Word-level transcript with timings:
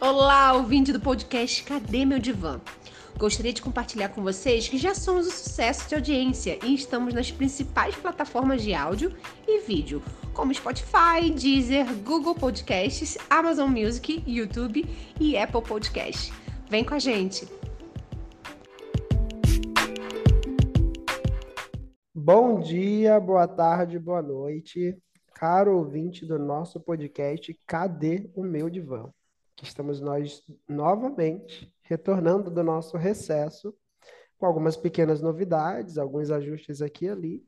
Olá, 0.00 0.52
ouvinte 0.52 0.92
do 0.92 1.00
podcast 1.00 1.64
Cadê 1.64 2.04
Meu 2.04 2.20
Divã? 2.20 2.60
Gostaria 3.18 3.52
de 3.52 3.60
compartilhar 3.60 4.10
com 4.10 4.22
vocês 4.22 4.68
que 4.68 4.78
já 4.78 4.94
somos 4.94 5.26
um 5.26 5.30
sucesso 5.30 5.88
de 5.88 5.96
audiência 5.96 6.56
e 6.64 6.72
estamos 6.72 7.12
nas 7.12 7.32
principais 7.32 7.96
plataformas 7.96 8.62
de 8.62 8.72
áudio 8.72 9.12
e 9.44 9.58
vídeo, 9.62 10.00
como 10.32 10.54
Spotify, 10.54 11.28
Deezer, 11.34 11.84
Google 12.04 12.36
Podcasts, 12.36 13.18
Amazon 13.28 13.72
Music, 13.72 14.22
YouTube 14.24 14.86
e 15.20 15.36
Apple 15.36 15.62
Podcasts. 15.62 16.32
Vem 16.70 16.84
com 16.84 16.94
a 16.94 17.00
gente! 17.00 17.48
Bom 22.14 22.60
dia, 22.60 23.18
boa 23.18 23.48
tarde, 23.48 23.98
boa 23.98 24.22
noite, 24.22 24.96
caro 25.34 25.76
ouvinte 25.76 26.24
do 26.24 26.38
nosso 26.38 26.78
podcast 26.78 27.52
Cadê 27.66 28.30
o 28.36 28.44
Meu 28.44 28.70
Divã? 28.70 29.12
Estamos 29.62 30.00
nós 30.00 30.42
novamente 30.68 31.72
retornando 31.82 32.50
do 32.50 32.62
nosso 32.62 32.96
recesso, 32.96 33.74
com 34.38 34.46
algumas 34.46 34.76
pequenas 34.76 35.20
novidades, 35.20 35.98
alguns 35.98 36.30
ajustes 36.30 36.80
aqui 36.80 37.06
e 37.06 37.08
ali. 37.08 37.44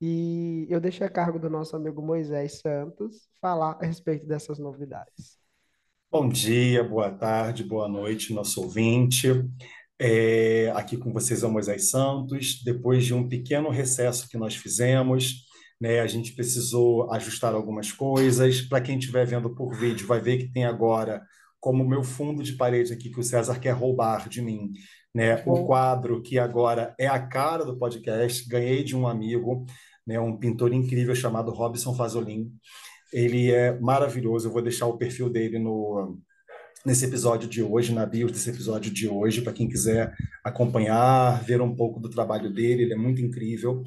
E 0.00 0.66
eu 0.68 0.80
deixei 0.80 1.06
a 1.06 1.10
cargo 1.10 1.38
do 1.38 1.48
nosso 1.48 1.76
amigo 1.76 2.02
Moisés 2.02 2.60
Santos 2.60 3.28
falar 3.40 3.78
a 3.80 3.86
respeito 3.86 4.26
dessas 4.26 4.58
novidades. 4.58 5.38
Bom 6.10 6.28
dia, 6.28 6.84
boa 6.84 7.10
tarde, 7.10 7.64
boa 7.64 7.88
noite, 7.88 8.34
nosso 8.34 8.60
ouvinte. 8.60 9.28
É, 9.98 10.70
aqui 10.74 10.96
com 10.96 11.12
vocês 11.12 11.42
é 11.42 11.46
o 11.46 11.50
Moisés 11.50 11.90
Santos. 11.90 12.62
Depois 12.64 13.04
de 13.04 13.14
um 13.14 13.28
pequeno 13.28 13.70
recesso 13.70 14.28
que 14.28 14.36
nós 14.36 14.56
fizemos, 14.56 15.46
né, 15.82 15.98
a 15.98 16.06
gente 16.06 16.32
precisou 16.32 17.12
ajustar 17.12 17.52
algumas 17.54 17.90
coisas. 17.90 18.60
Para 18.60 18.80
quem 18.80 19.00
estiver 19.00 19.26
vendo 19.26 19.50
por 19.50 19.74
vídeo, 19.74 20.06
vai 20.06 20.20
ver 20.20 20.36
que 20.38 20.52
tem 20.52 20.64
agora 20.64 21.20
como 21.58 21.84
meu 21.84 22.04
fundo 22.04 22.40
de 22.40 22.52
parede 22.52 22.92
aqui 22.92 23.10
que 23.10 23.18
o 23.18 23.22
César 23.22 23.58
quer 23.58 23.72
roubar 23.72 24.28
de 24.28 24.40
mim, 24.40 24.72
né? 25.12 25.42
O 25.44 25.64
quadro 25.66 26.22
que 26.22 26.38
agora 26.38 26.94
é 26.96 27.08
a 27.08 27.18
cara 27.18 27.64
do 27.64 27.76
podcast, 27.76 28.48
ganhei 28.48 28.84
de 28.84 28.94
um 28.96 29.08
amigo, 29.08 29.66
né? 30.06 30.20
Um 30.20 30.36
pintor 30.36 30.72
incrível 30.72 31.16
chamado 31.16 31.50
Robson 31.50 31.96
Fazolin. 31.96 32.52
Ele 33.12 33.50
é 33.50 33.76
maravilhoso. 33.80 34.46
Eu 34.46 34.52
vou 34.52 34.62
deixar 34.62 34.86
o 34.86 34.96
perfil 34.96 35.28
dele 35.28 35.58
no 35.58 36.16
nesse 36.84 37.04
episódio 37.04 37.48
de 37.48 37.62
hoje, 37.62 37.92
na 37.92 38.06
bio 38.06 38.28
desse 38.28 38.50
episódio 38.50 38.92
de 38.92 39.08
hoje, 39.08 39.40
para 39.40 39.52
quem 39.52 39.68
quiser 39.68 40.14
acompanhar, 40.44 41.42
ver 41.44 41.60
um 41.60 41.74
pouco 41.74 42.00
do 42.00 42.08
trabalho 42.08 42.52
dele. 42.52 42.84
Ele 42.84 42.94
é 42.94 42.96
muito 42.96 43.20
incrível, 43.20 43.82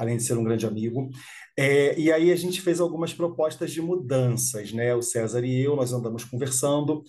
além 0.00 0.16
de 0.16 0.22
ser 0.22 0.38
um 0.38 0.42
grande 0.42 0.66
amigo. 0.66 1.10
É, 1.58 1.98
e 1.98 2.10
aí 2.10 2.32
a 2.32 2.36
gente 2.36 2.62
fez 2.62 2.80
algumas 2.80 3.12
propostas 3.12 3.70
de 3.70 3.82
mudanças, 3.82 4.72
né? 4.72 4.94
O 4.94 5.02
César 5.02 5.44
e 5.44 5.60
eu, 5.62 5.76
nós 5.76 5.92
andamos 5.92 6.24
conversando 6.24 7.02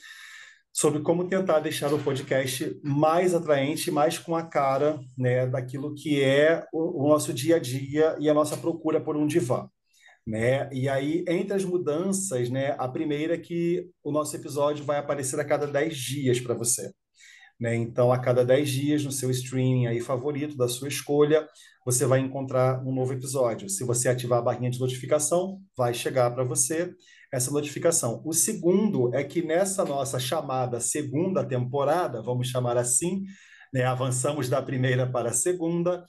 sobre 0.73 1.02
como 1.02 1.28
tentar 1.28 1.59
deixar 1.59 1.94
o 1.94 2.03
podcast 2.03 2.78
mais 2.84 3.34
atraente, 3.34 3.89
mais 3.89 4.17
com 4.17 4.36
a 4.36 4.44
cara 4.44 5.00
né, 5.17 5.47
daquilo 5.47 5.95
que 5.95 6.22
é 6.22 6.66
o, 6.73 7.06
o 7.06 7.09
nosso 7.09 7.34
dia 7.34 7.56
a 7.56 7.59
dia 7.59 8.17
e 8.19 8.30
a 8.30 8.34
nossa 8.34 8.58
procura 8.58 9.00
por 9.00 9.16
um 9.16 9.25
divã. 9.25 9.69
Né? 10.28 10.69
E 10.72 10.88
aí, 10.88 11.23
entre 11.28 11.53
as 11.53 11.64
mudanças, 11.64 12.50
né, 12.50 12.75
a 12.78 12.88
primeira 12.88 13.36
é 13.36 13.38
que 13.38 13.89
o 14.03 14.12
nosso 14.12 14.36
episódio 14.36 14.84
vai 14.84 14.97
aparecer 14.97 15.39
a 15.39 15.45
cada 15.45 15.66
10 15.66 15.95
dias 15.95 16.39
para 16.39 16.53
você. 16.53 16.92
Né? 17.62 17.76
Então, 17.76 18.12
a 18.12 18.17
cada 18.17 18.44
10 18.44 18.70
dias, 18.70 19.06
no 19.06 19.12
seu 19.12 19.30
streaming 19.30 19.86
aí 19.86 20.02
favorito, 20.02 20.58
da 20.58 20.67
sua 20.67 20.88
escolha, 20.88 21.48
você 21.86 22.08
vai 22.08 22.20
encontrar 22.20 22.84
um 22.84 22.92
novo 22.92 23.14
episódio. 23.14 23.70
Se 23.70 23.84
você 23.84 24.09
ativar 24.09 24.40
a 24.40 24.42
barrinha 24.42 24.72
de 24.72 24.80
notificação, 24.80 25.62
vai 25.78 25.94
chegar 25.94 26.31
para 26.31 26.44
você 26.44 26.92
essa 27.31 27.52
notificação. 27.52 28.20
O 28.26 28.34
segundo 28.34 29.14
é 29.14 29.23
que 29.23 29.44
nessa 29.44 29.86
nossa 29.86 30.18
chamada 30.20 30.80
segunda 30.80 31.45
temporada, 31.45 32.20
vamos 32.23 32.48
chamar 32.48 32.78
assim, 32.78 33.23
né, 33.72 33.84
avançamos 33.84 34.50
da 34.50 34.59
primeira 34.59 35.06
para 35.06 35.30
a 35.30 35.34
segunda, 35.34 36.03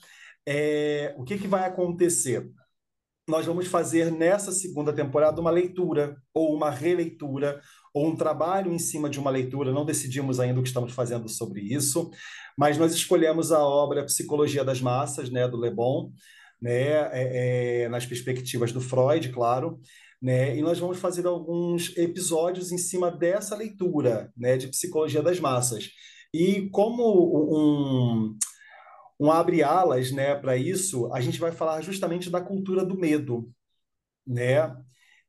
é, 0.47 1.13
o 1.17 1.23
que, 1.23 1.37
que 1.37 1.47
vai 1.47 1.65
acontecer? 1.65 2.49
Nós 3.27 3.45
vamos 3.45 3.67
fazer 3.67 4.11
nessa 4.11 4.51
segunda 4.51 4.91
temporada 4.91 5.39
uma 5.39 5.51
leitura 5.51 6.17
ou 6.33 6.55
uma 6.55 6.71
releitura 6.71 7.61
ou 7.93 8.07
um 8.07 8.15
trabalho 8.15 8.73
em 8.73 8.79
cima 8.79 9.09
de 9.09 9.19
uma 9.19 9.29
leitura, 9.29 9.71
não 9.71 9.85
decidimos 9.85 10.39
ainda 10.39 10.59
o 10.59 10.63
que 10.63 10.69
estamos 10.69 10.93
fazendo 10.93 11.29
sobre 11.29 11.61
isso, 11.61 12.09
mas 12.57 12.77
nós 12.77 12.93
escolhemos 12.93 13.51
a 13.51 13.59
obra 13.59 14.05
Psicologia 14.05 14.63
das 14.63 14.81
Massas, 14.81 15.29
né, 15.29 15.47
do 15.47 15.61
Le 15.61 15.69
Bon, 15.69 16.11
né, 16.59 17.09
é, 17.11 17.83
é, 17.83 17.89
nas 17.89 18.05
perspectivas 18.05 18.71
do 18.71 18.81
Freud, 18.81 19.29
claro, 19.29 19.79
né, 20.21 20.57
e 20.57 20.61
nós 20.61 20.79
vamos 20.79 20.97
fazer 20.97 21.27
alguns 21.27 21.95
episódios 21.97 22.71
em 22.71 22.77
cima 22.77 23.11
dessa 23.11 23.55
leitura, 23.55 24.31
né, 24.35 24.57
de 24.57 24.67
Psicologia 24.69 25.21
das 25.21 25.39
Massas. 25.39 25.89
E 26.33 26.69
como 26.69 27.03
um, 27.53 28.37
um 29.19 29.31
abre 29.31 29.61
alas, 29.61 30.11
né, 30.11 30.33
para 30.33 30.57
isso, 30.57 31.13
a 31.13 31.21
gente 31.21 31.39
vai 31.39 31.51
falar 31.51 31.81
justamente 31.81 32.29
da 32.29 32.41
cultura 32.41 32.83
do 32.83 32.97
medo, 32.97 33.51
né, 34.25 34.73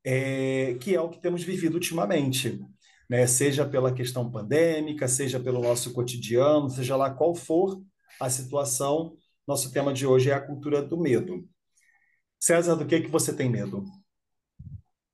é, 0.05 0.75
que 0.81 0.95
é 0.95 1.01
o 1.01 1.09
que 1.09 1.21
temos 1.21 1.43
vivido 1.43 1.75
ultimamente, 1.75 2.61
né? 3.09 3.27
seja 3.27 3.65
pela 3.67 3.93
questão 3.93 4.31
pandêmica, 4.31 5.09
seja 5.09 5.41
pelo 5.41 5.63
nosso 5.63 5.93
cotidiano, 5.93 6.71
seja 6.71 6.97
lá 6.97 7.11
qual 7.11 7.35
for 7.35 7.83
a 8.21 8.29
situação, 8.31 9.17
nosso 9.47 9.73
tema 9.73 9.93
de 9.93 10.07
hoje 10.07 10.31
é 10.31 10.35
a 10.35 10.41
cultura 10.41 10.83
do 10.83 10.99
medo. 10.99 11.49
César, 12.39 12.77
do 12.77 12.87
que, 12.87 13.01
que 13.01 13.09
você 13.09 13.35
tem 13.35 13.49
medo? 13.49 13.85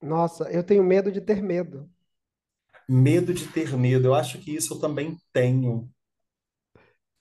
Nossa, 0.02 0.50
eu 0.50 0.64
tenho 0.64 0.82
medo 0.82 1.12
de 1.12 1.20
ter 1.20 1.42
medo. 1.42 1.88
Medo 2.88 3.32
de 3.32 3.46
ter 3.46 3.76
medo. 3.76 4.08
Eu 4.08 4.14
acho 4.14 4.38
que 4.38 4.54
isso 4.54 4.74
eu 4.74 4.78
também 4.80 5.16
tenho. 5.32 5.88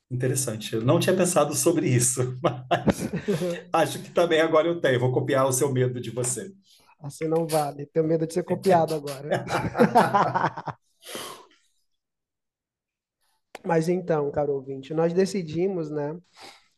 Interessante. 0.10 0.74
Eu 0.74 0.82
não 0.82 1.00
tinha 1.00 1.16
pensado 1.16 1.54
sobre 1.54 1.88
isso, 1.88 2.38
mas 2.42 3.10
acho 3.72 4.02
que 4.02 4.10
também 4.10 4.42
agora 4.42 4.68
eu 4.68 4.82
tenho. 4.82 5.00
Vou 5.00 5.12
copiar 5.12 5.46
o 5.46 5.54
seu 5.54 5.72
medo 5.72 6.02
de 6.02 6.10
você. 6.10 6.52
Assim 7.00 7.28
não 7.28 7.48
vale. 7.48 7.86
Tenho 7.86 8.06
medo 8.06 8.28
de 8.28 8.34
ser 8.34 8.44
copiado 8.44 8.94
agora. 8.94 9.46
Mas 13.66 13.90
então, 13.90 14.32
caro 14.32 14.54
ouvinte, 14.54 14.94
nós 14.94 15.14
decidimos, 15.14 15.90
né, 15.90 16.18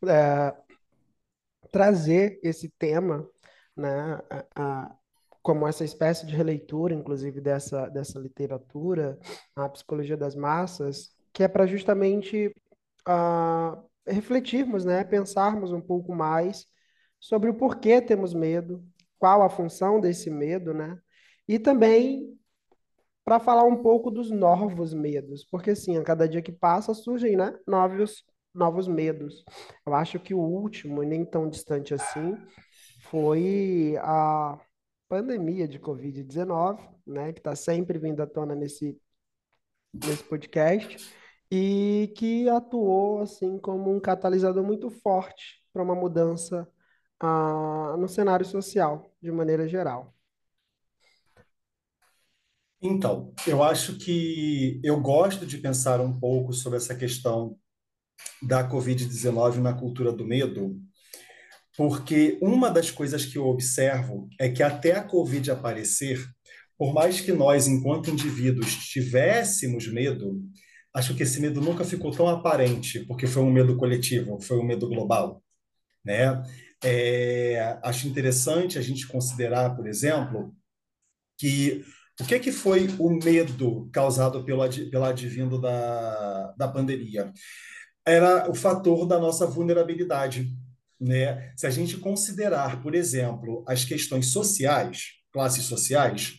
é, 0.08 0.54
trazer 1.72 2.40
esse 2.44 2.70
tema, 2.70 3.28
né, 3.76 4.20
a, 4.30 4.46
a, 4.56 4.96
como 5.42 5.68
essa 5.68 5.84
espécie 5.84 6.26
de 6.26 6.36
releitura, 6.36 6.94
inclusive, 6.94 7.40
dessa, 7.40 7.88
dessa 7.90 8.20
literatura, 8.20 9.18
a 9.56 9.70
psicologia 9.70 10.18
das 10.18 10.36
massas, 10.36 11.16
que 11.34 11.44
é 11.44 11.48
para 11.48 11.66
justamente 11.66 12.54
uh, 13.08 13.84
refletirmos, 14.06 14.84
né, 14.84 15.04
pensarmos 15.04 15.72
um 15.72 15.82
pouco 15.82 16.14
mais 16.14 16.66
sobre 17.20 17.50
o 17.50 17.54
porquê 17.54 18.02
temos 18.02 18.34
medo, 18.34 18.84
qual 19.22 19.44
a 19.44 19.50
função 19.50 20.02
desse 20.02 20.32
medo, 20.32 20.74
né? 20.74 21.00
E 21.48 21.60
também 21.60 22.36
para 23.24 23.40
falar 23.40 23.64
um 23.66 23.78
pouco 23.84 24.10
dos 24.10 24.32
novos 24.32 24.96
medos, 24.96 25.46
porque 25.46 25.70
assim, 25.72 25.96
a 25.96 26.04
cada 26.04 26.28
dia 26.28 26.42
que 26.42 26.52
passa 26.52 26.92
surgem, 26.96 27.38
né, 27.38 27.56
novos 27.68 28.26
novos 28.54 28.88
medos. 28.88 29.46
Eu 29.86 29.94
acho 29.94 30.20
que 30.20 30.34
o 30.34 30.40
último, 30.40 31.04
e 31.04 31.06
nem 31.06 31.24
tão 31.24 31.48
distante 31.48 31.94
assim, 31.94 32.36
foi 33.04 33.96
a 34.00 34.60
pandemia 35.08 35.68
de 35.68 35.80
Covid-19, 35.80 36.80
né, 37.06 37.32
que 37.32 37.40
está 37.40 37.56
sempre 37.56 38.00
vindo 38.00 38.22
à 38.22 38.28
tona 38.28 38.56
nesse, 38.56 39.00
nesse 39.94 40.24
podcast, 40.24 41.14
e 41.52 42.12
que 42.18 42.50
atuou 42.50 43.22
assim 43.22 43.60
como 43.60 43.96
um 43.96 44.00
catalisador 44.00 44.64
muito 44.64 44.90
forte 44.90 45.64
para 45.72 45.84
uma 45.84 45.96
mudança 45.96 46.68
ah, 47.22 47.96
no 47.98 48.08
cenário 48.08 48.46
social, 48.46 49.12
de 49.22 49.32
maneira 49.32 49.68
geral? 49.68 50.14
Então, 52.82 53.32
eu 53.46 53.62
acho 53.62 53.98
que 53.98 54.82
eu 54.84 55.00
gosto 55.00 55.46
de 55.46 55.60
pensar 55.60 56.02
um 56.02 56.20
pouco 56.20 56.52
sobre 56.52 56.78
essa 56.78 56.96
questão 56.96 57.56
da 58.42 58.68
Covid-19 58.68 59.58
na 59.58 59.74
cultura 59.74 60.12
do 60.12 60.26
medo, 60.26 60.80
porque 61.78 62.40
uma 62.42 62.72
das 62.72 62.90
coisas 62.90 63.24
que 63.24 63.38
eu 63.38 63.46
observo 63.46 64.28
é 64.40 64.50
que 64.50 64.64
até 64.64 64.94
a 64.94 65.04
Covid 65.04 65.52
aparecer, 65.52 66.20
por 66.76 66.92
mais 66.92 67.22
que 67.22 67.32
nós, 67.32 67.68
enquanto 67.68 68.10
indivíduos, 68.10 68.74
tivéssemos 68.90 69.88
medo, 69.88 70.42
acho 70.94 71.16
que 71.16 71.22
esse 71.24 71.40
medo 71.40 71.62
nunca 71.62 71.86
ficou 71.86 72.12
tão 72.12 72.28
aparente, 72.28 73.06
porque 73.06 73.28
foi 73.28 73.44
um 73.44 73.52
medo 73.52 73.78
coletivo, 73.78 74.40
foi 74.42 74.58
um 74.58 74.66
medo 74.66 74.90
global, 74.90 75.42
né? 76.04 76.42
É, 76.84 77.78
acho 77.84 78.08
interessante 78.08 78.78
a 78.78 78.82
gente 78.82 79.08
considerar, 79.08 79.76
por 79.76 79.88
exemplo, 79.88 80.56
que 81.38 81.86
o 82.20 82.26
que, 82.26 82.40
que 82.40 82.52
foi 82.52 82.88
o 83.00 83.10
medo 83.10 83.90
causado 83.92 84.44
pelo, 84.44 84.62
pelo 84.90 85.04
advindo 85.04 85.60
da, 85.60 86.54
da 86.58 86.68
pandemia? 86.68 87.34
Era 88.06 88.50
o 88.50 88.54
fator 88.54 89.08
da 89.08 89.20
nossa 89.20 89.48
vulnerabilidade. 89.48 90.48
Né? 91.00 91.52
Se 91.56 91.66
a 91.66 91.72
gente 91.72 91.98
considerar, 91.98 92.82
por 92.84 92.94
exemplo, 92.94 93.64
as 93.68 93.84
questões 93.84 94.28
sociais, 94.28 95.14
classes 95.34 95.66
sociais, 95.66 96.36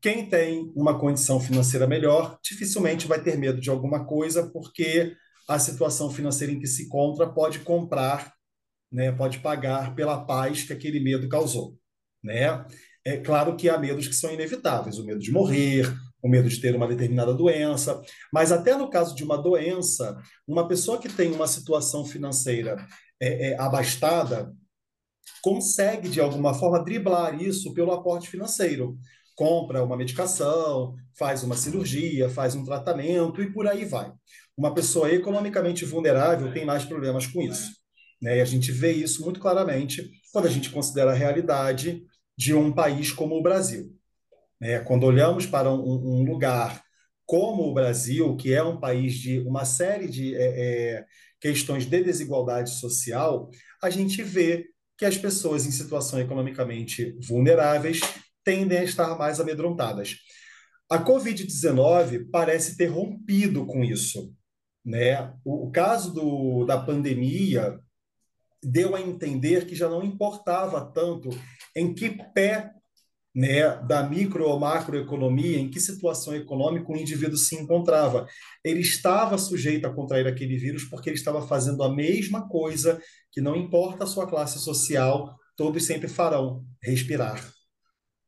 quem 0.00 0.28
tem 0.28 0.72
uma 0.76 0.96
condição 0.96 1.40
financeira 1.40 1.86
melhor 1.86 2.38
dificilmente 2.40 3.08
vai 3.08 3.20
ter 3.20 3.36
medo 3.36 3.60
de 3.60 3.70
alguma 3.70 4.04
coisa, 4.04 4.48
porque 4.50 5.16
a 5.48 5.58
situação 5.58 6.08
financeira 6.10 6.52
em 6.52 6.60
que 6.60 6.66
se 6.68 6.84
encontra 6.84 7.26
pode 7.26 7.60
comprar, 7.60 8.35
né, 8.90 9.12
pode 9.12 9.40
pagar 9.40 9.94
pela 9.94 10.24
paz 10.24 10.62
que 10.62 10.72
aquele 10.72 11.00
medo 11.00 11.28
causou. 11.28 11.76
Né? 12.22 12.64
É 13.04 13.16
claro 13.16 13.56
que 13.56 13.68
há 13.68 13.78
medos 13.78 14.08
que 14.08 14.14
são 14.14 14.32
inevitáveis, 14.32 14.98
o 14.98 15.04
medo 15.04 15.20
de 15.20 15.30
morrer, 15.30 15.86
o 16.22 16.28
medo 16.28 16.48
de 16.48 16.60
ter 16.60 16.74
uma 16.74 16.88
determinada 16.88 17.32
doença, 17.32 18.00
mas 18.32 18.50
até 18.50 18.76
no 18.76 18.90
caso 18.90 19.14
de 19.14 19.22
uma 19.22 19.36
doença, 19.36 20.16
uma 20.46 20.66
pessoa 20.66 20.98
que 20.98 21.08
tem 21.08 21.32
uma 21.32 21.46
situação 21.46 22.04
financeira 22.04 22.76
é, 23.20 23.50
é, 23.50 23.60
abastada 23.60 24.52
consegue, 25.42 26.08
de 26.08 26.20
alguma 26.20 26.54
forma, 26.54 26.82
driblar 26.82 27.40
isso 27.40 27.72
pelo 27.72 27.92
aporte 27.92 28.28
financeiro. 28.28 28.98
Compra 29.36 29.84
uma 29.84 29.96
medicação, 29.96 30.94
faz 31.16 31.42
uma 31.42 31.56
cirurgia, 31.56 32.28
faz 32.28 32.54
um 32.54 32.64
tratamento 32.64 33.40
e 33.42 33.52
por 33.52 33.66
aí 33.66 33.84
vai. 33.84 34.12
Uma 34.56 34.74
pessoa 34.74 35.12
economicamente 35.12 35.84
vulnerável 35.84 36.52
tem 36.52 36.64
mais 36.64 36.84
problemas 36.84 37.26
com 37.26 37.42
isso. 37.42 37.70
Né? 38.20 38.38
E 38.38 38.40
a 38.40 38.44
gente 38.44 38.72
vê 38.72 38.92
isso 38.92 39.22
muito 39.22 39.40
claramente 39.40 40.10
quando 40.32 40.46
a 40.46 40.50
gente 40.50 40.70
considera 40.70 41.12
a 41.12 41.14
realidade 41.14 42.02
de 42.36 42.54
um 42.54 42.72
país 42.72 43.12
como 43.12 43.36
o 43.36 43.42
Brasil. 43.42 43.94
Né? 44.60 44.80
Quando 44.80 45.04
olhamos 45.04 45.46
para 45.46 45.70
um, 45.70 45.80
um, 45.80 46.24
lugar 46.24 46.82
como 47.24 47.64
o 47.64 47.74
Brasil, 47.74 48.36
que 48.36 48.52
é 48.52 48.62
um 48.62 48.78
país 48.78 49.14
de 49.14 49.40
uma 49.40 49.64
série 49.64 50.08
de 50.08 50.34
é, 50.34 50.42
é, 50.98 51.04
questões 51.40 51.86
de 51.86 52.02
desigualdade 52.02 52.70
social, 52.70 53.50
a 53.82 53.90
gente 53.90 54.22
vê 54.22 54.66
que 54.96 55.04
as 55.04 55.18
pessoas 55.18 55.66
em 55.66 55.70
situação 55.70 56.20
economicamente 56.20 57.16
vulneráveis 57.26 58.00
tendem 58.44 58.78
a 58.78 58.84
estar 58.84 59.16
mais 59.18 59.40
amedrontadas. 59.40 60.16
A 60.88 61.02
Covid-19 61.02 62.28
parece 62.30 62.76
ter 62.76 62.86
rompido 62.86 63.66
com 63.66 63.82
isso. 63.82 64.32
Né? 64.84 65.34
O, 65.44 65.68
caso 65.72 66.14
do, 66.14 66.64
da 66.64 66.78
pandemia 66.78 67.80
deu 68.62 68.94
a 68.94 69.00
entender 69.00 69.66
que 69.66 69.74
já 69.74 69.88
não 69.88 70.02
importava 70.02 70.84
tanto 70.92 71.30
em 71.74 71.94
que 71.94 72.10
pé 72.32 72.72
né, 73.34 73.76
da 73.82 74.02
micro 74.02 74.48
ou 74.48 74.58
macroeconomia, 74.58 75.58
em 75.58 75.68
que 75.68 75.78
situação 75.78 76.34
econômica 76.34 76.90
o 76.90 76.96
indivíduo 76.96 77.36
se 77.36 77.54
encontrava. 77.54 78.26
Ele 78.64 78.80
estava 78.80 79.36
sujeito 79.36 79.86
a 79.86 79.92
contrair 79.92 80.26
aquele 80.26 80.56
vírus 80.56 80.84
porque 80.84 81.10
ele 81.10 81.18
estava 81.18 81.46
fazendo 81.46 81.82
a 81.82 81.94
mesma 81.94 82.48
coisa 82.48 82.98
que 83.30 83.42
não 83.42 83.54
importa 83.54 84.04
a 84.04 84.06
sua 84.06 84.26
classe 84.26 84.58
social, 84.58 85.36
todos 85.54 85.84
sempre 85.84 86.08
farão, 86.08 86.64
respirar. 86.82 87.46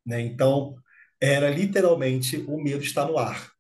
Né? 0.05 0.21
Então, 0.21 0.75
era 1.19 1.49
literalmente 1.49 2.37
o 2.47 2.63
medo 2.63 2.83
está 2.83 3.07
no 3.07 3.17
ar. 3.17 3.51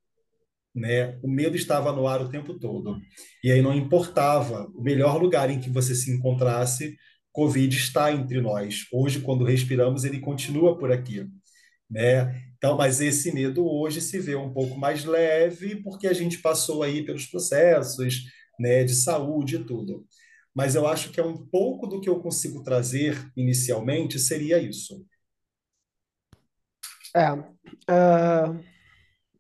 Né? 0.74 1.18
O 1.22 1.28
medo 1.28 1.56
estava 1.56 1.92
no 1.92 2.06
ar 2.06 2.22
o 2.22 2.28
tempo 2.28 2.58
todo. 2.58 2.98
E 3.42 3.50
aí 3.50 3.62
não 3.62 3.74
importava 3.74 4.70
o 4.74 4.82
melhor 4.82 5.20
lugar 5.20 5.50
em 5.50 5.60
que 5.60 5.70
você 5.70 5.94
se 5.94 6.10
encontrasse, 6.10 6.96
Covid 7.32 7.76
está 7.76 8.12
entre 8.12 8.40
nós. 8.40 8.86
Hoje, 8.92 9.20
quando 9.20 9.44
respiramos, 9.44 10.04
ele 10.04 10.20
continua 10.20 10.76
por 10.78 10.92
aqui 10.92 11.26
né? 11.90 12.42
Então, 12.56 12.76
mas 12.76 13.00
esse 13.00 13.32
medo 13.32 13.66
hoje 13.66 14.00
se 14.00 14.18
vê 14.18 14.34
um 14.34 14.52
pouco 14.52 14.76
mais 14.76 15.04
leve 15.04 15.76
porque 15.82 16.06
a 16.06 16.12
gente 16.12 16.38
passou 16.38 16.82
aí 16.82 17.04
pelos 17.04 17.26
processos, 17.26 18.24
né, 18.58 18.84
de 18.84 18.94
saúde 18.94 19.56
e 19.56 19.64
tudo. 19.64 20.06
Mas 20.54 20.74
eu 20.74 20.86
acho 20.86 21.10
que 21.10 21.20
é 21.20 21.24
um 21.24 21.36
pouco 21.36 21.86
do 21.86 22.00
que 22.00 22.08
eu 22.08 22.20
consigo 22.20 22.62
trazer 22.62 23.30
inicialmente 23.36 24.18
seria 24.18 24.58
isso. 24.58 25.06
É, 27.14 27.32
uh, 27.32 28.64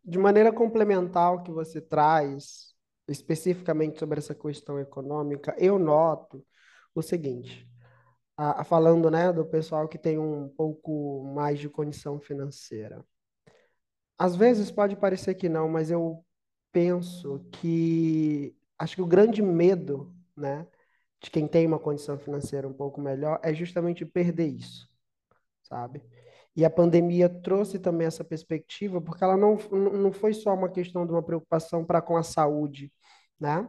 de 0.08 0.18
maneira 0.18 0.52
complementar 0.52 1.26
ao 1.28 1.42
que 1.42 1.50
você 1.50 1.80
traz, 1.80 2.74
especificamente 3.06 3.98
sobre 3.98 4.18
essa 4.18 4.34
questão 4.34 4.78
econômica, 4.80 5.54
eu 5.58 5.78
noto 5.78 6.44
o 6.94 7.02
seguinte: 7.02 7.68
a, 8.36 8.62
a 8.62 8.64
falando, 8.64 9.10
né, 9.10 9.32
do 9.32 9.44
pessoal 9.44 9.88
que 9.88 9.98
tem 9.98 10.18
um 10.18 10.48
pouco 10.50 11.24
mais 11.34 11.58
de 11.60 11.68
condição 11.68 12.20
financeira. 12.20 13.04
Às 14.18 14.34
vezes 14.34 14.70
pode 14.70 14.96
parecer 14.96 15.34
que 15.34 15.48
não, 15.48 15.68
mas 15.68 15.90
eu 15.90 16.24
penso 16.72 17.40
que 17.52 18.54
acho 18.78 18.96
que 18.96 19.02
o 19.02 19.06
grande 19.06 19.42
medo, 19.42 20.14
né, 20.36 20.66
de 21.22 21.30
quem 21.30 21.46
tem 21.48 21.66
uma 21.66 21.78
condição 21.78 22.18
financeira 22.18 22.68
um 22.68 22.72
pouco 22.72 23.00
melhor 23.00 23.40
é 23.42 23.54
justamente 23.54 24.04
perder 24.04 24.48
isso, 24.48 24.88
sabe? 25.62 26.02
E 26.58 26.64
a 26.64 26.70
pandemia 26.70 27.28
trouxe 27.28 27.78
também 27.78 28.08
essa 28.08 28.24
perspectiva, 28.24 29.00
porque 29.00 29.22
ela 29.22 29.36
não, 29.36 29.56
não 29.70 30.10
foi 30.10 30.34
só 30.34 30.52
uma 30.52 30.68
questão 30.68 31.06
de 31.06 31.12
uma 31.12 31.22
preocupação 31.22 31.84
para 31.84 32.02
com 32.02 32.16
a 32.16 32.22
saúde, 32.24 32.92
né? 33.38 33.64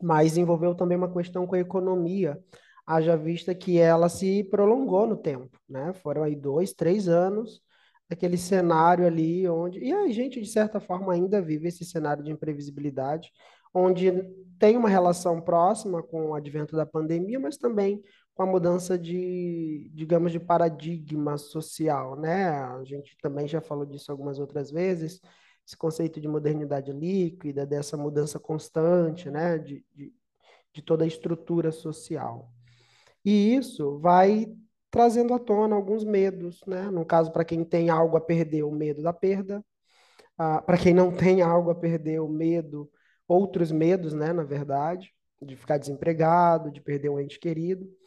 Mas 0.00 0.36
envolveu 0.36 0.72
também 0.72 0.96
uma 0.96 1.12
questão 1.12 1.48
com 1.48 1.56
a 1.56 1.58
economia 1.58 2.38
haja 2.86 3.16
vista 3.16 3.52
que 3.56 3.76
ela 3.76 4.08
se 4.08 4.44
prolongou 4.44 5.04
no 5.04 5.16
tempo, 5.16 5.58
né? 5.68 5.92
Foram 5.94 6.22
aí 6.22 6.36
dois, 6.36 6.72
três 6.72 7.08
anos, 7.08 7.60
aquele 8.08 8.36
cenário 8.36 9.04
ali 9.04 9.48
onde... 9.48 9.80
E 9.80 9.92
a 9.92 10.06
gente, 10.10 10.40
de 10.40 10.48
certa 10.48 10.78
forma, 10.78 11.12
ainda 11.12 11.42
vive 11.42 11.66
esse 11.66 11.84
cenário 11.84 12.22
de 12.22 12.30
imprevisibilidade, 12.30 13.32
onde 13.74 14.12
tem 14.60 14.76
uma 14.76 14.88
relação 14.88 15.40
próxima 15.40 16.04
com 16.04 16.28
o 16.28 16.34
advento 16.34 16.76
da 16.76 16.86
pandemia, 16.86 17.40
mas 17.40 17.56
também 17.56 18.00
com 18.40 18.44
a 18.44 18.46
mudança 18.46 18.98
de, 18.98 19.90
digamos, 19.92 20.32
de 20.32 20.40
paradigma 20.40 21.36
social, 21.36 22.18
né? 22.18 22.48
A 22.48 22.82
gente 22.84 23.14
também 23.20 23.46
já 23.46 23.60
falou 23.60 23.84
disso 23.84 24.10
algumas 24.10 24.38
outras 24.38 24.70
vezes, 24.70 25.20
esse 25.66 25.76
conceito 25.76 26.18
de 26.18 26.26
modernidade 26.26 26.90
líquida, 26.90 27.66
dessa 27.66 27.98
mudança 27.98 28.40
constante, 28.40 29.30
né? 29.30 29.58
De, 29.58 29.84
de, 29.94 30.14
de 30.72 30.80
toda 30.80 31.04
a 31.04 31.06
estrutura 31.06 31.70
social. 31.70 32.50
E 33.22 33.54
isso 33.54 33.98
vai 33.98 34.46
trazendo 34.90 35.34
à 35.34 35.38
tona 35.38 35.76
alguns 35.76 36.02
medos, 36.02 36.62
né? 36.66 36.90
No 36.90 37.04
caso, 37.04 37.30
para 37.30 37.44
quem 37.44 37.62
tem 37.62 37.90
algo 37.90 38.16
a 38.16 38.22
perder, 38.22 38.62
o 38.62 38.70
medo 38.70 39.02
da 39.02 39.12
perda. 39.12 39.62
Ah, 40.38 40.62
para 40.62 40.78
quem 40.78 40.94
não 40.94 41.12
tem 41.14 41.42
algo 41.42 41.68
a 41.68 41.74
perder, 41.74 42.20
o 42.20 42.28
medo, 42.28 42.90
outros 43.28 43.70
medos, 43.70 44.14
né? 44.14 44.32
Na 44.32 44.44
verdade, 44.44 45.12
de 45.42 45.56
ficar 45.56 45.76
desempregado, 45.76 46.70
de 46.70 46.80
perder 46.80 47.10
um 47.10 47.20
ente 47.20 47.38
querido. 47.38 47.99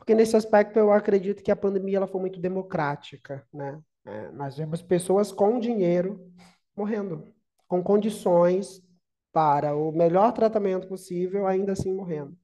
Porque 0.00 0.14
nesse 0.14 0.34
aspecto 0.34 0.78
eu 0.78 0.90
acredito 0.90 1.42
que 1.42 1.50
a 1.50 1.56
pandemia 1.56 1.98
ela 1.98 2.06
foi 2.06 2.22
muito 2.22 2.40
democrática, 2.40 3.46
né? 3.52 3.78
É, 4.06 4.30
nós 4.30 4.56
vemos 4.56 4.80
pessoas 4.80 5.30
com 5.30 5.60
dinheiro 5.60 6.26
morrendo, 6.74 7.30
com 7.68 7.82
condições 7.82 8.82
para 9.30 9.76
o 9.76 9.92
melhor 9.92 10.32
tratamento 10.32 10.88
possível, 10.88 11.46
ainda 11.46 11.72
assim 11.72 11.92
morrendo. 11.92 12.34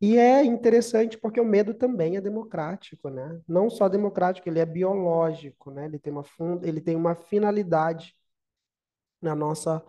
E 0.00 0.18
é 0.18 0.44
interessante 0.44 1.16
porque 1.16 1.40
o 1.40 1.44
medo 1.44 1.72
também 1.72 2.16
é 2.16 2.20
democrático, 2.20 3.08
né? 3.08 3.40
Não 3.46 3.70
só 3.70 3.88
democrático, 3.88 4.48
ele 4.48 4.58
é 4.58 4.66
biológico, 4.66 5.70
né? 5.70 5.84
Ele 5.84 6.00
tem 6.00 6.12
uma, 6.12 6.24
fund... 6.24 6.64
ele 6.64 6.80
tem 6.80 6.96
uma 6.96 7.14
finalidade 7.14 8.16
na 9.22 9.36
nossa, 9.36 9.84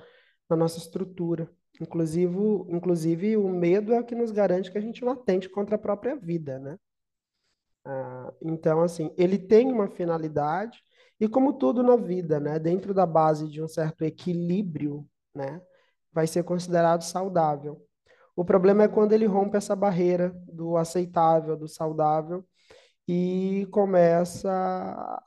na 0.48 0.56
nossa 0.56 0.77
estrutura. 0.77 1.50
Inclusive, 1.81 2.38
inclusive, 2.69 3.35
o 3.38 3.50
medo 3.50 3.91
é 3.91 4.00
o 4.00 4.05
que 4.05 4.13
nos 4.13 4.31
garante 4.31 4.71
que 4.71 4.77
a 4.77 4.81
gente 4.81 5.03
não 5.03 5.13
atente 5.13 5.50
contra 5.50 5.75
a 5.75 5.79
própria 5.79 6.15
vida, 6.15 6.59
né? 6.59 6.77
Ah, 7.83 8.31
então, 8.41 8.81
assim, 8.81 9.11
ele 9.17 9.39
tem 9.39 9.71
uma 9.71 9.89
finalidade, 9.89 10.79
e 11.19 11.27
como 11.27 11.53
tudo 11.53 11.81
na 11.81 11.95
vida, 11.95 12.39
né? 12.39 12.59
Dentro 12.59 12.93
da 12.93 13.05
base 13.05 13.50
de 13.50 13.63
um 13.63 13.67
certo 13.67 14.03
equilíbrio, 14.03 15.07
né? 15.33 15.59
Vai 16.13 16.27
ser 16.27 16.43
considerado 16.43 17.01
saudável. 17.03 17.83
O 18.35 18.45
problema 18.45 18.83
é 18.83 18.88
quando 18.88 19.13
ele 19.13 19.25
rompe 19.25 19.57
essa 19.57 19.75
barreira 19.75 20.31
do 20.47 20.77
aceitável, 20.77 21.57
do 21.57 21.67
saudável 21.67 22.45
e 23.07 23.67
começa 23.71 24.50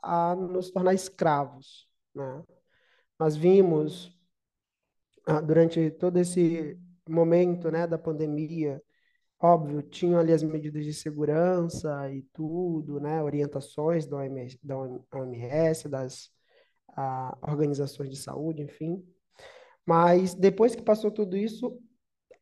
a 0.02 0.34
nos 0.36 0.70
tornar 0.70 0.94
escravos. 0.94 1.88
Né? 2.14 2.42
Nós 3.18 3.36
vimos 3.36 4.13
durante 5.44 5.90
todo 5.92 6.18
esse 6.18 6.78
momento 7.08 7.70
né, 7.70 7.86
da 7.86 7.98
pandemia, 7.98 8.82
óbvio, 9.40 9.82
tinham 9.82 10.18
ali 10.18 10.32
as 10.32 10.42
medidas 10.42 10.84
de 10.84 10.92
segurança 10.92 12.10
e 12.12 12.22
tudo, 12.32 13.00
né, 13.00 13.22
orientações 13.22 14.06
da 14.06 14.16
OMS, 14.18 14.58
da 14.62 14.76
OMS 14.78 15.88
das 15.88 16.30
a, 16.96 17.36
organizações 17.42 18.10
de 18.10 18.16
saúde, 18.16 18.62
enfim. 18.62 19.04
Mas 19.86 20.34
depois 20.34 20.74
que 20.74 20.82
passou 20.82 21.10
tudo 21.10 21.36
isso, 21.36 21.78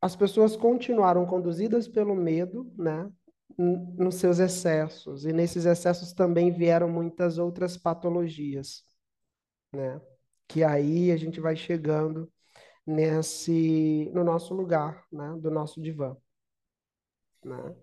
as 0.01 0.15
pessoas 0.15 0.57
continuaram 0.57 1.27
conduzidas 1.27 1.89
pelo 1.89 2.15
medo, 2.15 2.73
né, 2.77 3.11
nos 3.59 4.17
seus 4.17 4.39
excessos, 4.39 5.25
e 5.27 5.33
nesses 5.33 5.67
excessos 5.67 6.13
também 6.13 6.51
vieram 6.51 6.89
muitas 6.89 7.39
outras 7.39 7.77
patologias, 7.77 8.83
né, 9.73 10.01
que 10.49 10.65
aí 10.65 11.11
a 11.11 11.17
gente 11.17 11.41
vai 11.41 11.57
chegando 11.57 12.31
nesse, 12.87 14.11
no 14.15 14.25
nosso 14.25 14.55
lugar, 14.55 15.05
né, 15.13 15.37
do 15.41 15.51
nosso 15.51 15.81
divã, 15.81 16.17
né. 17.45 17.75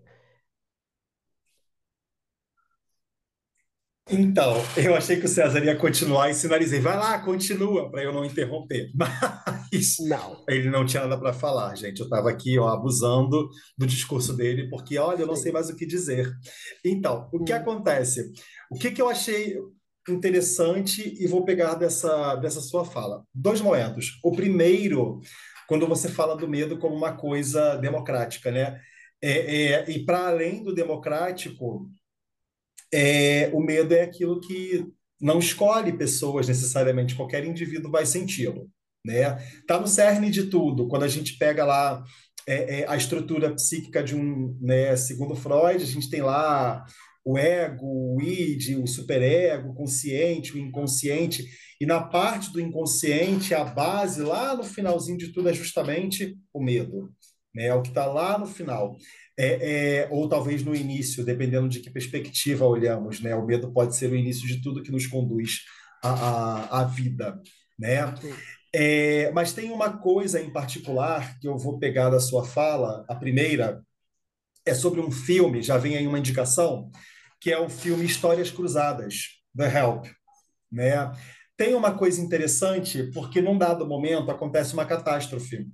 Então, 4.12 4.54
eu 4.76 4.94
achei 4.96 5.20
que 5.20 5.26
o 5.26 5.28
César 5.28 5.64
ia 5.64 5.76
continuar 5.76 6.28
e 6.30 6.34
sinalizei, 6.34 6.80
vai 6.80 6.96
lá, 6.96 7.20
continua, 7.20 7.88
para 7.90 8.02
eu 8.02 8.12
não 8.12 8.24
interromper. 8.24 8.90
Mas 9.72 9.98
Não. 9.98 10.48
ele 10.48 10.68
não 10.68 10.84
tinha 10.84 11.02
nada 11.06 11.16
para 11.20 11.32
falar, 11.32 11.76
gente. 11.76 12.00
Eu 12.00 12.04
estava 12.06 12.28
aqui, 12.28 12.58
ó, 12.58 12.68
abusando 12.68 13.48
do 13.78 13.86
discurso 13.86 14.36
dele, 14.36 14.68
porque, 14.68 14.98
olha, 14.98 15.20
eu 15.22 15.26
não 15.28 15.36
Sim. 15.36 15.42
sei 15.42 15.52
mais 15.52 15.70
o 15.70 15.76
que 15.76 15.86
dizer. 15.86 16.28
Então, 16.84 17.28
o 17.32 17.40
que 17.44 17.52
Hum. 17.52 17.54
acontece? 17.54 18.32
O 18.68 18.76
que 18.78 18.90
que 18.90 19.00
eu 19.00 19.08
achei 19.08 19.56
interessante 20.08 21.16
e 21.20 21.26
vou 21.26 21.44
pegar 21.44 21.74
dessa, 21.74 22.36
dessa 22.36 22.60
sua 22.60 22.84
fala? 22.84 23.24
Dois 23.34 23.60
momentos. 23.60 24.18
O 24.24 24.32
primeiro, 24.32 25.20
quando 25.68 25.86
você 25.86 26.08
fala 26.08 26.36
do 26.36 26.48
medo 26.48 26.78
como 26.78 26.94
uma 26.94 27.16
coisa 27.16 27.76
democrática, 27.76 28.50
né? 28.50 28.80
É, 29.22 29.30
é, 29.30 29.90
e 29.90 30.04
para 30.04 30.28
além 30.28 30.62
do 30.62 30.74
democrático, 30.74 31.90
é, 32.92 33.50
o 33.52 33.60
medo 33.60 33.94
é 33.94 34.02
aquilo 34.02 34.40
que 34.40 34.86
não 35.20 35.38
escolhe 35.38 35.92
pessoas 35.92 36.48
necessariamente, 36.48 37.14
qualquer 37.14 37.44
indivíduo 37.44 37.90
vai 37.90 38.06
senti-lo, 38.06 38.70
né? 39.04 39.36
Tá 39.66 39.78
no 39.78 39.86
cerne 39.86 40.30
de 40.30 40.44
tudo. 40.44 40.88
Quando 40.88 41.02
a 41.02 41.08
gente 41.08 41.36
pega 41.36 41.64
lá 41.64 42.02
é, 42.46 42.80
é, 42.80 42.88
a 42.88 42.96
estrutura 42.96 43.54
psíquica 43.54 44.02
de 44.02 44.16
um, 44.16 44.56
né, 44.60 44.96
segundo 44.96 45.36
Freud, 45.36 45.82
a 45.82 45.86
gente 45.86 46.08
tem 46.08 46.22
lá 46.22 46.84
o 47.24 47.38
ego, 47.38 48.16
o 48.16 48.20
id, 48.22 48.76
o 48.76 48.86
superego, 48.86 49.70
o 49.70 49.74
consciente, 49.74 50.54
o 50.54 50.58
inconsciente, 50.58 51.46
e 51.80 51.86
na 51.86 52.02
parte 52.02 52.52
do 52.52 52.60
inconsciente, 52.60 53.54
a 53.54 53.64
base 53.64 54.22
lá 54.22 54.56
no 54.56 54.64
finalzinho 54.64 55.18
de 55.18 55.32
tudo 55.32 55.48
é 55.48 55.52
justamente 55.52 56.36
o 56.52 56.62
medo, 56.62 57.10
né? 57.54 57.66
É 57.66 57.74
o 57.74 57.82
que 57.82 57.88
está 57.88 58.06
lá 58.06 58.38
no 58.38 58.46
final 58.46 58.96
é, 59.38 60.02
é, 60.02 60.08
ou 60.10 60.28
talvez 60.28 60.62
no 60.62 60.74
início, 60.74 61.24
dependendo 61.24 61.68
de 61.68 61.80
que 61.80 61.90
perspectiva 61.90 62.66
olhamos, 62.66 63.20
né? 63.20 63.34
O 63.34 63.46
medo 63.46 63.72
pode 63.72 63.96
ser 63.96 64.10
o 64.10 64.16
início 64.16 64.46
de 64.46 64.60
tudo 64.60 64.82
que 64.82 64.92
nos 64.92 65.06
conduz 65.06 65.60
à, 66.02 66.10
à, 66.10 66.80
à 66.80 66.84
vida, 66.84 67.40
né? 67.78 68.14
É, 68.72 69.32
mas 69.32 69.52
tem 69.52 69.70
uma 69.70 69.98
coisa 69.98 70.40
em 70.40 70.52
particular 70.52 71.38
que 71.40 71.48
eu 71.48 71.56
vou 71.56 71.78
pegar 71.78 72.10
da 72.10 72.20
sua 72.20 72.44
fala, 72.44 73.04
a 73.08 73.14
primeira 73.14 73.82
é 74.64 74.74
sobre 74.74 75.00
um 75.00 75.10
filme, 75.10 75.62
já 75.62 75.78
vem 75.78 75.96
aí 75.96 76.06
uma 76.06 76.18
indicação, 76.18 76.90
que 77.40 77.50
é 77.50 77.58
o 77.58 77.68
filme 77.68 78.04
Histórias 78.04 78.50
Cruzadas, 78.50 79.40
The 79.56 79.78
Help, 79.78 80.06
né? 80.70 81.10
Tem 81.56 81.74
uma 81.74 81.92
coisa 81.92 82.20
interessante, 82.20 83.10
porque 83.12 83.40
num 83.40 83.58
dado 83.58 83.86
momento 83.86 84.30
acontece 84.30 84.72
uma 84.72 84.86
catástrofe 84.86 85.66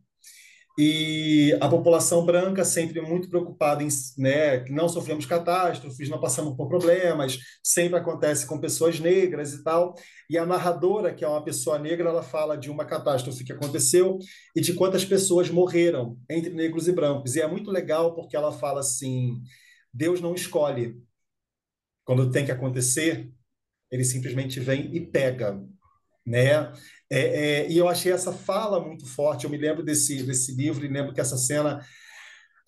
e 0.78 1.56
a 1.58 1.68
população 1.68 2.24
branca 2.26 2.62
sempre 2.64 3.00
muito 3.00 3.30
preocupada 3.30 3.82
em, 3.82 3.88
né, 4.18 4.60
que 4.60 4.72
não 4.72 4.88
sofremos 4.88 5.24
catástrofes, 5.24 6.08
não 6.10 6.20
passamos 6.20 6.54
por 6.54 6.68
problemas, 6.68 7.38
sempre 7.62 7.98
acontece 7.98 8.46
com 8.46 8.60
pessoas 8.60 9.00
negras 9.00 9.54
e 9.54 9.62
tal. 9.62 9.94
E 10.28 10.36
a 10.36 10.44
narradora, 10.44 11.14
que 11.14 11.24
é 11.24 11.28
uma 11.28 11.42
pessoa 11.42 11.78
negra, 11.78 12.10
ela 12.10 12.22
fala 12.22 12.58
de 12.58 12.70
uma 12.70 12.84
catástrofe 12.84 13.42
que 13.42 13.52
aconteceu 13.52 14.18
e 14.54 14.60
de 14.60 14.74
quantas 14.74 15.04
pessoas 15.04 15.48
morreram 15.48 16.18
entre 16.28 16.52
negros 16.52 16.86
e 16.88 16.92
brancos. 16.92 17.36
E 17.36 17.40
é 17.40 17.46
muito 17.46 17.70
legal 17.70 18.14
porque 18.14 18.36
ela 18.36 18.52
fala 18.52 18.80
assim: 18.80 19.40
Deus 19.92 20.20
não 20.20 20.34
escolhe. 20.34 21.00
Quando 22.04 22.30
tem 22.30 22.44
que 22.44 22.52
acontecer, 22.52 23.30
ele 23.90 24.04
simplesmente 24.04 24.60
vem 24.60 24.94
e 24.94 25.00
pega, 25.00 25.58
né? 26.24 26.72
É, 27.10 27.20
é, 27.20 27.70
e 27.70 27.78
eu 27.78 27.88
achei 27.88 28.12
essa 28.12 28.32
fala 28.32 28.80
muito 28.80 29.06
forte. 29.06 29.44
Eu 29.44 29.50
me 29.50 29.58
lembro 29.58 29.82
desse, 29.82 30.22
desse 30.22 30.54
livro 30.54 30.84
e 30.84 30.88
lembro 30.88 31.14
que 31.14 31.20
essa 31.20 31.36
cena, 31.36 31.80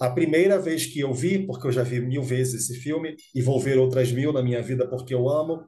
a 0.01 0.11
primeira 0.11 0.59
vez 0.59 0.87
que 0.87 1.01
eu 1.01 1.13
vi, 1.13 1.45
porque 1.47 1.67
eu 1.67 1.73
já 1.73 1.83
vi 1.83 2.01
mil 2.01 2.23
vezes 2.23 2.71
esse 2.71 2.81
filme 2.81 3.17
e 3.35 3.43
vou 3.43 3.61
ver 3.61 3.79
outras 3.79 4.13
mil 4.13 4.33
na 4.33 4.43
minha 4.43 4.63
vida 4.63 4.87
porque 4.89 5.15
eu 5.15 5.29
amo, 5.29 5.65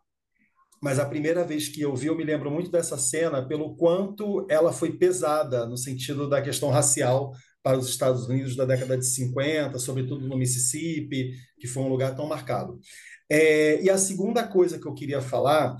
mas 0.83 0.99
a 0.99 1.05
primeira 1.05 1.45
vez 1.45 1.69
que 1.69 1.83
eu 1.83 1.95
vi, 1.95 2.07
eu 2.07 2.17
me 2.17 2.25
lembro 2.25 2.51
muito 2.51 2.71
dessa 2.71 2.97
cena 2.97 3.47
pelo 3.47 3.77
quanto 3.77 4.47
ela 4.49 4.73
foi 4.73 4.97
pesada 4.97 5.67
no 5.67 5.77
sentido 5.77 6.29
da 6.29 6.41
questão 6.41 6.71
racial 6.71 7.33
para 7.63 7.79
os 7.79 7.89
Estados 7.91 8.27
Unidos 8.27 8.57
da 8.57 8.65
década 8.65 8.97
de 8.97 9.05
50, 9.05 9.79
sobretudo 9.79 10.27
no 10.27 10.39
Mississippi, 10.39 11.35
que 11.59 11.67
foi 11.67 11.83
um 11.83 11.89
lugar 11.89 12.17
tão 12.17 12.27
marcado. 12.27 12.81
É, 13.29 13.83
e 13.83 13.91
a 13.91 13.99
segunda 13.99 14.47
coisa 14.47 14.79
que 14.79 14.87
eu 14.87 14.95
queria 14.95 15.21
falar 15.21 15.77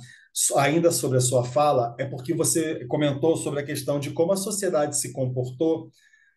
ainda 0.57 0.91
sobre 0.91 1.19
a 1.19 1.21
sua 1.21 1.45
fala, 1.45 1.95
é 1.99 2.05
porque 2.05 2.35
você 2.35 2.85
comentou 2.87 3.37
sobre 3.37 3.61
a 3.61 3.65
questão 3.65 3.99
de 3.99 4.11
como 4.11 4.33
a 4.33 4.37
sociedade 4.37 4.99
se 4.99 5.13
comportou, 5.13 5.91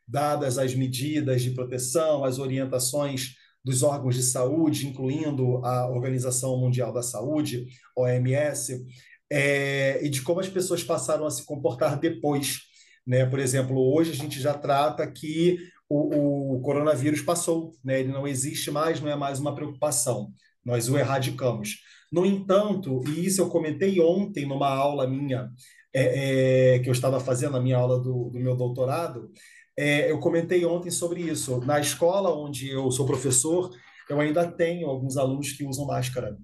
dadas 0.07 0.57
as 0.57 0.75
medidas 0.75 1.41
de 1.41 1.51
proteção, 1.51 2.23
as 2.23 2.39
orientações 2.39 3.35
dos 3.63 3.81
órgãos 3.81 4.15
de 4.15 4.23
saúde, 4.23 4.87
incluindo 4.87 5.65
a 5.65 5.87
Organização 5.89 6.57
Mundial 6.57 6.91
da 6.91 7.01
Saúde, 7.01 7.65
OMS, 7.95 8.85
é, 9.31 10.03
e 10.05 10.09
de 10.09 10.21
como 10.21 10.39
as 10.39 10.49
pessoas 10.49 10.83
passaram 10.83 11.25
a 11.25 11.31
se 11.31 11.45
comportar 11.45 11.97
depois. 11.99 12.59
Né? 13.07 13.25
Por 13.25 13.39
exemplo, 13.39 13.77
hoje 13.77 14.11
a 14.11 14.15
gente 14.15 14.39
já 14.39 14.53
trata 14.53 15.09
que 15.09 15.57
o, 15.87 16.55
o 16.55 16.61
coronavírus 16.61 17.21
passou, 17.21 17.71
né? 17.83 18.01
ele 18.01 18.11
não 18.11 18.27
existe 18.27 18.69
mais, 18.69 18.99
não 18.99 19.09
é 19.09 19.15
mais 19.15 19.39
uma 19.39 19.55
preocupação, 19.55 20.31
nós 20.65 20.89
o 20.89 20.97
erradicamos. 20.97 21.77
No 22.13 22.27
entanto, 22.27 23.01
e 23.07 23.25
isso 23.25 23.41
eu 23.41 23.49
comentei 23.49 23.99
ontem 23.99 24.45
numa 24.45 24.69
aula 24.69 25.07
minha, 25.07 25.49
é, 25.91 26.75
é, 26.75 26.79
que 26.79 26.87
eu 26.87 26.91
estava 26.91 27.19
fazendo, 27.19 27.57
a 27.57 27.59
minha 27.59 27.75
aula 27.75 27.99
do, 27.99 28.29
do 28.29 28.39
meu 28.39 28.55
doutorado, 28.55 29.31
é, 29.75 30.11
eu 30.11 30.19
comentei 30.19 30.63
ontem 30.63 30.91
sobre 30.91 31.21
isso. 31.21 31.59
Na 31.61 31.79
escola 31.79 32.31
onde 32.31 32.69
eu 32.69 32.91
sou 32.91 33.07
professor, 33.07 33.71
eu 34.07 34.19
ainda 34.19 34.45
tenho 34.51 34.87
alguns 34.87 35.17
alunos 35.17 35.53
que 35.53 35.65
usam 35.65 35.87
máscara, 35.87 36.37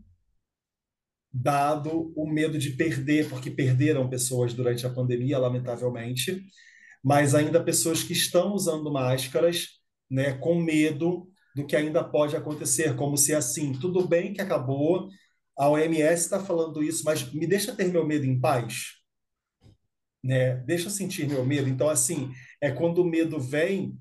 dado 1.32 2.12
o 2.16 2.28
medo 2.28 2.58
de 2.58 2.72
perder, 2.72 3.30
porque 3.30 3.52
perderam 3.52 4.10
pessoas 4.10 4.56
durante 4.56 4.88
a 4.88 4.90
pandemia, 4.90 5.38
lamentavelmente, 5.38 6.42
mas 7.04 7.36
ainda 7.36 7.64
pessoas 7.64 8.02
que 8.02 8.14
estão 8.14 8.54
usando 8.54 8.92
máscaras, 8.92 9.68
né, 10.10 10.34
com 10.34 10.56
medo 10.60 11.28
do 11.56 11.68
que 11.68 11.76
ainda 11.76 12.04
pode 12.04 12.36
acontecer, 12.36 12.96
como 12.96 13.16
se 13.16 13.36
assim, 13.36 13.74
tudo 13.74 14.08
bem 14.08 14.34
que 14.34 14.42
acabou, 14.42 15.10
a 15.60 15.68
OMS 15.68 16.24
está 16.24 16.40
falando 16.40 16.82
isso, 16.82 17.04
mas 17.04 17.34
me 17.34 17.46
deixa 17.46 17.76
ter 17.76 17.92
meu 17.92 18.08
medo 18.08 18.26
em 18.26 18.40
paz, 18.40 18.94
né? 20.24 20.56
Deixa 20.66 20.88
eu 20.88 20.90
sentir 20.90 21.28
meu 21.28 21.46
medo. 21.46 21.68
Então, 21.68 21.90
assim, 21.90 22.32
é 22.62 22.72
quando 22.72 23.00
o 23.00 23.06
medo 23.06 23.38
vem 23.38 23.94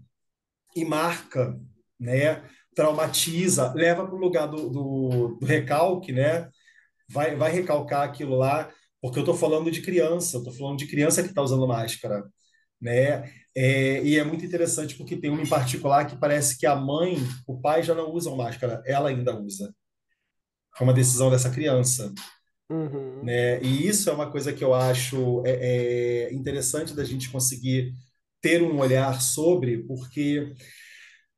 e 0.77 0.85
marca, 0.85 1.59
né? 1.99 2.45
Traumatiza, 2.77 3.73
leva 3.75 4.07
para 4.07 4.15
o 4.15 4.19
lugar 4.19 4.47
do, 4.47 4.71
do, 4.71 5.39
do, 5.41 5.47
recalque, 5.47 6.13
né? 6.13 6.49
Vai, 7.11 7.35
vai 7.35 7.51
recalcar 7.51 8.03
aquilo 8.05 8.37
lá, 8.37 8.71
porque 9.01 9.19
eu 9.19 9.23
estou 9.23 9.37
falando 9.37 9.69
de 9.69 9.83
criança, 9.83 10.39
estou 10.39 10.53
falando 10.53 10.79
de 10.79 10.87
criança 10.87 11.25
que 11.25 11.31
está 11.31 11.43
usando 11.43 11.67
máscara, 11.67 12.25
né? 12.81 13.33
É, 13.57 14.01
e 14.05 14.17
é 14.17 14.23
muito 14.23 14.45
interessante 14.45 14.95
porque 14.95 15.17
tem 15.17 15.31
uma 15.31 15.43
em 15.43 15.49
particular 15.49 16.07
que 16.07 16.17
parece 16.17 16.57
que 16.57 16.67
a 16.67 16.77
mãe, 16.77 17.17
o 17.49 17.61
pai 17.61 17.83
já 17.83 17.95
não 17.97 18.13
usam 18.13 18.37
máscara, 18.37 18.81
ela 18.87 19.09
ainda 19.09 19.37
usa. 19.37 19.75
É 20.81 20.85
uma 20.85 20.95
decisão 20.95 21.31
dessa 21.31 21.51
criança. 21.51 22.13
Uhum. 22.71 23.25
Né? 23.25 23.61
E 23.63 23.87
isso 23.87 24.11
é 24.11 24.13
uma 24.13 24.31
coisa 24.31 24.53
que 24.53 24.63
eu 24.63 24.75
acho 24.75 25.43
é, 25.47 26.29
é 26.29 26.35
interessante 26.35 26.95
da 26.95 27.05
gente 27.05 27.31
conseguir 27.31 27.95
ter 28.41 28.63
um 28.63 28.79
olhar 28.79 29.21
sobre, 29.21 29.79
porque 29.79 30.55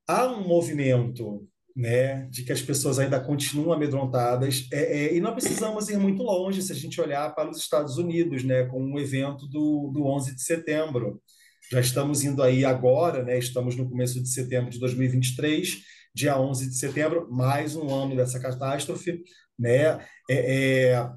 há 0.06 0.26
um 0.26 0.46
movimento 0.46 1.46
né, 1.74 2.26
de 2.30 2.42
que 2.42 2.52
as 2.52 2.60
pessoas 2.60 2.98
ainda 2.98 3.20
continuam 3.20 3.72
amedrontadas, 3.72 4.68
é, 4.72 5.06
é, 5.06 5.14
e 5.14 5.20
não 5.20 5.32
precisamos 5.32 5.88
ir 5.88 5.96
muito 5.96 6.22
longe 6.22 6.62
se 6.62 6.72
a 6.72 6.74
gente 6.74 7.00
olhar 7.00 7.34
para 7.34 7.50
os 7.50 7.58
Estados 7.58 7.96
Unidos, 7.96 8.44
né, 8.44 8.64
com 8.64 8.82
um 8.82 8.98
evento 8.98 9.46
do, 9.46 9.90
do 9.92 10.04
11 10.04 10.34
de 10.34 10.42
setembro. 10.42 11.22
Já 11.70 11.80
estamos 11.80 12.24
indo 12.24 12.42
aí 12.42 12.64
agora, 12.64 13.22
né, 13.22 13.38
estamos 13.38 13.76
no 13.76 13.88
começo 13.88 14.20
de 14.20 14.28
setembro 14.28 14.70
de 14.70 14.78
2023, 14.78 15.78
dia 16.14 16.38
11 16.38 16.68
de 16.68 16.76
setembro, 16.76 17.28
mais 17.30 17.76
um 17.76 17.92
ano 17.94 18.16
dessa 18.16 18.40
catástrofe, 18.40 19.22
né? 19.58 19.98
É, 20.28 20.90
é, 20.92 21.10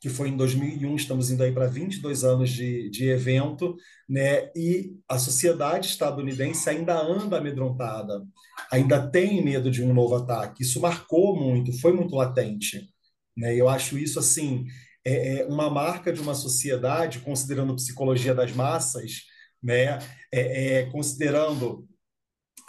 que 0.00 0.08
foi 0.08 0.30
em 0.30 0.36
2001, 0.36 0.96
estamos 0.96 1.30
indo 1.30 1.42
aí 1.42 1.52
para 1.52 1.66
22 1.66 2.24
anos 2.24 2.50
de, 2.50 2.88
de 2.90 3.08
evento, 3.08 3.76
né? 4.08 4.50
E 4.56 4.96
a 5.08 5.18
sociedade 5.18 5.88
estadunidense 5.88 6.68
ainda 6.70 6.98
anda 6.98 7.38
amedrontada, 7.38 8.24
ainda 8.72 9.06
tem 9.10 9.44
medo 9.44 9.70
de 9.70 9.82
um 9.82 9.92
novo 9.92 10.16
ataque. 10.16 10.62
Isso 10.62 10.80
marcou 10.80 11.38
muito, 11.38 11.78
foi 11.80 11.92
muito 11.92 12.14
latente, 12.14 12.88
né? 13.36 13.54
Eu 13.54 13.68
acho 13.68 13.98
isso 13.98 14.18
assim 14.18 14.66
é, 15.04 15.40
é 15.40 15.46
uma 15.46 15.70
marca 15.70 16.12
de 16.12 16.20
uma 16.20 16.34
sociedade, 16.34 17.20
considerando 17.20 17.76
psicologia 17.76 18.34
das 18.34 18.52
massas, 18.52 19.22
né? 19.62 19.98
É, 20.32 20.78
é, 20.80 20.86
considerando 20.90 21.86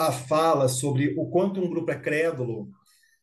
a 0.07 0.11
fala 0.11 0.67
sobre 0.67 1.13
o 1.17 1.29
quanto 1.29 1.61
um 1.61 1.69
grupo 1.69 1.91
é 1.91 1.99
crédulo, 1.99 2.69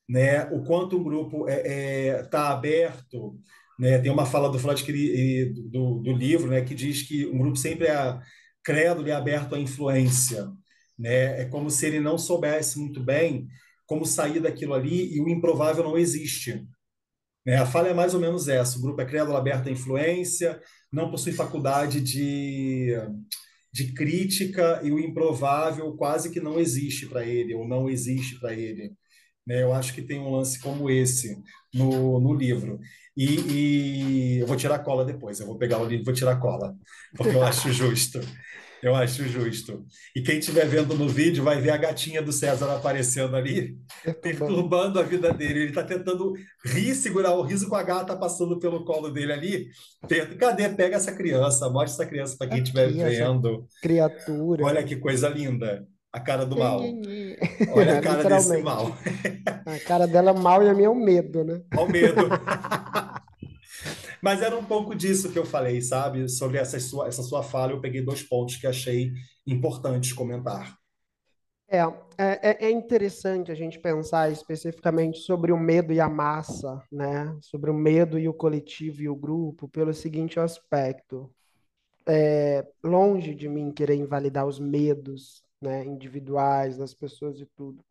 né? 0.08 0.44
O 0.52 0.64
quanto 0.64 0.96
um 0.96 1.02
grupo 1.02 1.48
está 1.48 1.68
é, 1.68 2.08
é, 2.08 2.22
tá 2.24 2.50
aberto, 2.50 3.38
né? 3.78 3.98
Tem 3.98 4.10
uma 4.10 4.26
fala 4.26 4.50
do 4.50 4.58
Freud 4.58 4.82
que, 4.84 5.46
do, 5.70 6.00
do 6.00 6.12
livro, 6.12 6.48
né? 6.50 6.62
Que 6.62 6.74
diz 6.74 7.02
que 7.02 7.26
um 7.26 7.38
grupo 7.38 7.56
sempre 7.56 7.86
é 7.86 8.18
crédulo 8.62 9.08
e 9.08 9.12
aberto 9.12 9.54
à 9.54 9.58
influência, 9.58 10.48
né? 10.98 11.42
É 11.42 11.44
como 11.46 11.70
se 11.70 11.86
ele 11.86 12.00
não 12.00 12.18
soubesse 12.18 12.78
muito 12.78 13.02
bem 13.02 13.48
como 13.86 14.04
sair 14.04 14.38
daquilo 14.38 14.74
ali 14.74 15.14
e 15.14 15.20
o 15.20 15.28
improvável 15.28 15.82
não 15.82 15.96
existe. 15.96 16.62
Né? 17.44 17.56
A 17.56 17.64
fala 17.64 17.88
é 17.88 17.94
mais 17.94 18.12
ou 18.12 18.20
menos 18.20 18.46
essa: 18.46 18.78
o 18.78 18.82
grupo 18.82 19.00
é 19.00 19.06
crédula 19.06 19.38
aberta 19.38 19.70
à 19.70 19.72
influência, 19.72 20.60
não 20.92 21.10
possui 21.10 21.32
faculdade 21.32 22.00
de, 22.00 22.94
de 23.72 23.92
crítica 23.92 24.80
e 24.82 24.90
o 24.90 24.98
improvável 24.98 25.92
quase 25.96 26.30
que 26.30 26.40
não 26.40 26.58
existe 26.58 27.06
para 27.06 27.24
ele, 27.24 27.54
ou 27.54 27.66
não 27.66 27.88
existe 27.88 28.38
para 28.40 28.54
ele. 28.54 28.92
Né? 29.46 29.62
Eu 29.62 29.72
acho 29.72 29.94
que 29.94 30.02
tem 30.02 30.18
um 30.18 30.30
lance 30.30 30.60
como 30.60 30.90
esse 30.90 31.36
no, 31.72 32.20
no 32.20 32.34
livro. 32.34 32.78
E, 33.16 34.36
e, 34.36 34.38
eu 34.38 34.46
vou 34.46 34.56
tirar 34.56 34.78
cola 34.80 35.04
depois, 35.04 35.40
eu 35.40 35.46
vou 35.46 35.58
pegar 35.58 35.78
o 35.78 35.84
livro 35.84 36.02
e 36.02 36.04
vou 36.04 36.14
tirar 36.14 36.36
cola, 36.36 36.76
porque 37.16 37.34
eu 37.34 37.42
acho 37.42 37.72
justo. 37.72 38.20
Eu 38.82 38.94
acho 38.94 39.24
justo. 39.24 39.84
E 40.14 40.22
quem 40.22 40.38
estiver 40.38 40.66
vendo 40.66 40.94
no 40.94 41.08
vídeo 41.08 41.42
vai 41.42 41.60
ver 41.60 41.70
a 41.70 41.76
gatinha 41.76 42.22
do 42.22 42.32
César 42.32 42.72
aparecendo 42.74 43.36
ali, 43.36 43.76
perturbando 44.22 45.00
a 45.00 45.02
vida 45.02 45.32
dele. 45.32 45.60
Ele 45.60 45.68
está 45.70 45.82
tentando 45.82 46.32
rir, 46.64 46.94
segurar 46.94 47.34
o 47.34 47.42
riso 47.42 47.68
com 47.68 47.74
a 47.74 47.82
gata 47.82 48.16
passando 48.16 48.58
pelo 48.58 48.84
colo 48.84 49.10
dele 49.10 49.32
ali. 49.32 49.66
Cadê? 50.38 50.68
Pega 50.68 50.96
essa 50.96 51.12
criança, 51.12 51.68
mostra 51.68 52.02
essa 52.02 52.10
criança 52.10 52.36
para 52.38 52.48
quem 52.48 52.62
estiver 52.62 52.88
vendo. 52.92 53.66
Criatura. 53.82 54.64
Olha 54.64 54.84
que 54.84 54.96
coisa 54.96 55.28
linda. 55.28 55.86
A 56.10 56.20
cara 56.20 56.46
do 56.46 56.56
mal. 56.56 56.80
Olha 57.74 57.98
a 57.98 58.00
cara 58.02 58.22
desse 58.24 58.62
mal. 58.62 58.96
A 59.66 59.78
cara 59.80 60.06
dela 60.06 60.30
é 60.30 60.34
mal 60.34 60.62
e 60.62 60.68
a 60.68 60.74
minha 60.74 60.86
é 60.86 60.90
o 60.90 60.94
medo, 60.94 61.44
né? 61.44 61.60
Ao 61.76 61.86
medo. 61.86 62.28
Mas 64.22 64.42
era 64.42 64.56
um 64.56 64.64
pouco 64.64 64.94
disso 64.94 65.32
que 65.32 65.38
eu 65.38 65.44
falei, 65.46 65.80
sabe? 65.80 66.28
Sobre 66.28 66.58
essa 66.58 66.78
sua, 66.80 67.08
essa 67.08 67.22
sua 67.22 67.42
fala, 67.42 67.72
eu 67.72 67.80
peguei 67.80 68.02
dois 68.02 68.22
pontos 68.22 68.56
que 68.56 68.66
achei 68.66 69.12
importantes 69.46 70.12
comentar. 70.12 70.76
É, 71.70 71.80
é, 72.16 72.66
é 72.66 72.70
interessante 72.70 73.52
a 73.52 73.54
gente 73.54 73.78
pensar 73.78 74.32
especificamente 74.32 75.18
sobre 75.18 75.52
o 75.52 75.58
medo 75.58 75.92
e 75.92 76.00
a 76.00 76.08
massa, 76.08 76.82
né? 76.90 77.36
Sobre 77.42 77.70
o 77.70 77.74
medo 77.74 78.18
e 78.18 78.26
o 78.26 78.32
coletivo 78.32 79.02
e 79.02 79.08
o 79.08 79.14
grupo, 79.14 79.68
pelo 79.68 79.92
seguinte 79.92 80.40
aspecto. 80.40 81.30
É, 82.06 82.66
longe 82.82 83.34
de 83.34 83.48
mim 83.50 83.70
querer 83.70 83.96
invalidar 83.96 84.46
os 84.46 84.58
medos 84.58 85.42
né, 85.60 85.84
individuais 85.84 86.78
das 86.78 86.94
pessoas 86.94 87.38
e 87.38 87.44
tudo. 87.54 87.84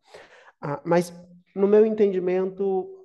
Ah, 0.60 0.82
mas, 0.84 1.14
no 1.56 1.68
meu 1.68 1.86
entendimento, 1.86 2.97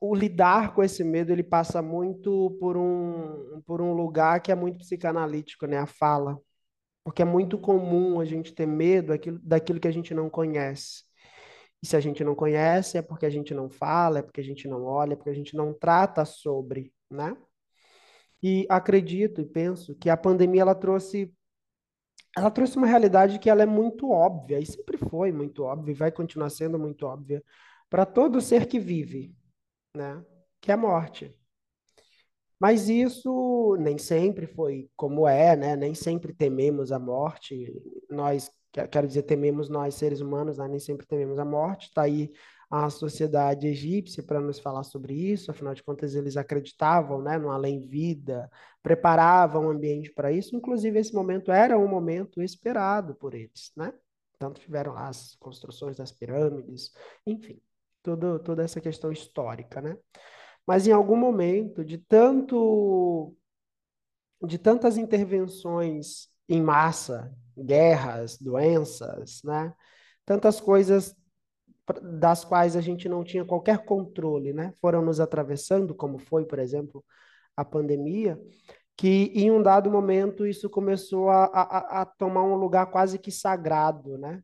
o 0.00 0.14
lidar 0.14 0.74
com 0.74 0.82
esse 0.82 1.04
medo 1.04 1.32
ele 1.32 1.42
passa 1.42 1.80
muito 1.80 2.56
por 2.60 2.76
um, 2.76 3.60
por 3.62 3.80
um 3.80 3.92
lugar 3.92 4.40
que 4.40 4.50
é 4.50 4.54
muito 4.54 4.78
psicanalítico, 4.78 5.66
né? 5.66 5.78
A 5.78 5.86
fala. 5.86 6.38
Porque 7.04 7.22
é 7.22 7.24
muito 7.24 7.58
comum 7.58 8.20
a 8.20 8.24
gente 8.24 8.52
ter 8.54 8.66
medo 8.66 9.08
daquilo, 9.08 9.38
daquilo 9.42 9.80
que 9.80 9.88
a 9.88 9.92
gente 9.92 10.12
não 10.14 10.28
conhece. 10.28 11.04
E 11.82 11.86
se 11.86 11.96
a 11.96 12.00
gente 12.00 12.24
não 12.24 12.34
conhece, 12.34 12.98
é 12.98 13.02
porque 13.02 13.24
a 13.24 13.30
gente 13.30 13.54
não 13.54 13.70
fala, 13.70 14.18
é 14.18 14.22
porque 14.22 14.40
a 14.40 14.44
gente 14.44 14.66
não 14.66 14.84
olha, 14.84 15.12
é 15.12 15.16
porque 15.16 15.30
a 15.30 15.34
gente 15.34 15.56
não 15.56 15.72
trata 15.72 16.24
sobre, 16.24 16.92
né? 17.10 17.36
E 18.42 18.66
acredito 18.68 19.40
e 19.40 19.46
penso 19.46 19.94
que 19.96 20.10
a 20.10 20.16
pandemia 20.16 20.62
ela 20.62 20.74
trouxe 20.74 21.32
ela 22.36 22.50
trouxe 22.50 22.76
uma 22.76 22.86
realidade 22.86 23.38
que 23.38 23.50
ela 23.50 23.62
é 23.62 23.66
muito 23.66 24.10
óbvia, 24.10 24.60
e 24.60 24.66
sempre 24.66 24.96
foi 24.96 25.32
muito 25.32 25.64
óbvia, 25.64 25.92
e 25.92 25.94
vai 25.94 26.12
continuar 26.12 26.50
sendo 26.50 26.78
muito 26.78 27.04
óbvia 27.04 27.42
para 27.90 28.06
todo 28.06 28.40
ser 28.40 28.66
que 28.66 28.78
vive, 28.78 29.34
né? 29.98 30.24
Que 30.60 30.70
é 30.70 30.74
a 30.74 30.76
morte. 30.76 31.34
Mas 32.58 32.88
isso 32.88 33.76
nem 33.78 33.98
sempre 33.98 34.46
foi 34.46 34.90
como 34.96 35.28
é, 35.28 35.56
né? 35.56 35.76
Nem 35.76 35.94
sempre 35.94 36.32
tememos 36.32 36.90
a 36.90 36.98
morte. 36.98 37.72
Nós, 38.10 38.50
quero 38.90 39.06
dizer, 39.06 39.22
tememos 39.22 39.68
nós 39.68 39.94
seres 39.94 40.20
humanos, 40.20 40.58
né? 40.58 40.66
nem 40.68 40.80
sempre 40.80 41.06
tememos 41.06 41.38
a 41.38 41.44
morte. 41.44 41.88
Está 41.88 42.02
aí 42.02 42.32
a 42.70 42.90
sociedade 42.90 43.66
egípcia 43.66 44.22
para 44.22 44.40
nos 44.40 44.58
falar 44.58 44.82
sobre 44.82 45.14
isso. 45.14 45.50
Afinal 45.50 45.74
de 45.74 45.82
contas, 45.82 46.14
eles 46.14 46.36
acreditavam, 46.36 47.22
né, 47.22 47.38
no 47.38 47.50
além-vida, 47.50 48.50
preparavam 48.82 49.66
o 49.66 49.70
ambiente 49.70 50.12
para 50.12 50.32
isso. 50.32 50.56
Inclusive, 50.56 50.98
esse 50.98 51.14
momento 51.14 51.52
era 51.52 51.78
um 51.78 51.88
momento 51.88 52.42
esperado 52.42 53.14
por 53.14 53.34
eles, 53.34 53.72
né? 53.76 53.92
Tanto 54.38 54.60
tiveram 54.60 54.92
lá 54.94 55.08
as 55.08 55.34
construções 55.36 55.96
das 55.96 56.12
pirâmides, 56.12 56.92
enfim 57.26 57.60
toda 58.16 58.62
essa 58.62 58.80
questão 58.80 59.12
histórica, 59.12 59.80
né? 59.80 59.96
Mas 60.66 60.86
em 60.86 60.92
algum 60.92 61.16
momento, 61.16 61.84
de 61.84 61.98
tanto 61.98 63.34
de 64.42 64.58
tantas 64.58 64.96
intervenções 64.96 66.28
em 66.48 66.62
massa, 66.62 67.34
guerras, 67.56 68.38
doenças, 68.38 69.40
né? 69.44 69.74
Tantas 70.24 70.60
coisas 70.60 71.16
das 72.02 72.44
quais 72.44 72.76
a 72.76 72.80
gente 72.80 73.08
não 73.08 73.24
tinha 73.24 73.44
qualquer 73.44 73.84
controle, 73.84 74.52
né? 74.52 74.72
Foram 74.80 75.02
nos 75.02 75.20
atravessando, 75.20 75.94
como 75.94 76.18
foi, 76.18 76.44
por 76.44 76.58
exemplo, 76.58 77.04
a 77.56 77.64
pandemia, 77.64 78.40
que 78.96 79.32
em 79.34 79.50
um 79.50 79.62
dado 79.62 79.90
momento 79.90 80.46
isso 80.46 80.68
começou 80.68 81.30
a, 81.30 81.44
a, 81.46 82.02
a 82.02 82.06
tomar 82.06 82.42
um 82.42 82.56
lugar 82.56 82.86
quase 82.86 83.18
que 83.18 83.30
sagrado, 83.30 84.18
né? 84.18 84.42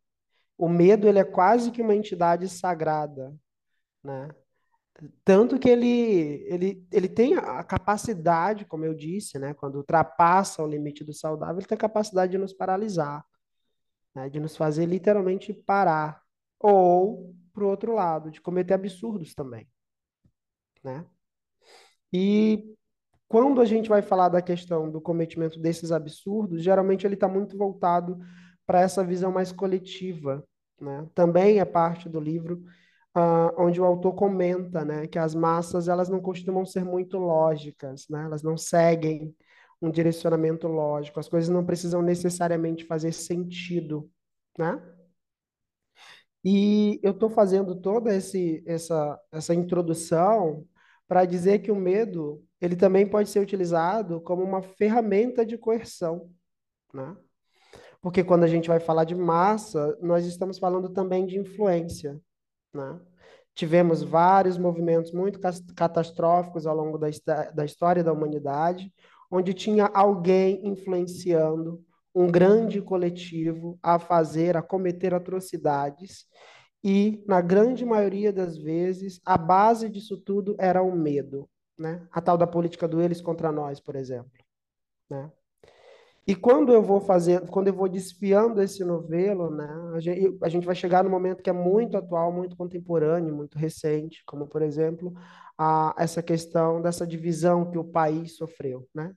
O 0.56 0.68
medo 0.68 1.08
ele 1.08 1.18
é 1.18 1.24
quase 1.24 1.70
que 1.70 1.82
uma 1.82 1.94
entidade 1.94 2.48
sagrada, 2.48 3.34
né? 4.04 4.28
Tanto 5.24 5.58
que 5.58 5.68
ele, 5.68 6.44
ele, 6.48 6.86
ele 6.92 7.08
tem 7.08 7.34
a 7.34 7.64
capacidade, 7.64 8.64
como 8.64 8.84
eu 8.84 8.94
disse, 8.94 9.38
né? 9.38 9.52
Quando 9.54 9.76
ultrapassa 9.76 10.62
o 10.62 10.68
limite 10.68 11.02
do 11.02 11.12
saudável, 11.12 11.58
ele 11.58 11.66
tem 11.66 11.74
a 11.74 11.78
capacidade 11.78 12.32
de 12.32 12.38
nos 12.38 12.52
paralisar, 12.52 13.24
né? 14.14 14.28
De 14.28 14.38
nos 14.38 14.56
fazer 14.56 14.86
literalmente 14.86 15.52
parar. 15.52 16.22
Ou, 16.60 17.34
pro 17.52 17.68
outro 17.68 17.94
lado, 17.94 18.30
de 18.30 18.40
cometer 18.40 18.74
absurdos 18.74 19.34
também, 19.34 19.68
né? 20.82 21.04
E 22.12 22.76
quando 23.26 23.60
a 23.60 23.64
gente 23.64 23.88
vai 23.88 24.00
falar 24.00 24.28
da 24.28 24.40
questão 24.40 24.88
do 24.88 25.00
cometimento 25.00 25.58
desses 25.58 25.90
absurdos, 25.90 26.62
geralmente 26.62 27.04
ele 27.04 27.14
está 27.14 27.26
muito 27.26 27.58
voltado 27.58 28.18
para 28.64 28.80
essa 28.80 29.04
visão 29.04 29.32
mais 29.32 29.50
coletiva, 29.50 30.46
né? 30.80 31.08
Também 31.14 31.58
é 31.58 31.64
parte 31.64 32.08
do 32.08 32.20
livro 32.20 32.64
uh, 33.16 33.54
onde 33.58 33.80
o 33.80 33.84
autor 33.84 34.14
comenta, 34.14 34.84
né, 34.84 35.06
que 35.06 35.18
as 35.18 35.34
massas 35.34 35.88
elas 35.88 36.08
não 36.08 36.20
costumam 36.20 36.64
ser 36.66 36.84
muito 36.84 37.18
lógicas, 37.18 38.06
né? 38.10 38.24
Elas 38.24 38.42
não 38.42 38.56
seguem 38.56 39.34
um 39.80 39.90
direcionamento 39.90 40.66
lógico. 40.66 41.20
As 41.20 41.28
coisas 41.28 41.50
não 41.50 41.64
precisam 41.64 42.02
necessariamente 42.02 42.84
fazer 42.84 43.12
sentido, 43.12 44.10
né? 44.58 44.80
E 46.44 47.00
eu 47.02 47.12
estou 47.12 47.30
fazendo 47.30 47.74
toda 47.80 48.14
esse, 48.14 48.62
essa, 48.66 49.18
essa 49.32 49.54
introdução 49.54 50.66
para 51.08 51.24
dizer 51.24 51.60
que 51.60 51.72
o 51.72 51.76
medo 51.76 52.42
ele 52.60 52.76
também 52.76 53.08
pode 53.08 53.28
ser 53.30 53.40
utilizado 53.40 54.20
como 54.20 54.42
uma 54.42 54.62
ferramenta 54.62 55.44
de 55.44 55.56
coerção, 55.56 56.30
né? 56.92 57.16
Porque 58.00 58.22
quando 58.22 58.44
a 58.44 58.46
gente 58.46 58.68
vai 58.68 58.80
falar 58.80 59.04
de 59.04 59.14
massa, 59.14 59.96
nós 60.02 60.26
estamos 60.26 60.58
falando 60.58 60.90
também 60.90 61.26
de 61.26 61.38
influência. 61.38 62.20
Né? 62.74 62.98
Tivemos 63.54 64.02
vários 64.02 64.58
movimentos 64.58 65.12
muito 65.12 65.38
catastróficos 65.74 66.66
ao 66.66 66.76
longo 66.76 66.98
da, 66.98 67.08
da 67.52 67.64
história 67.64 68.02
da 68.02 68.12
humanidade, 68.12 68.92
onde 69.30 69.54
tinha 69.54 69.86
alguém 69.86 70.66
influenciando 70.66 71.82
um 72.14 72.26
grande 72.26 72.80
coletivo 72.80 73.78
a 73.82 73.98
fazer, 73.98 74.56
a 74.56 74.62
cometer 74.62 75.14
atrocidades, 75.14 76.26
e, 76.84 77.24
na 77.26 77.40
grande 77.40 77.82
maioria 77.82 78.30
das 78.30 78.58
vezes, 78.58 79.18
a 79.24 79.38
base 79.38 79.88
disso 79.88 80.18
tudo 80.18 80.54
era 80.58 80.82
o 80.82 80.94
medo, 80.94 81.48
né? 81.78 82.06
A 82.12 82.20
tal 82.20 82.36
da 82.36 82.46
política 82.46 82.86
do 82.86 83.00
eles 83.00 83.22
contra 83.22 83.50
nós, 83.50 83.80
por 83.80 83.96
exemplo, 83.96 84.30
né? 85.08 85.32
E 86.26 86.34
quando 86.34 86.72
eu 86.72 86.82
vou 86.82 87.00
fazer, 87.00 87.46
quando 87.48 87.68
eu 87.68 87.74
vou 87.74 87.88
desfiando 87.88 88.62
esse 88.62 88.82
novelo, 88.82 89.50
né, 89.50 89.68
a 89.94 90.00
gente, 90.00 90.38
a 90.42 90.48
gente 90.48 90.64
vai 90.64 90.74
chegar 90.74 91.04
no 91.04 91.10
momento 91.10 91.42
que 91.42 91.50
é 91.50 91.52
muito 91.52 91.96
atual, 91.98 92.32
muito 92.32 92.56
contemporâneo, 92.56 93.34
muito 93.34 93.58
recente, 93.58 94.22
como 94.24 94.46
por 94.46 94.62
exemplo, 94.62 95.12
a, 95.58 95.94
essa 95.98 96.22
questão 96.22 96.80
dessa 96.80 97.06
divisão 97.06 97.70
que 97.70 97.76
o 97.76 97.84
país 97.84 98.36
sofreu, 98.36 98.88
né? 98.94 99.14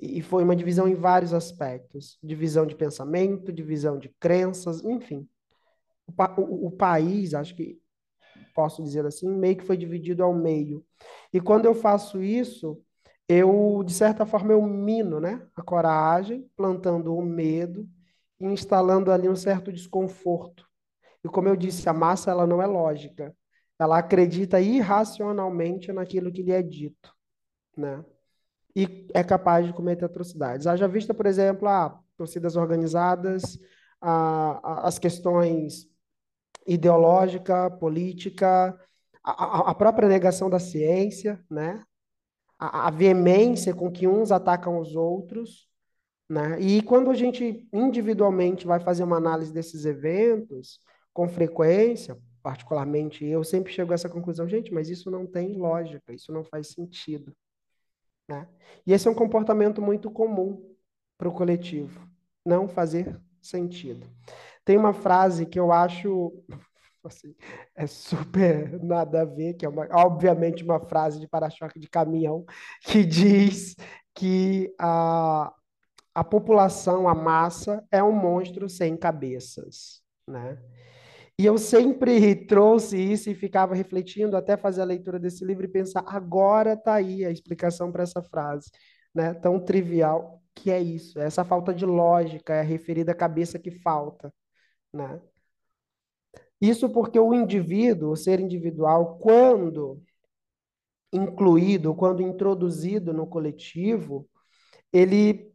E 0.00 0.22
foi 0.22 0.44
uma 0.44 0.54
divisão 0.54 0.86
em 0.86 0.94
vários 0.94 1.34
aspectos, 1.34 2.16
divisão 2.22 2.64
de 2.64 2.76
pensamento, 2.76 3.52
divisão 3.52 3.98
de 3.98 4.08
crenças, 4.20 4.84
enfim. 4.84 5.28
O, 6.06 6.40
o, 6.40 6.66
o 6.66 6.70
país, 6.70 7.34
acho 7.34 7.56
que 7.56 7.80
posso 8.54 8.82
dizer 8.82 9.04
assim, 9.06 9.28
meio 9.28 9.56
que 9.56 9.64
foi 9.64 9.76
dividido 9.76 10.22
ao 10.22 10.34
meio. 10.34 10.84
E 11.32 11.40
quando 11.40 11.64
eu 11.64 11.74
faço 11.74 12.22
isso, 12.22 12.80
eu, 13.30 13.84
de 13.84 13.94
certa 13.94 14.26
forma, 14.26 14.52
eu 14.52 14.60
mino 14.60 15.20
né, 15.20 15.46
a 15.54 15.62
coragem, 15.62 16.50
plantando 16.56 17.14
o 17.14 17.22
medo 17.22 17.88
e 18.40 18.44
instalando 18.44 19.12
ali 19.12 19.28
um 19.28 19.36
certo 19.36 19.72
desconforto. 19.72 20.66
E 21.22 21.28
como 21.28 21.46
eu 21.46 21.54
disse, 21.54 21.88
a 21.88 21.92
massa 21.92 22.32
ela 22.32 22.44
não 22.44 22.60
é 22.60 22.66
lógica. 22.66 23.32
Ela 23.78 23.98
acredita 23.98 24.60
irracionalmente 24.60 25.92
naquilo 25.92 26.32
que 26.32 26.42
lhe 26.42 26.50
é 26.50 26.60
dito, 26.60 27.14
né? 27.76 28.04
E 28.74 29.06
é 29.14 29.22
capaz 29.22 29.64
de 29.64 29.72
cometer 29.72 30.06
atrocidades. 30.06 30.66
Haja 30.66 30.88
vista, 30.88 31.14
por 31.14 31.26
exemplo, 31.26 31.68
a 31.68 32.00
torcidas 32.16 32.56
organizadas, 32.56 33.60
a, 34.00 34.82
a, 34.82 34.88
as 34.88 34.98
questões 34.98 35.88
ideológica, 36.66 37.70
política, 37.70 38.76
a, 39.22 39.70
a 39.70 39.74
própria 39.74 40.08
negação 40.08 40.50
da 40.50 40.58
ciência, 40.58 41.40
né? 41.48 41.80
A, 42.62 42.90
veemência 42.90 43.74
com 43.74 43.90
que 43.90 44.06
uns 44.06 44.30
atacam 44.30 44.78
os 44.78 44.94
outros, 44.94 45.66
né? 46.28 46.60
E 46.60 46.82
quando 46.82 47.10
a 47.10 47.14
gente 47.14 47.66
individualmente 47.72 48.66
vai 48.66 48.78
fazer 48.78 49.02
uma 49.02 49.16
análise 49.16 49.52
desses 49.52 49.86
eventos, 49.86 50.78
com 51.12 51.26
frequência, 51.26 52.18
particularmente 52.42 53.24
eu 53.24 53.42
sempre 53.42 53.72
chego 53.72 53.92
a 53.92 53.94
essa 53.94 54.08
conclusão, 54.08 54.46
gente, 54.46 54.72
mas 54.72 54.88
isso 54.88 55.10
não 55.10 55.26
tem 55.26 55.56
lógica, 55.56 56.12
isso 56.12 56.30
não 56.32 56.44
faz 56.44 56.68
sentido. 56.68 57.32
Né? 58.28 58.46
E 58.86 58.92
esse 58.92 59.08
é 59.08 59.10
um 59.10 59.14
comportamento 59.14 59.82
muito 59.82 60.10
comum 60.10 60.62
para 61.18 61.28
o 61.28 61.32
coletivo, 61.32 62.06
não 62.44 62.68
fazer 62.68 63.20
sentido. 63.40 64.06
Tem 64.64 64.76
uma 64.76 64.92
frase 64.92 65.46
que 65.46 65.58
eu 65.58 65.72
acho 65.72 66.32
assim, 67.08 67.34
é 67.74 67.86
super 67.86 68.82
nada 68.82 69.22
a 69.22 69.24
ver, 69.24 69.54
que 69.54 69.64
é 69.64 69.68
uma, 69.68 69.86
obviamente 69.92 70.64
uma 70.64 70.80
frase 70.80 71.20
de 71.20 71.28
para-choque 71.28 71.78
de 71.78 71.88
caminhão, 71.88 72.44
que 72.82 73.04
diz 73.04 73.74
que 74.14 74.74
a, 74.78 75.52
a 76.14 76.24
população, 76.24 77.08
a 77.08 77.14
massa, 77.14 77.84
é 77.90 78.02
um 78.02 78.12
monstro 78.12 78.68
sem 78.68 78.96
cabeças. 78.96 80.02
Né? 80.26 80.58
E 81.40 81.46
eu 81.46 81.56
sempre 81.56 82.36
trouxe 82.46 82.98
isso 82.98 83.30
e 83.30 83.34
ficava 83.34 83.74
refletindo 83.74 84.36
até 84.36 84.58
fazer 84.58 84.82
a 84.82 84.84
leitura 84.84 85.18
desse 85.18 85.42
livro 85.42 85.64
e 85.64 85.68
pensar, 85.68 86.04
agora 86.06 86.74
está 86.74 86.94
aí 86.94 87.24
a 87.24 87.30
explicação 87.30 87.90
para 87.90 88.02
essa 88.02 88.22
frase, 88.22 88.70
né? 89.14 89.32
Tão 89.32 89.58
trivial 89.58 90.42
que 90.54 90.70
é 90.70 90.78
isso, 90.78 91.18
é 91.18 91.24
essa 91.24 91.42
falta 91.42 91.72
de 91.72 91.86
lógica, 91.86 92.54
é 92.54 92.60
a 92.60 92.62
referida 92.62 93.12
à 93.12 93.14
cabeça 93.14 93.58
que 93.58 93.70
falta, 93.70 94.30
né? 94.92 95.18
Isso 96.60 96.90
porque 96.90 97.18
o 97.18 97.32
indivíduo, 97.32 98.12
o 98.12 98.16
ser 98.16 98.40
individual, 98.40 99.18
quando 99.18 100.02
incluído, 101.12 101.94
quando 101.94 102.22
introduzido 102.22 103.12
no 103.12 103.26
coletivo, 103.26 104.28
ele 104.92 105.50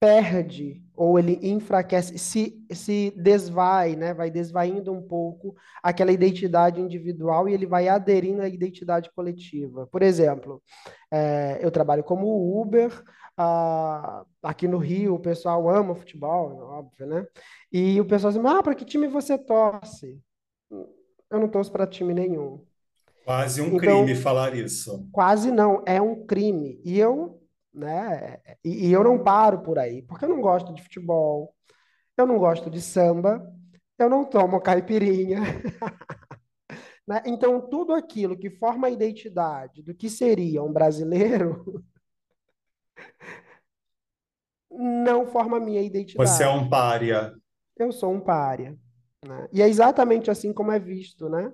perde 0.00 0.82
ou 0.94 1.18
ele 1.18 1.38
enfraquece, 1.42 2.18
se, 2.18 2.64
se 2.70 3.12
desvai, 3.16 3.96
né? 3.96 4.14
vai 4.14 4.30
desvaindo 4.30 4.92
um 4.92 5.02
pouco 5.02 5.54
aquela 5.82 6.12
identidade 6.12 6.80
individual 6.80 7.48
e 7.48 7.54
ele 7.54 7.66
vai 7.66 7.88
aderindo 7.88 8.42
à 8.42 8.48
identidade 8.48 9.10
coletiva. 9.14 9.86
Por 9.86 10.02
exemplo, 10.02 10.62
é, 11.10 11.58
eu 11.62 11.70
trabalho 11.70 12.04
como 12.04 12.60
Uber, 12.60 13.02
aqui 14.42 14.66
no 14.66 14.78
Rio 14.78 15.14
o 15.14 15.20
pessoal 15.20 15.68
ama 15.68 15.94
futebol, 15.94 16.58
óbvio, 16.62 17.06
né? 17.06 17.26
E 17.72 18.00
o 18.00 18.06
pessoal 18.06 18.32
diz, 18.32 18.42
ah, 18.44 18.62
para 18.62 18.74
que 18.74 18.84
time 18.84 19.08
você 19.08 19.36
torce? 19.38 20.18
Eu 21.30 21.40
não 21.40 21.48
torço 21.48 21.72
para 21.72 21.86
time 21.86 22.14
nenhum. 22.14 22.64
Quase 23.24 23.60
um 23.60 23.66
então, 23.66 23.78
crime 23.78 24.14
falar 24.14 24.54
isso. 24.54 25.08
Quase 25.12 25.50
não, 25.50 25.82
é 25.84 26.00
um 26.00 26.24
crime. 26.24 26.80
E 26.84 26.98
eu 26.98 27.40
né? 27.76 28.40
E, 28.64 28.88
e, 28.88 28.92
eu 28.92 29.04
não 29.04 29.22
paro 29.22 29.60
por 29.60 29.78
aí, 29.78 30.00
porque 30.02 30.24
eu 30.24 30.30
não 30.30 30.40
gosto 30.40 30.72
de 30.72 30.82
futebol, 30.82 31.54
eu 32.16 32.26
não 32.26 32.38
gosto 32.38 32.70
de 32.70 32.80
samba, 32.80 33.46
eu 33.98 34.08
não 34.08 34.24
tomo 34.24 34.60
caipirinha. 34.60 35.40
né? 37.06 37.22
Então, 37.26 37.60
tudo 37.60 37.92
aquilo 37.92 38.36
que 38.36 38.48
forma 38.48 38.86
a 38.86 38.90
identidade 38.90 39.82
do 39.82 39.94
que 39.94 40.08
seria 40.08 40.62
um 40.62 40.72
brasileiro 40.72 41.84
não 44.70 45.26
forma 45.26 45.58
a 45.58 45.60
minha 45.60 45.82
identidade. 45.82 46.28
Você 46.30 46.44
é 46.44 46.48
um 46.48 46.68
pária. 46.68 47.34
Eu 47.76 47.92
sou 47.92 48.10
um 48.10 48.20
pária. 48.20 48.74
Né? 49.26 49.48
E 49.52 49.62
é 49.62 49.68
exatamente 49.68 50.30
assim 50.30 50.52
como 50.52 50.72
é 50.72 50.78
visto, 50.78 51.28
né? 51.28 51.52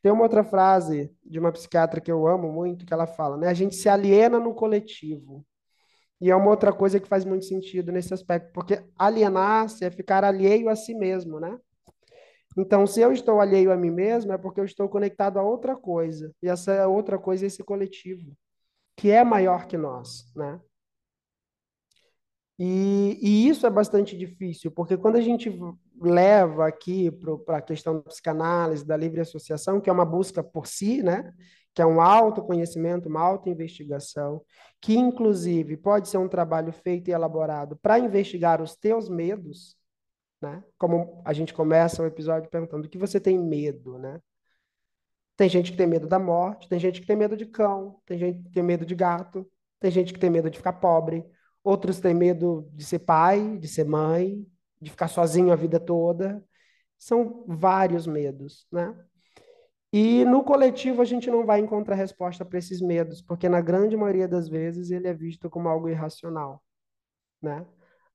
Tem 0.00 0.12
uma 0.12 0.22
outra 0.22 0.44
frase 0.44 1.12
de 1.24 1.38
uma 1.38 1.50
psiquiatra 1.52 2.00
que 2.00 2.10
eu 2.10 2.26
amo 2.26 2.52
muito, 2.52 2.86
que 2.86 2.94
ela 2.94 3.06
fala, 3.06 3.36
né? 3.36 3.48
A 3.48 3.54
gente 3.54 3.74
se 3.74 3.88
aliena 3.88 4.38
no 4.38 4.54
coletivo. 4.54 5.44
E 6.20 6.30
é 6.30 6.36
uma 6.36 6.50
outra 6.50 6.72
coisa 6.72 6.98
que 6.98 7.08
faz 7.08 7.24
muito 7.24 7.44
sentido 7.44 7.92
nesse 7.92 8.12
aspecto, 8.12 8.52
porque 8.52 8.82
alienar-se 8.96 9.84
é 9.84 9.90
ficar 9.90 10.24
alheio 10.24 10.68
a 10.68 10.76
si 10.76 10.94
mesmo, 10.94 11.38
né? 11.38 11.56
Então, 12.56 12.86
se 12.86 13.00
eu 13.00 13.12
estou 13.12 13.40
alheio 13.40 13.70
a 13.70 13.76
mim 13.76 13.90
mesmo, 13.90 14.32
é 14.32 14.38
porque 14.38 14.58
eu 14.58 14.64
estou 14.64 14.88
conectado 14.88 15.38
a 15.38 15.42
outra 15.42 15.76
coisa. 15.76 16.32
E 16.42 16.48
essa 16.48 16.88
outra 16.88 17.18
coisa 17.18 17.44
é 17.44 17.48
esse 17.48 17.62
coletivo, 17.62 18.36
que 18.96 19.10
é 19.10 19.22
maior 19.22 19.66
que 19.66 19.76
nós, 19.76 20.24
né? 20.34 20.60
E, 22.58 23.18
e, 23.22 23.48
isso 23.48 23.66
é 23.66 23.70
bastante 23.70 24.18
difícil, 24.18 24.72
porque 24.72 24.96
quando 24.96 25.14
a 25.14 25.20
gente 25.20 25.48
leva 26.00 26.66
aqui 26.66 27.08
para 27.46 27.58
a 27.58 27.62
questão 27.62 27.94
da 27.94 28.02
psicanálise, 28.02 28.84
da 28.84 28.96
livre 28.96 29.20
associação, 29.20 29.80
que 29.80 29.88
é 29.88 29.92
uma 29.92 30.04
busca 30.04 30.42
por 30.42 30.66
si, 30.66 31.00
né? 31.00 31.32
que 31.78 31.82
é 31.82 31.86
um 31.86 32.00
autoconhecimento, 32.00 33.08
uma 33.08 33.20
autoinvestigação, 33.20 34.42
que 34.80 34.96
inclusive 34.96 35.76
pode 35.76 36.08
ser 36.08 36.18
um 36.18 36.28
trabalho 36.28 36.72
feito 36.72 37.06
e 37.06 37.12
elaborado 37.12 37.76
para 37.76 38.00
investigar 38.00 38.60
os 38.60 38.74
teus 38.74 39.08
medos, 39.08 39.76
né? 40.42 40.60
Como 40.76 41.22
a 41.24 41.32
gente 41.32 41.54
começa 41.54 42.02
o 42.02 42.06
episódio 42.06 42.50
perguntando 42.50 42.84
o 42.84 42.90
que 42.90 42.98
você 42.98 43.20
tem 43.20 43.38
medo, 43.38 43.96
né? 43.96 44.20
Tem 45.36 45.48
gente 45.48 45.70
que 45.70 45.78
tem 45.78 45.86
medo 45.86 46.08
da 46.08 46.18
morte, 46.18 46.68
tem 46.68 46.80
gente 46.80 47.00
que 47.00 47.06
tem 47.06 47.14
medo 47.14 47.36
de 47.36 47.46
cão, 47.46 48.00
tem 48.04 48.18
gente 48.18 48.42
que 48.42 48.50
tem 48.50 48.62
medo 48.64 48.84
de 48.84 48.96
gato, 48.96 49.48
tem 49.78 49.88
gente 49.88 50.12
que 50.12 50.18
tem 50.18 50.30
medo 50.30 50.50
de 50.50 50.58
ficar 50.58 50.72
pobre, 50.72 51.24
outros 51.62 52.00
têm 52.00 52.14
medo 52.14 52.68
de 52.72 52.84
ser 52.84 53.00
pai, 53.00 53.58
de 53.58 53.68
ser 53.68 53.84
mãe, 53.84 54.46
de 54.80 54.90
ficar 54.90 55.08
sozinho 55.08 55.52
a 55.52 55.56
vida 55.56 55.80
toda. 55.80 56.44
São 56.98 57.44
vários 57.46 58.06
medos, 58.06 58.66
né? 58.72 58.94
E 59.92 60.24
no 60.24 60.44
coletivo 60.44 61.00
a 61.00 61.04
gente 61.04 61.30
não 61.30 61.46
vai 61.46 61.60
encontrar 61.60 61.94
resposta 61.94 62.44
para 62.44 62.58
esses 62.58 62.80
medos, 62.80 63.22
porque 63.22 63.48
na 63.48 63.60
grande 63.60 63.96
maioria 63.96 64.28
das 64.28 64.48
vezes 64.48 64.90
ele 64.90 65.08
é 65.08 65.14
visto 65.14 65.48
como 65.48 65.68
algo 65.68 65.88
irracional, 65.88 66.62
né? 67.42 67.66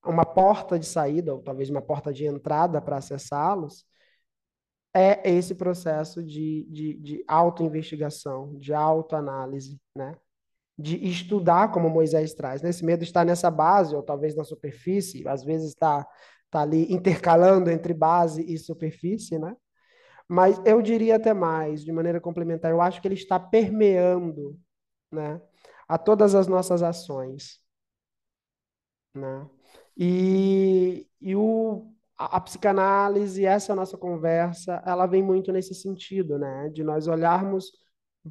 Uma 0.05 0.25
porta 0.25 0.77
de 0.77 0.85
saída, 0.85 1.33
ou 1.33 1.41
talvez 1.41 1.69
uma 1.69 1.81
porta 1.81 2.13
de 2.13 2.25
entrada 2.25 2.81
para 2.81 2.97
acessá-los, 2.97 3.85
é 4.93 5.27
esse 5.29 5.55
processo 5.55 6.23
de, 6.23 6.67
de, 6.69 6.93
de 6.99 7.25
autoinvestigação, 7.27 8.57
de 8.59 8.73
autoanálise, 8.73 9.79
né? 9.95 10.15
De 10.77 10.97
estudar 11.07 11.71
como 11.71 11.89
Moisés 11.89 12.33
traz. 12.33 12.61
Né? 12.61 12.69
Esse 12.69 12.83
medo 12.83 13.03
está 13.03 13.23
nessa 13.23 13.51
base, 13.51 13.95
ou 13.95 14.01
talvez 14.01 14.35
na 14.35 14.43
superfície, 14.43 15.27
às 15.27 15.43
vezes 15.43 15.69
está, 15.69 16.07
está 16.45 16.61
ali 16.61 16.91
intercalando 16.91 17.69
entre 17.69 17.93
base 17.93 18.41
e 18.41 18.57
superfície, 18.57 19.37
né? 19.37 19.55
Mas 20.27 20.59
eu 20.65 20.81
diria 20.81 21.17
até 21.17 21.33
mais, 21.33 21.83
de 21.83 21.91
maneira 21.91 22.19
complementar, 22.19 22.71
eu 22.71 22.81
acho 22.81 23.01
que 23.01 23.07
ele 23.07 23.15
está 23.15 23.39
permeando 23.39 24.57
né, 25.11 25.41
a 25.87 25.97
todas 25.97 26.33
as 26.33 26.47
nossas 26.47 26.81
ações. 26.81 27.59
Né? 29.13 29.49
E, 29.97 31.07
e 31.21 31.35
o, 31.35 31.93
a, 32.17 32.37
a 32.37 32.41
psicanálise, 32.41 33.45
essa 33.45 33.75
nossa 33.75 33.97
conversa, 33.97 34.81
ela 34.85 35.05
vem 35.05 35.21
muito 35.21 35.51
nesse 35.51 35.75
sentido, 35.75 36.39
né? 36.39 36.69
de 36.69 36.83
nós 36.83 37.07
olharmos 37.07 37.71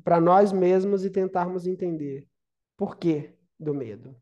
para 0.02 0.20
nós 0.20 0.52
mesmos 0.52 1.04
e 1.04 1.10
tentarmos 1.10 1.66
entender 1.66 2.26
por 2.76 2.96
que 2.96 3.34
do 3.58 3.74
medo. 3.74 4.16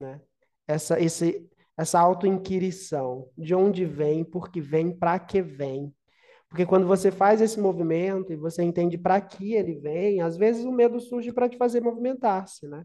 Né? 0.00 0.20
Essa, 0.66 1.00
esse, 1.00 1.48
essa 1.76 2.00
autoinquirição, 2.00 3.30
de 3.36 3.54
onde 3.54 3.84
vem, 3.84 4.24
por 4.24 4.50
que 4.50 4.60
vem, 4.60 4.96
para 4.96 5.18
que 5.18 5.42
vem. 5.42 5.94
Porque 6.48 6.66
quando 6.66 6.86
você 6.86 7.10
faz 7.10 7.40
esse 7.40 7.58
movimento 7.58 8.32
e 8.32 8.36
você 8.36 8.62
entende 8.62 8.98
para 8.98 9.20
que 9.20 9.54
ele 9.54 9.76
vem, 9.76 10.20
às 10.20 10.36
vezes 10.36 10.64
o 10.64 10.72
medo 10.72 11.00
surge 11.00 11.32
para 11.32 11.48
te 11.48 11.56
fazer 11.56 11.80
movimentar-se, 11.80 12.68
né? 12.68 12.84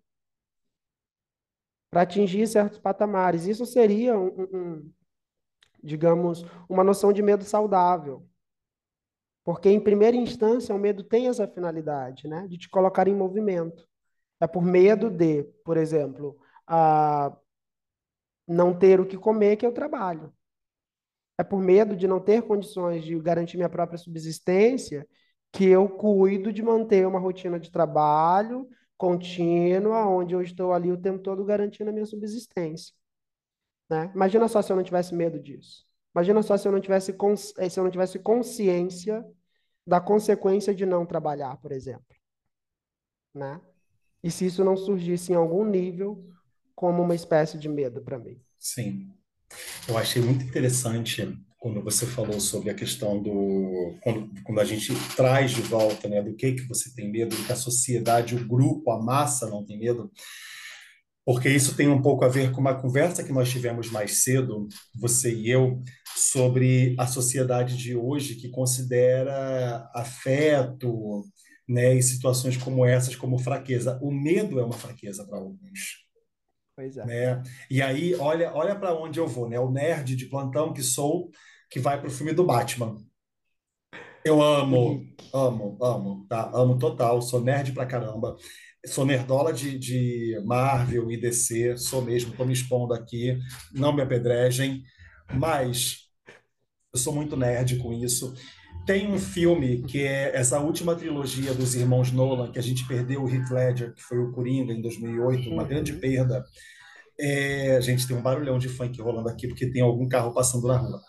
Para 1.89 2.01
atingir 2.01 2.47
certos 2.47 2.79
patamares. 2.79 3.45
Isso 3.45 3.65
seria 3.65 4.17
um, 4.17 4.47
um, 4.53 4.91
digamos, 5.83 6.45
uma 6.69 6.83
noção 6.83 7.12
de 7.12 7.21
medo 7.21 7.43
saudável. 7.43 8.25
Porque, 9.43 9.69
em 9.69 9.79
primeira 9.79 10.15
instância, 10.15 10.75
o 10.75 10.79
medo 10.79 11.03
tem 11.03 11.27
essa 11.27 11.47
finalidade, 11.47 12.27
né? 12.27 12.47
De 12.47 12.57
te 12.57 12.69
colocar 12.69 13.07
em 13.07 13.15
movimento. 13.15 13.88
É 14.39 14.47
por 14.47 14.63
medo 14.63 15.10
de, 15.10 15.43
por 15.63 15.78
exemplo, 15.78 16.38
a 16.67 17.36
não 18.47 18.78
ter 18.78 19.00
o 19.00 19.06
que 19.06 19.17
comer 19.17 19.58
que 19.58 19.65
eu 19.65 19.73
trabalho 19.73 20.34
é 21.38 21.43
por 21.43 21.62
medo 21.62 21.95
de 21.95 22.08
não 22.08 22.19
ter 22.19 22.41
condições 22.41 23.04
de 23.04 23.17
garantir 23.19 23.58
minha 23.58 23.69
própria 23.69 23.97
subsistência 23.97 25.08
que 25.52 25.65
eu 25.65 25.88
cuido 25.88 26.52
de 26.52 26.63
manter 26.63 27.06
uma 27.06 27.19
rotina 27.19 27.60
de 27.60 27.71
trabalho 27.71 28.67
contínua, 28.97 30.08
onde 30.08 30.34
eu 30.34 30.41
estou 30.41 30.73
ali 30.73 30.91
o 30.91 31.00
tempo 31.00 31.19
todo 31.19 31.45
garantindo 31.45 31.91
a 31.91 31.93
minha 31.93 32.06
subsistência. 32.06 32.93
Né? 33.89 34.12
Imagina 34.15 34.47
só 34.47 34.62
se 34.62 34.71
eu 34.71 34.76
não 34.76 34.84
tivesse 34.84 35.13
medo 35.13 35.39
disso. 35.39 35.86
Imagina 36.15 36.41
só 36.41 36.58
se 36.58 36.67
eu 36.67 36.71
não 36.71 36.82
tivesse, 36.82 37.15
eh, 37.60 37.69
se 37.69 37.80
eu 37.80 37.84
não 37.84 37.91
tivesse 37.91 38.17
consciência 38.17 39.23
da 39.86 40.02
consequência 40.02 40.73
de 40.73 40.86
não 40.86 41.06
trabalhar, 41.06 41.56
por 41.58 41.71
exemplo. 41.71 42.04
Né? 43.34 43.62
E 44.23 44.32
se 44.32 44.45
isso 44.45 44.63
não 44.63 44.75
surgisse 44.75 45.32
em 45.32 45.36
algum 45.36 45.63
nível 45.65 46.23
como 46.75 47.01
uma 47.01 47.15
espécie 47.15 47.58
de 47.58 47.69
medo 47.69 48.01
para 48.01 48.19
mim. 48.19 48.39
Sim. 48.60 49.10
Eu 49.88 49.97
achei 49.97 50.21
muito 50.21 50.43
interessante 50.43 51.25
quando 51.60 51.82
você 51.82 52.06
falou 52.06 52.39
sobre 52.39 52.69
a 52.69 52.73
questão 52.73 53.21
do 53.21 53.95
quando, 54.01 54.30
quando 54.43 54.60
a 54.60 54.65
gente 54.65 54.93
traz 55.15 55.51
de 55.51 55.62
volta, 55.62 56.08
né, 56.08 56.21
do 56.21 56.36
que 56.36 56.53
que 56.53 56.67
você 56.67 56.93
tem 56.93 57.12
medo, 57.12 57.36
do 57.36 57.43
que 57.43 57.51
a 57.51 57.56
sociedade, 57.56 58.36
o 58.36 58.47
grupo, 58.47 58.91
a 58.91 59.01
massa 59.01 59.49
não 59.49 59.65
tem 59.65 59.80
medo, 59.80 60.12
porque 61.25 61.49
isso 61.49 61.75
tem 61.75 61.88
um 61.89 62.01
pouco 62.01 62.23
a 62.23 62.30
ver 62.30 62.51
com 62.51 62.62
uma 62.62 62.80
conversa 62.80 63.23
que 63.23 63.34
nós 63.34 63.49
tivemos 63.49 63.89
mais 63.89 64.23
cedo, 64.23 64.67
você 64.95 65.34
e 65.34 65.49
eu, 65.49 65.82
sobre 66.15 66.95
a 66.97 67.08
sociedade 67.08 67.75
de 67.75 67.95
hoje 67.95 68.36
que 68.36 68.49
considera 68.49 69.89
afeto, 69.93 71.25
né, 71.67 71.95
em 71.95 72.01
situações 72.01 72.58
como 72.58 72.86
essas 72.86 73.15
como 73.15 73.38
fraqueza. 73.38 73.99
O 74.01 74.12
medo 74.12 74.60
é 74.60 74.63
uma 74.63 74.73
fraqueza 74.73 75.25
para 75.25 75.38
alguns. 75.38 76.06
Pois 76.75 76.95
é. 76.97 77.06
Né? 77.06 77.43
E 77.69 77.82
aí, 77.82 78.15
olha, 78.15 78.53
olha 78.53 78.75
para 78.75 78.93
onde 78.93 79.19
eu 79.19 79.27
vou, 79.27 79.49
né? 79.49 79.60
O 79.60 79.71
nerd 79.71 80.15
de 80.15 80.27
plantão 80.27 80.71
que 80.73 80.84
sou, 80.84 81.32
que 81.69 81.80
vai 81.80 81.99
para 81.99 82.08
o 82.08 82.12
filme 82.12 82.34
do 82.34 82.45
Batman. 82.45 82.97
Eu 84.23 84.41
amo, 84.41 85.06
amo, 85.34 85.77
amo, 85.82 86.25
tá? 86.27 86.51
Amo 86.53 86.77
total, 86.77 87.21
sou 87.21 87.41
nerd 87.41 87.71
pra 87.71 87.86
caramba. 87.86 88.36
Sou 88.86 89.06
nerdola 89.06 89.53
de, 89.53 89.77
de 89.77 90.39
Marvel 90.45 91.12
e 91.12 91.17
DC, 91.17 91.77
sou 91.77 92.01
mesmo, 92.01 92.36
tô 92.36 92.45
me 92.45 92.53
expondo 92.53 92.93
aqui, 92.93 93.38
não 93.73 93.91
me 93.91 94.01
apedrejem, 94.01 94.84
mas 95.34 96.08
eu 96.93 96.99
sou 96.99 97.13
muito 97.13 97.36
nerd 97.36 97.77
com 97.77 97.93
isso. 97.93 98.34
Tem 98.88 99.06
um 99.12 99.19
filme 99.19 99.84
que 99.84 100.06
é 100.06 100.34
essa 100.34 100.62
última 100.62 100.95
trilogia 100.95 101.54
dos 101.54 101.76
irmãos 101.76 102.10
Nolan, 102.10 102.50
que 102.50 102.58
a 102.58 102.63
gente 102.63 102.88
perdeu 102.88 103.21
o 103.21 103.30
Heath 103.30 103.52
Ledger, 103.52 103.93
que 103.93 104.02
foi 104.02 104.17
o 104.17 104.32
Coringa 104.32 104.71
em 104.71 104.82
2008, 104.82 105.50
uma 105.50 105.65
grande 105.65 105.91
uhum. 105.91 106.00
perda. 106.00 106.45
É, 107.19 107.76
a 107.76 107.82
gente 107.82 108.08
tem 108.08 108.15
um 108.15 108.21
barulhão 108.21 108.58
de 108.58 108.69
funk 108.69 109.02
rolando 109.02 109.28
aqui, 109.28 109.45
porque 109.45 109.69
tem 109.69 109.82
algum 109.82 110.08
carro 110.08 110.34
passando 110.34 110.67
na 110.67 110.78
rua. 110.78 111.02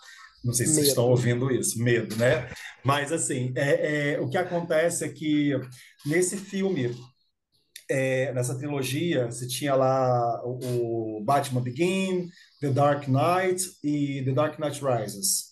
Não 0.44 0.52
sei 0.52 0.66
se 0.66 0.72
medo. 0.72 0.74
vocês 0.74 0.88
estão 0.88 1.04
ouvindo 1.04 1.52
isso, 1.52 1.80
medo, 1.80 2.16
né? 2.16 2.50
Mas, 2.84 3.12
assim, 3.12 3.52
é, 3.54 4.14
é, 4.14 4.20
o 4.20 4.28
que 4.28 4.36
acontece 4.36 5.04
é 5.04 5.08
que 5.08 5.52
nesse 6.04 6.36
filme, 6.36 6.96
é, 7.88 8.32
nessa 8.32 8.56
trilogia, 8.56 9.26
você 9.26 9.46
tinha 9.46 9.76
lá 9.76 10.42
o, 10.44 11.18
o, 11.18 11.24
Batman 11.24 11.60
Begin, 11.60 12.28
The 12.60 12.70
Dark 12.70 13.06
Knight 13.06 13.64
e 13.84 14.20
The 14.24 14.32
Dark 14.32 14.58
Knight 14.58 14.80
Rises. 14.84 15.47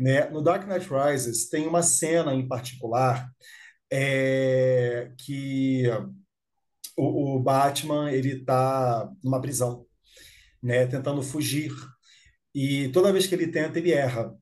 Né? 0.00 0.30
No 0.30 0.40
Dark 0.40 0.66
Knight 0.66 0.88
Rises 0.88 1.50
tem 1.50 1.66
uma 1.66 1.82
cena 1.82 2.34
em 2.34 2.48
particular 2.48 3.30
é, 3.92 5.12
que 5.18 5.84
o, 6.96 7.36
o 7.36 7.38
Batman 7.38 8.10
ele 8.10 8.38
está 8.38 9.12
numa 9.22 9.42
prisão, 9.42 9.84
né? 10.62 10.86
tentando 10.86 11.22
fugir 11.22 11.70
e 12.54 12.88
toda 12.88 13.12
vez 13.12 13.26
que 13.26 13.34
ele 13.34 13.48
tenta, 13.48 13.78
ele 13.78 13.92
erra, 13.92 14.34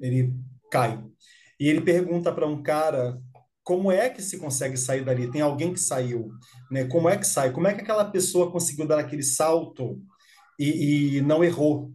ele 0.00 0.34
cai. 0.70 1.02
E 1.58 1.66
ele 1.66 1.80
pergunta 1.80 2.30
para 2.30 2.46
um 2.46 2.62
cara 2.62 3.18
como 3.64 3.90
é 3.90 4.10
que 4.10 4.22
se 4.22 4.38
consegue 4.38 4.76
sair 4.76 5.02
dali? 5.02 5.30
Tem 5.30 5.40
alguém 5.40 5.72
que 5.72 5.80
saiu, 5.80 6.30
né? 6.70 6.84
Como 6.84 7.08
é 7.08 7.16
que 7.16 7.26
sai? 7.26 7.52
Como 7.52 7.66
é 7.66 7.74
que 7.74 7.80
aquela 7.80 8.04
pessoa 8.04 8.52
conseguiu 8.52 8.86
dar 8.86 9.00
aquele 9.00 9.24
salto 9.24 10.00
e, 10.58 11.16
e 11.16 11.20
não 11.22 11.42
errou, 11.42 11.92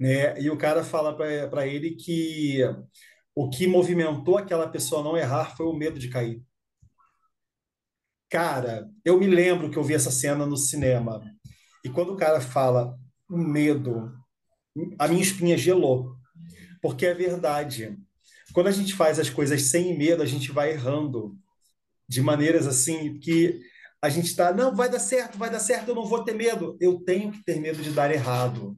né? 0.00 0.40
E 0.40 0.48
o 0.48 0.56
cara 0.56 0.82
fala 0.82 1.14
para 1.14 1.66
ele 1.66 1.90
que 1.90 2.60
o 3.34 3.50
que 3.50 3.66
movimentou 3.66 4.38
aquela 4.38 4.66
pessoa 4.66 5.02
a 5.02 5.04
não 5.04 5.16
errar 5.16 5.54
foi 5.54 5.66
o 5.66 5.74
medo 5.74 5.98
de 5.98 6.08
cair. 6.08 6.42
Cara, 8.30 8.88
eu 9.04 9.18
me 9.18 9.26
lembro 9.26 9.70
que 9.70 9.76
eu 9.76 9.84
vi 9.84 9.92
essa 9.94 10.10
cena 10.10 10.46
no 10.46 10.56
cinema. 10.56 11.22
E 11.84 11.90
quando 11.90 12.14
o 12.14 12.16
cara 12.16 12.40
fala 12.40 12.96
o 13.28 13.36
medo, 13.36 14.10
a 14.98 15.06
minha 15.06 15.22
espinha 15.22 15.58
gelou. 15.58 16.16
Porque 16.80 17.04
é 17.04 17.12
verdade. 17.12 17.98
Quando 18.54 18.68
a 18.68 18.72
gente 18.72 18.94
faz 18.94 19.18
as 19.18 19.28
coisas 19.28 19.62
sem 19.62 19.98
medo, 19.98 20.22
a 20.22 20.26
gente 20.26 20.50
vai 20.50 20.70
errando 20.70 21.36
de 22.08 22.22
maneiras 22.22 22.66
assim 22.66 23.18
que 23.18 23.60
a 24.02 24.08
gente 24.08 24.26
está, 24.26 24.52
não, 24.52 24.74
vai 24.74 24.88
dar 24.88 24.98
certo, 24.98 25.36
vai 25.36 25.50
dar 25.50 25.60
certo, 25.60 25.88
eu 25.88 25.94
não 25.94 26.06
vou 26.06 26.24
ter 26.24 26.34
medo. 26.34 26.76
Eu 26.80 27.00
tenho 27.00 27.30
que 27.30 27.44
ter 27.44 27.60
medo 27.60 27.82
de 27.82 27.90
dar 27.90 28.10
errado. 28.10 28.76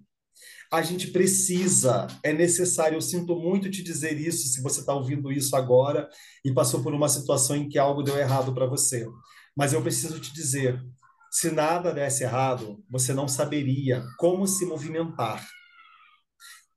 A 0.73 0.81
gente 0.83 1.09
precisa, 1.09 2.07
é 2.23 2.33
necessário. 2.33 2.97
Eu 2.97 3.03
sinto 3.03 3.37
muito 3.37 3.71
te 3.71 3.83
dizer 3.83 4.19
isso, 4.19 4.49
se 4.49 4.63
você 4.63 4.81
está 4.81 4.95
ouvindo 4.95 5.31
isso 5.31 5.55
agora 5.55 6.09
e 6.45 6.53
passou 6.53 6.83
por 6.83 6.95
uma 6.95 7.09
situação 7.09 7.55
em 7.55 7.69
que 7.69 7.79
algo 7.79 8.03
deu 8.03 8.17
errado 8.19 8.55
para 8.55 8.67
você. 8.67 9.07
Mas 9.55 9.73
eu 9.73 9.83
preciso 9.83 10.19
te 10.19 10.33
dizer: 10.33 10.83
se 11.31 11.51
nada 11.51 11.93
desse 11.93 12.25
errado, 12.25 12.83
você 12.91 13.13
não 13.13 13.29
saberia 13.29 14.03
como 14.19 14.47
se 14.47 14.65
movimentar 14.65 15.47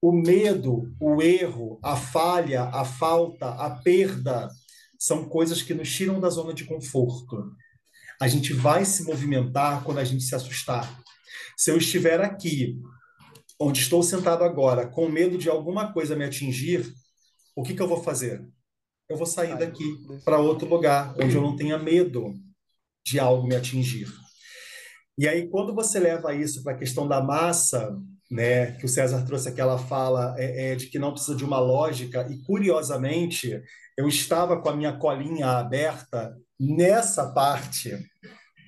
o 0.08 0.12
medo, 0.12 0.94
o 1.00 1.20
erro, 1.20 1.80
a 1.84 1.96
falha, 1.96 2.66
a 2.66 2.86
falta, 2.86 3.50
a 3.50 3.72
perda 3.72 4.52
são 5.00 5.28
coisas 5.28 5.64
que 5.64 5.74
nos 5.74 5.92
tiram 5.92 6.20
da 6.20 6.30
zona 6.30 6.54
de 6.54 6.64
conforto. 6.64 7.52
A 8.22 8.28
gente 8.28 8.54
vai 8.54 8.86
se 8.86 9.04
movimentar 9.04 9.84
quando 9.84 9.98
a 9.98 10.04
gente 10.04 10.24
se 10.24 10.36
assustar. 10.36 11.02
Se 11.58 11.72
eu 11.72 11.78
estiver 11.78 12.22
aqui, 12.22 12.80
onde 13.60 13.82
estou 13.82 14.04
sentado 14.04 14.44
agora, 14.44 14.88
com 14.88 15.08
medo 15.08 15.38
de 15.38 15.50
alguma 15.50 15.92
coisa 15.94 16.16
me 16.16 16.26
atingir, 16.26 16.86
o 17.56 17.64
que, 17.64 17.74
que 17.74 17.82
eu 17.82 17.88
vou 17.88 18.04
fazer? 18.04 18.46
Eu 19.08 19.18
vou 19.18 19.26
sair 19.26 19.58
daqui 19.58 19.84
para 20.24 20.40
outro 20.40 20.68
lugar, 20.68 21.16
onde 21.22 21.36
eu 21.36 21.42
não 21.42 21.56
tenha 21.56 21.78
medo 21.78 22.34
de 23.06 23.20
algo 23.20 23.48
me 23.48 23.56
atingir. 23.56 24.08
E 25.18 25.28
aí, 25.28 25.48
quando 25.48 25.74
você 25.74 26.00
leva 26.00 26.36
isso 26.36 26.64
para 26.64 26.74
a 26.74 26.78
questão 26.78 27.08
da 27.08 27.22
massa, 27.22 27.96
né, 28.30 28.72
que 28.74 28.86
o 28.86 28.90
César 28.90 29.24
trouxe 29.26 29.48
aquela 29.48 29.78
fala 29.78 30.36
é, 30.38 30.72
é, 30.72 30.76
de 30.76 30.88
que 30.88 31.00
não 31.00 31.14
precisa 31.14 31.38
de 31.38 31.46
uma 31.46 31.60
lógica, 31.60 32.28
e 32.30 32.42
curiosamente, 32.44 33.62
eu 33.96 34.10
estava 34.10 34.60
com 34.60 34.70
a 34.70 34.76
minha 34.76 34.98
colinha 34.98 35.48
aberta 35.48 36.36
nessa 36.60 37.32
parte, 37.32 37.98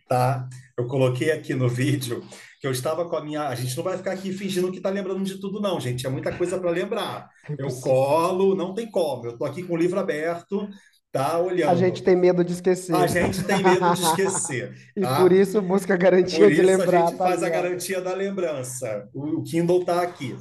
tá? 0.08 0.48
Eu 0.78 0.88
coloquei 0.88 1.32
aqui 1.32 1.54
no 1.54 1.68
vídeo 1.68 2.24
que 2.60 2.68
eu 2.68 2.72
estava 2.72 3.08
com 3.08 3.16
a 3.16 3.24
minha. 3.24 3.48
A 3.48 3.56
gente 3.56 3.76
não 3.76 3.84
vai 3.84 3.98
ficar 3.98 4.12
aqui 4.12 4.32
fingindo 4.32 4.72
que 4.72 4.78
está 4.78 4.90
lembrando 4.90 5.24
de 5.24 5.40
tudo, 5.40 5.62
não, 5.62 5.80
gente. 5.80 6.06
É 6.06 6.10
muita 6.10 6.32
coisa 6.36 6.60
para 6.60 6.72
lembrar. 6.72 7.30
Eu 7.58 7.70
colo, 7.82 8.56
não 8.56 8.74
tem 8.74 8.90
como. 8.90 9.26
Eu 9.26 9.32
estou 9.32 9.48
aqui 9.48 9.64
com 9.64 9.74
o 9.74 9.78
livro 9.78 10.00
aberto, 10.00 10.68
tá 11.12 11.40
olhando. 11.40 11.70
A 11.70 11.76
gente 11.76 12.02
tem 12.02 12.16
medo 12.16 12.44
de 12.44 12.54
esquecer. 12.54 12.96
A 12.96 13.08
gente 13.08 13.44
tem 13.44 13.62
medo 13.62 13.94
de 13.94 14.02
esquecer. 14.02 14.74
e 14.96 15.02
tá? 15.02 15.18
por 15.22 15.32
isso 15.32 15.62
busca 15.62 15.94
a 15.94 15.98
garantia 15.98 16.46
por 16.46 16.54
de 16.54 16.62
lembrar. 16.62 17.04
A 17.04 17.08
gente 17.08 17.18
faz 17.18 17.44
a 17.44 17.50
garantia 17.50 18.02
da 18.02 18.14
lembrança. 18.14 19.08
O 19.14 19.44
Kindle 19.44 19.82
está 19.82 20.02
aqui. 20.02 20.36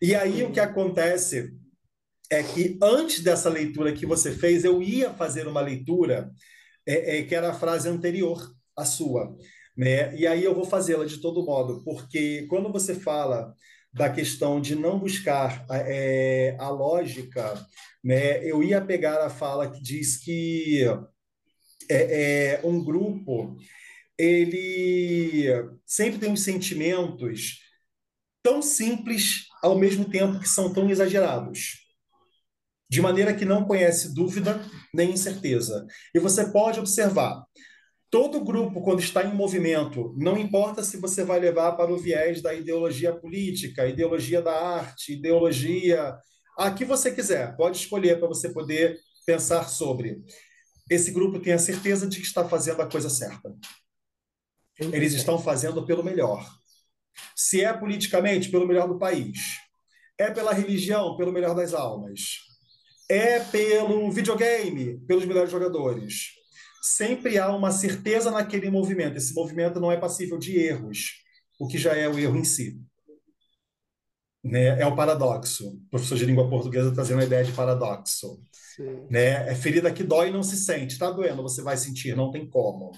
E 0.00 0.14
aí 0.14 0.44
o 0.44 0.52
que 0.52 0.60
acontece 0.60 1.52
é 2.30 2.42
que 2.42 2.78
antes 2.82 3.22
dessa 3.22 3.48
leitura 3.48 3.92
que 3.92 4.06
você 4.06 4.30
fez, 4.30 4.64
eu 4.64 4.82
ia 4.82 5.10
fazer 5.10 5.46
uma 5.46 5.60
leitura 5.60 6.30
é, 6.86 7.18
é, 7.18 7.22
que 7.22 7.34
era 7.34 7.50
a 7.50 7.54
frase 7.54 7.88
anterior 7.88 8.52
à 8.76 8.84
sua. 8.84 9.34
Né? 9.76 10.16
E 10.16 10.26
aí 10.26 10.42
eu 10.42 10.54
vou 10.54 10.64
fazê-la 10.64 11.04
de 11.04 11.18
todo 11.18 11.44
modo, 11.44 11.82
porque 11.84 12.46
quando 12.48 12.72
você 12.72 12.94
fala 12.94 13.54
da 13.92 14.10
questão 14.10 14.60
de 14.60 14.74
não 14.74 14.98
buscar 14.98 15.66
é, 15.70 16.56
a 16.58 16.68
lógica, 16.68 17.54
né, 18.02 18.44
eu 18.44 18.62
ia 18.62 18.80
pegar 18.80 19.24
a 19.24 19.30
fala 19.30 19.70
que 19.70 19.82
diz 19.82 20.18
que 20.18 20.84
é, 21.90 22.58
é, 22.58 22.60
um 22.64 22.82
grupo 22.82 23.56
ele 24.18 25.46
sempre 25.84 26.18
tem 26.18 26.32
os 26.32 26.42
sentimentos 26.42 27.60
tão 28.42 28.62
simples 28.62 29.46
ao 29.62 29.78
mesmo 29.78 30.04
tempo 30.08 30.40
que 30.40 30.48
são 30.48 30.72
tão 30.72 30.88
exagerados. 30.88 31.84
De 32.88 33.00
maneira 33.00 33.34
que 33.34 33.44
não 33.44 33.64
conhece 33.64 34.14
dúvida 34.14 34.60
nem 34.94 35.10
incerteza. 35.10 35.86
E 36.14 36.20
você 36.20 36.50
pode 36.52 36.78
observar, 36.78 37.44
Todo 38.08 38.44
grupo, 38.44 38.82
quando 38.82 39.00
está 39.00 39.24
em 39.24 39.34
movimento, 39.34 40.14
não 40.16 40.38
importa 40.38 40.82
se 40.82 40.96
você 40.96 41.24
vai 41.24 41.40
levar 41.40 41.72
para 41.72 41.92
o 41.92 41.98
viés 41.98 42.40
da 42.40 42.54
ideologia 42.54 43.12
política, 43.12 43.86
ideologia 43.86 44.40
da 44.40 44.52
arte, 44.52 45.14
ideologia. 45.14 46.16
A 46.56 46.70
que 46.70 46.84
você 46.84 47.12
quiser, 47.12 47.56
pode 47.56 47.78
escolher 47.78 48.18
para 48.18 48.28
você 48.28 48.48
poder 48.48 48.98
pensar 49.26 49.68
sobre. 49.68 50.22
Esse 50.88 51.10
grupo 51.10 51.40
tem 51.40 51.52
a 51.52 51.58
certeza 51.58 52.06
de 52.06 52.20
que 52.20 52.26
está 52.26 52.48
fazendo 52.48 52.80
a 52.80 52.88
coisa 52.88 53.10
certa. 53.10 53.52
Eles 54.78 55.12
estão 55.12 55.36
fazendo 55.38 55.84
pelo 55.84 56.04
melhor. 56.04 56.48
Se 57.34 57.64
é 57.64 57.72
politicamente, 57.72 58.50
pelo 58.50 58.68
melhor 58.68 58.86
do 58.86 58.98
país. 58.98 59.58
É 60.16 60.30
pela 60.30 60.52
religião, 60.52 61.16
pelo 61.16 61.32
melhor 61.32 61.56
das 61.56 61.74
almas. 61.74 62.20
É 63.08 63.40
pelo 63.40 64.10
videogame, 64.12 64.98
pelos 65.06 65.24
melhores 65.24 65.50
jogadores 65.50 66.36
sempre 66.86 67.38
há 67.38 67.54
uma 67.54 67.70
certeza 67.70 68.30
naquele 68.30 68.70
movimento. 68.70 69.16
Esse 69.16 69.34
movimento 69.34 69.80
não 69.80 69.90
é 69.90 69.96
passível 69.96 70.38
de 70.38 70.56
erros, 70.58 71.22
o 71.58 71.66
que 71.66 71.78
já 71.78 71.94
é 71.94 72.08
o 72.08 72.18
erro 72.18 72.36
em 72.36 72.44
si. 72.44 72.80
Né? 74.42 74.80
É 74.80 74.86
o 74.86 74.94
paradoxo. 74.94 75.68
O 75.68 75.90
professor 75.90 76.16
de 76.16 76.24
língua 76.24 76.48
portuguesa 76.48 76.94
trazendo 76.94 77.20
a 77.20 77.24
ideia 77.24 77.44
de 77.44 77.52
paradoxo. 77.52 78.40
Né? 79.10 79.50
É 79.50 79.54
ferida 79.54 79.92
que 79.92 80.04
dói 80.04 80.28
e 80.28 80.32
não 80.32 80.42
se 80.42 80.56
sente. 80.56 80.92
Está 80.92 81.10
doendo, 81.10 81.42
você 81.42 81.62
vai 81.62 81.76
sentir, 81.76 82.16
não 82.16 82.30
tem 82.30 82.48
como. 82.48 82.92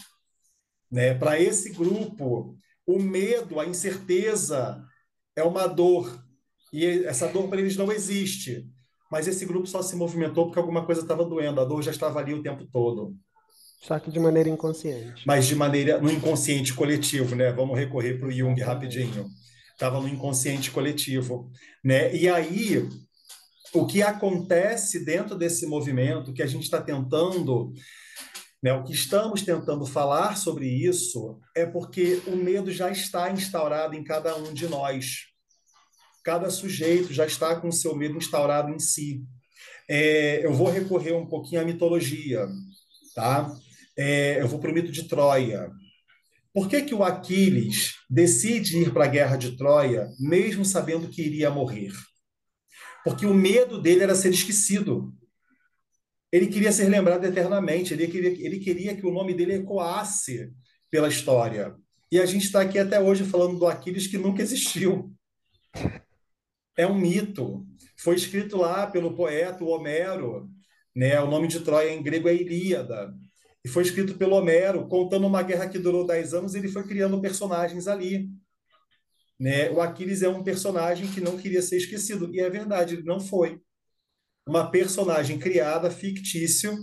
Né? 0.90 1.14
Para 1.14 1.40
esse 1.40 1.70
grupo, 1.70 2.56
o 2.86 2.98
medo, 2.98 3.60
a 3.60 3.66
incerteza 3.66 4.82
é 5.34 5.42
uma 5.42 5.66
dor. 5.66 6.22
E 6.72 6.84
essa 7.04 7.28
dor 7.28 7.48
para 7.48 7.60
eles 7.60 7.76
não 7.76 7.90
existe. 7.90 8.66
mas 9.10 9.26
esse 9.26 9.46
grupo 9.46 9.66
só 9.66 9.80
se 9.82 9.96
movimentou 9.96 10.46
porque 10.46 10.58
alguma 10.58 10.84
coisa 10.84 11.00
estava 11.00 11.24
doendo, 11.24 11.60
a 11.60 11.64
dor 11.64 11.82
já 11.82 11.90
estava 11.90 12.18
ali 12.18 12.34
o 12.34 12.42
tempo 12.42 12.66
todo. 12.66 13.16
Só 13.80 13.98
que 13.98 14.10
de 14.10 14.18
maneira 14.18 14.48
inconsciente. 14.48 15.22
Mas 15.26 15.46
de 15.46 15.54
maneira 15.54 16.00
no 16.00 16.10
inconsciente 16.10 16.74
coletivo, 16.74 17.34
né? 17.36 17.52
Vamos 17.52 17.78
recorrer 17.78 18.18
para 18.18 18.28
o 18.28 18.32
Jung 18.32 18.60
rapidinho. 18.60 19.26
Estava 19.72 20.00
no 20.00 20.08
inconsciente 20.08 20.70
coletivo, 20.70 21.50
né? 21.84 22.14
E 22.14 22.28
aí 22.28 22.88
o 23.72 23.86
que 23.86 24.02
acontece 24.02 25.04
dentro 25.04 25.36
desse 25.36 25.66
movimento 25.66 26.32
que 26.32 26.42
a 26.42 26.46
gente 26.46 26.64
está 26.64 26.80
tentando 26.80 27.72
né, 28.62 28.72
o 28.72 28.82
que 28.82 28.92
estamos 28.92 29.42
tentando 29.42 29.86
falar 29.86 30.36
sobre 30.36 30.66
isso 30.66 31.38
é 31.54 31.64
porque 31.64 32.20
o 32.26 32.34
medo 32.34 32.72
já 32.72 32.90
está 32.90 33.30
instaurado 33.30 33.94
em 33.94 34.02
cada 34.02 34.34
um 34.36 34.52
de 34.52 34.66
nós. 34.66 35.26
Cada 36.24 36.50
sujeito 36.50 37.12
já 37.12 37.24
está 37.24 37.54
com 37.54 37.68
o 37.68 37.72
seu 37.72 37.94
medo 37.94 38.18
instaurado 38.18 38.70
em 38.70 38.78
si. 38.80 39.22
É, 39.88 40.44
eu 40.44 40.52
vou 40.52 40.68
recorrer 40.68 41.12
um 41.12 41.26
pouquinho 41.26 41.60
à 41.60 41.64
mitologia, 41.64 42.46
tá? 43.14 43.54
É, 43.98 44.40
eu 44.40 44.46
vou 44.46 44.60
para 44.60 44.70
o 44.70 44.74
mito 44.74 44.92
de 44.92 45.08
Troia. 45.08 45.72
Por 46.54 46.68
que, 46.68 46.82
que 46.82 46.94
o 46.94 47.02
Aquiles 47.02 47.96
decide 48.08 48.78
ir 48.78 48.92
para 48.92 49.04
a 49.04 49.08
guerra 49.08 49.36
de 49.36 49.56
Troia, 49.56 50.08
mesmo 50.20 50.64
sabendo 50.64 51.08
que 51.08 51.22
iria 51.22 51.50
morrer? 51.50 51.92
Porque 53.04 53.26
o 53.26 53.34
medo 53.34 53.82
dele 53.82 54.04
era 54.04 54.14
ser 54.14 54.30
esquecido. 54.30 55.12
Ele 56.30 56.46
queria 56.46 56.70
ser 56.70 56.88
lembrado 56.88 57.24
eternamente, 57.24 57.92
ele 57.92 58.06
queria, 58.06 58.30
ele 58.30 58.60
queria 58.60 58.94
que 58.94 59.06
o 59.06 59.12
nome 59.12 59.34
dele 59.34 59.54
ecoasse 59.54 60.52
pela 60.90 61.08
história. 61.08 61.74
E 62.10 62.20
a 62.20 62.26
gente 62.26 62.44
está 62.44 62.60
aqui 62.60 62.78
até 62.78 63.00
hoje 63.00 63.24
falando 63.24 63.58
do 63.58 63.66
Aquiles 63.66 64.06
que 64.06 64.16
nunca 64.16 64.42
existiu. 64.42 65.12
É 66.76 66.86
um 66.86 66.94
mito. 66.94 67.66
Foi 67.96 68.14
escrito 68.14 68.56
lá 68.56 68.86
pelo 68.86 69.16
poeta 69.16 69.64
Homero, 69.64 70.48
né? 70.94 71.20
O 71.20 71.28
nome 71.28 71.48
de 71.48 71.60
Troia 71.60 71.92
em 71.92 72.02
grego 72.02 72.28
é 72.28 72.34
Ilíada. 72.34 73.12
E 73.64 73.68
foi 73.68 73.82
escrito 73.82 74.14
pelo 74.16 74.36
Homero, 74.36 74.86
contando 74.88 75.26
uma 75.26 75.42
guerra 75.42 75.68
que 75.68 75.78
durou 75.78 76.06
10 76.06 76.34
anos, 76.34 76.54
ele 76.54 76.68
foi 76.68 76.84
criando 76.84 77.20
personagens 77.20 77.88
ali. 77.88 78.30
Né? 79.38 79.70
O 79.70 79.80
Aquiles 79.80 80.22
é 80.22 80.28
um 80.28 80.42
personagem 80.42 81.08
que 81.08 81.20
não 81.20 81.36
queria 81.36 81.62
ser 81.62 81.76
esquecido. 81.76 82.34
E 82.34 82.40
é 82.40 82.50
verdade, 82.50 82.94
ele 82.94 83.04
não 83.04 83.20
foi 83.20 83.60
uma 84.46 84.70
personagem 84.70 85.38
criada, 85.38 85.90
fictício, 85.90 86.76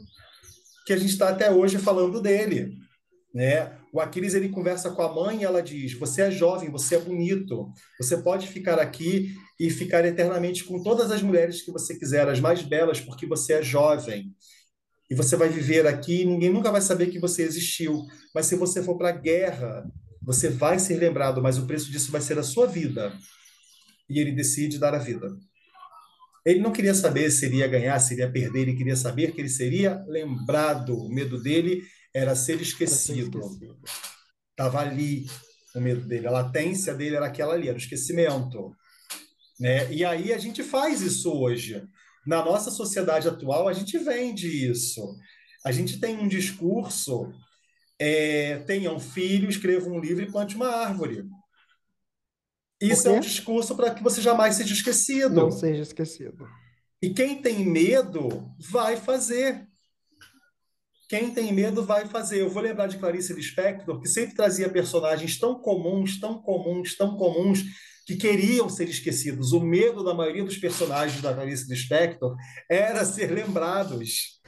que 0.85 0.93
a 0.93 0.97
gente 0.97 1.11
está 1.11 1.29
até 1.29 1.51
hoje 1.51 1.77
falando 1.77 2.21
dele. 2.21 2.77
Né? 3.33 3.77
O 3.91 3.99
Aquiles 3.99 4.33
ele 4.33 4.49
conversa 4.49 4.91
com 4.91 5.01
a 5.01 5.13
mãe 5.13 5.41
e 5.41 5.43
ela 5.43 5.61
diz: 5.61 5.93
Você 5.93 6.21
é 6.21 6.31
jovem, 6.31 6.69
você 6.69 6.95
é 6.95 6.99
bonito, 6.99 7.69
você 7.99 8.17
pode 8.17 8.47
ficar 8.47 8.79
aqui 8.79 9.35
e 9.59 9.69
ficar 9.69 10.05
eternamente 10.05 10.63
com 10.63 10.81
todas 10.81 11.11
as 11.11 11.21
mulheres 11.21 11.61
que 11.61 11.71
você 11.71 11.97
quiser, 11.97 12.27
as 12.29 12.39
mais 12.39 12.61
belas, 12.61 13.01
porque 13.01 13.25
você 13.25 13.53
é 13.53 13.63
jovem. 13.63 14.33
E 15.09 15.15
você 15.15 15.35
vai 15.35 15.49
viver 15.49 15.85
aqui 15.85 16.21
e 16.21 16.25
ninguém 16.25 16.51
nunca 16.51 16.71
vai 16.71 16.81
saber 16.81 17.07
que 17.07 17.19
você 17.19 17.43
existiu. 17.43 18.05
Mas 18.33 18.47
se 18.47 18.55
você 18.55 18.81
for 18.81 18.97
para 18.97 19.09
a 19.09 19.17
guerra, 19.17 19.85
você 20.21 20.49
vai 20.49 20.79
ser 20.79 20.97
lembrado, 20.97 21.41
mas 21.41 21.57
o 21.57 21.67
preço 21.67 21.91
disso 21.91 22.11
vai 22.11 22.21
ser 22.21 22.39
a 22.39 22.43
sua 22.43 22.65
vida. 22.65 23.13
E 24.09 24.19
ele 24.19 24.31
decide 24.31 24.79
dar 24.79 24.95
a 24.95 24.99
vida. 24.99 25.27
Ele 26.45 26.59
não 26.59 26.71
queria 26.71 26.93
saber 26.93 27.29
se 27.31 27.45
iria 27.45 27.67
ganhar, 27.67 27.99
se 27.99 28.13
iria 28.13 28.31
perder, 28.31 28.61
ele 28.61 28.75
queria 28.75 28.95
saber 28.95 29.31
que 29.31 29.41
ele 29.41 29.49
seria 29.49 30.03
lembrado. 30.07 30.95
O 30.95 31.09
medo 31.09 31.41
dele 31.41 31.83
era 32.13 32.35
ser 32.35 32.61
esquecido. 32.61 33.41
Estava 34.51 34.79
ali 34.79 35.25
o 35.75 35.81
medo 35.81 36.07
dele, 36.07 36.27
a 36.27 36.31
latência 36.31 36.93
dele 36.93 37.17
era 37.17 37.25
aquela 37.25 37.53
ali, 37.53 37.67
era 37.67 37.77
o 37.77 37.81
esquecimento. 37.81 38.73
Né? 39.59 39.91
E 39.91 40.05
aí 40.05 40.31
a 40.33 40.37
gente 40.37 40.63
faz 40.63 41.01
isso 41.01 41.31
hoje. 41.31 41.83
Na 42.25 42.43
nossa 42.43 42.71
sociedade 42.71 43.27
atual, 43.27 43.67
a 43.67 43.73
gente 43.73 43.97
vende 43.97 44.47
isso. 44.47 45.15
A 45.63 45.71
gente 45.71 45.99
tem 45.99 46.17
um 46.17 46.27
discurso: 46.27 47.31
é, 47.99 48.57
tenha 48.59 48.91
um 48.91 48.99
filho, 48.99 49.49
escreva 49.49 49.89
um 49.89 49.99
livro 49.99 50.23
e 50.23 50.31
plante 50.31 50.55
uma 50.55 50.69
árvore. 50.69 51.25
Isso 52.81 53.07
é 53.07 53.11
um 53.11 53.19
discurso 53.19 53.75
para 53.75 53.93
que 53.93 54.03
você 54.03 54.21
jamais 54.21 54.55
seja 54.55 54.73
esquecido. 54.73 55.35
Não 55.35 55.51
seja 55.51 55.81
esquecido. 55.81 56.47
E 57.01 57.09
quem 57.09 57.41
tem 57.41 57.65
medo 57.65 58.51
vai 58.59 58.97
fazer. 58.97 59.67
Quem 61.17 61.32
tem 61.32 61.54
medo 61.54 61.82
vai 61.82 62.06
fazer. 62.06 62.41
Eu 62.41 62.49
vou 62.49 62.62
lembrar 62.62 62.88
de 62.88 62.97
Clarice 62.97 63.32
Lispector, 63.32 64.01
que 64.01 64.10
sempre 64.10 64.36
trazia 64.36 64.67
personagens 64.67 65.39
tão 65.39 65.58
comuns, 65.58 66.19
tão 66.19 66.41
comuns, 66.41 66.97
tão 66.97 67.15
comuns, 67.15 67.63
que 68.06 68.17
queriam 68.17 68.67
ser 68.67 68.89
esquecidos. 68.89 69.54
O 69.54 69.62
medo 69.62 70.04
da 70.04 70.13
maioria 70.13 70.43
dos 70.43 70.58
personagens 70.58 71.21
da 71.21 71.34
Clarice 71.34 71.69
Lispector 71.69 72.36
era 72.69 73.06
ser 73.06 73.32
lembrados. 73.32 74.41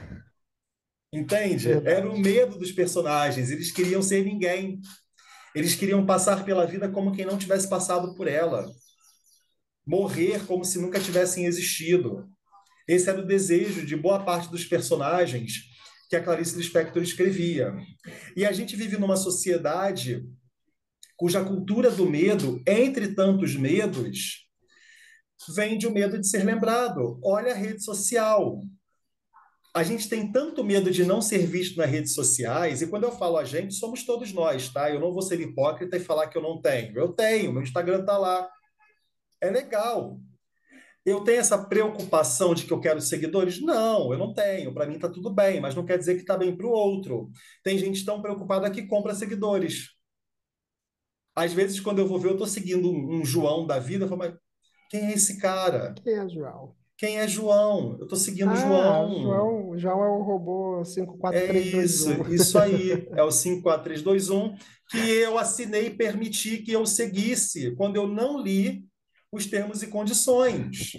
Entende? 1.10 1.70
Era 1.86 2.06
o 2.06 2.18
medo 2.18 2.58
dos 2.58 2.70
personagens. 2.70 3.50
Eles 3.50 3.72
queriam 3.72 4.02
ser 4.02 4.22
ninguém. 4.22 4.78
Eles 5.54 5.74
queriam 5.74 6.04
passar 6.04 6.44
pela 6.44 6.66
vida 6.66 6.86
como 6.90 7.12
quem 7.12 7.24
não 7.24 7.38
tivesse 7.38 7.66
passado 7.66 8.14
por 8.14 8.28
ela. 8.28 8.70
Morrer 9.86 10.44
como 10.44 10.66
se 10.66 10.78
nunca 10.78 11.00
tivessem 11.00 11.46
existido. 11.46 12.28
Esse 12.86 13.08
era 13.08 13.22
o 13.22 13.26
desejo 13.26 13.86
de 13.86 13.96
boa 13.96 14.22
parte 14.22 14.50
dos 14.50 14.66
personagens 14.66 15.77
que 16.08 16.16
a 16.16 16.22
Clarice 16.22 16.56
Lispector 16.56 17.02
escrevia. 17.02 17.74
E 18.36 18.46
a 18.46 18.52
gente 18.52 18.76
vive 18.76 18.96
numa 18.96 19.16
sociedade 19.16 20.24
cuja 21.16 21.44
cultura 21.44 21.90
do 21.90 22.08
medo, 22.08 22.62
entre 22.66 23.14
tantos 23.14 23.56
medos, 23.56 24.46
vem 25.54 25.76
de 25.76 25.86
o 25.86 25.92
medo 25.92 26.18
de 26.18 26.28
ser 26.28 26.44
lembrado. 26.44 27.18
Olha 27.22 27.52
a 27.52 27.56
rede 27.56 27.82
social 27.82 28.60
a 29.78 29.82
gente 29.84 30.08
tem 30.08 30.32
tanto 30.32 30.64
medo 30.64 30.90
de 30.90 31.04
não 31.04 31.20
ser 31.20 31.46
visto 31.46 31.76
nas 31.76 31.88
redes 31.88 32.12
sociais, 32.14 32.82
e 32.82 32.86
quando 32.86 33.04
eu 33.04 33.12
falo 33.12 33.36
a 33.36 33.44
gente, 33.44 33.74
somos 33.74 34.04
todos 34.04 34.32
nós, 34.32 34.68
tá? 34.70 34.90
Eu 34.90 34.98
não 34.98 35.12
vou 35.12 35.22
ser 35.22 35.40
hipócrita 35.40 35.96
e 35.96 36.00
falar 36.00 36.26
que 36.28 36.36
eu 36.36 36.42
não 36.42 36.60
tenho. 36.60 36.98
Eu 36.98 37.12
tenho, 37.12 37.52
meu 37.52 37.62
Instagram 37.62 38.04
tá 38.04 38.18
lá. 38.18 38.50
É 39.40 39.50
legal. 39.50 40.18
Eu 41.04 41.20
tenho 41.22 41.40
essa 41.40 41.56
preocupação 41.56 42.54
de 42.54 42.64
que 42.64 42.72
eu 42.72 42.80
quero 42.80 43.00
seguidores? 43.00 43.60
Não, 43.62 44.12
eu 44.12 44.18
não 44.18 44.34
tenho. 44.34 44.74
Para 44.74 44.86
mim 44.86 44.98
tá 44.98 45.08
tudo 45.08 45.30
bem, 45.32 45.60
mas 45.60 45.74
não 45.74 45.84
quer 45.84 45.98
dizer 45.98 46.16
que 46.16 46.24
tá 46.24 46.36
bem 46.36 46.54
para 46.56 46.66
o 46.66 46.70
outro. 46.70 47.30
Tem 47.62 47.78
gente 47.78 48.04
tão 48.04 48.20
preocupada 48.20 48.70
que 48.70 48.86
compra 48.86 49.14
seguidores. 49.14 49.88
Às 51.34 51.52
vezes, 51.52 51.80
quando 51.80 52.00
eu 52.00 52.06
vou 52.08 52.18
ver, 52.18 52.28
eu 52.28 52.32
estou 52.32 52.46
seguindo 52.46 52.90
um, 52.90 53.20
um 53.20 53.24
João 53.24 53.66
da 53.66 53.78
vida, 53.78 54.04
eu 54.04 54.08
falo, 54.08 54.18
mas 54.20 54.34
quem 54.90 55.06
é 55.06 55.12
esse 55.12 55.38
cara? 55.38 55.94
Quem 56.02 56.14
é 56.14 56.28
João? 56.28 56.74
Quem 56.96 57.18
é 57.20 57.28
João? 57.28 57.96
Eu 57.98 58.02
estou 58.04 58.18
seguindo 58.18 58.50
Ah, 58.50 58.56
João. 58.56 59.22
João, 59.22 59.78
João 59.78 60.02
é 60.04 60.08
o 60.08 60.22
robô 60.22 60.82
É 61.32 61.58
isso, 61.60 62.08
54321. 62.16 62.34
isso 62.34 62.58
aí. 62.58 63.08
É 63.12 63.22
o 63.22 63.30
54321 63.30 64.56
que 64.90 64.98
eu 64.98 65.38
assinei 65.38 65.86
e 65.86 65.90
permiti 65.96 66.58
que 66.58 66.72
eu 66.72 66.84
seguisse 66.84 67.74
quando 67.76 67.94
eu 67.96 68.08
não 68.08 68.40
li 68.42 68.84
os 69.32 69.46
termos 69.46 69.82
e 69.82 69.86
condições. 69.88 70.96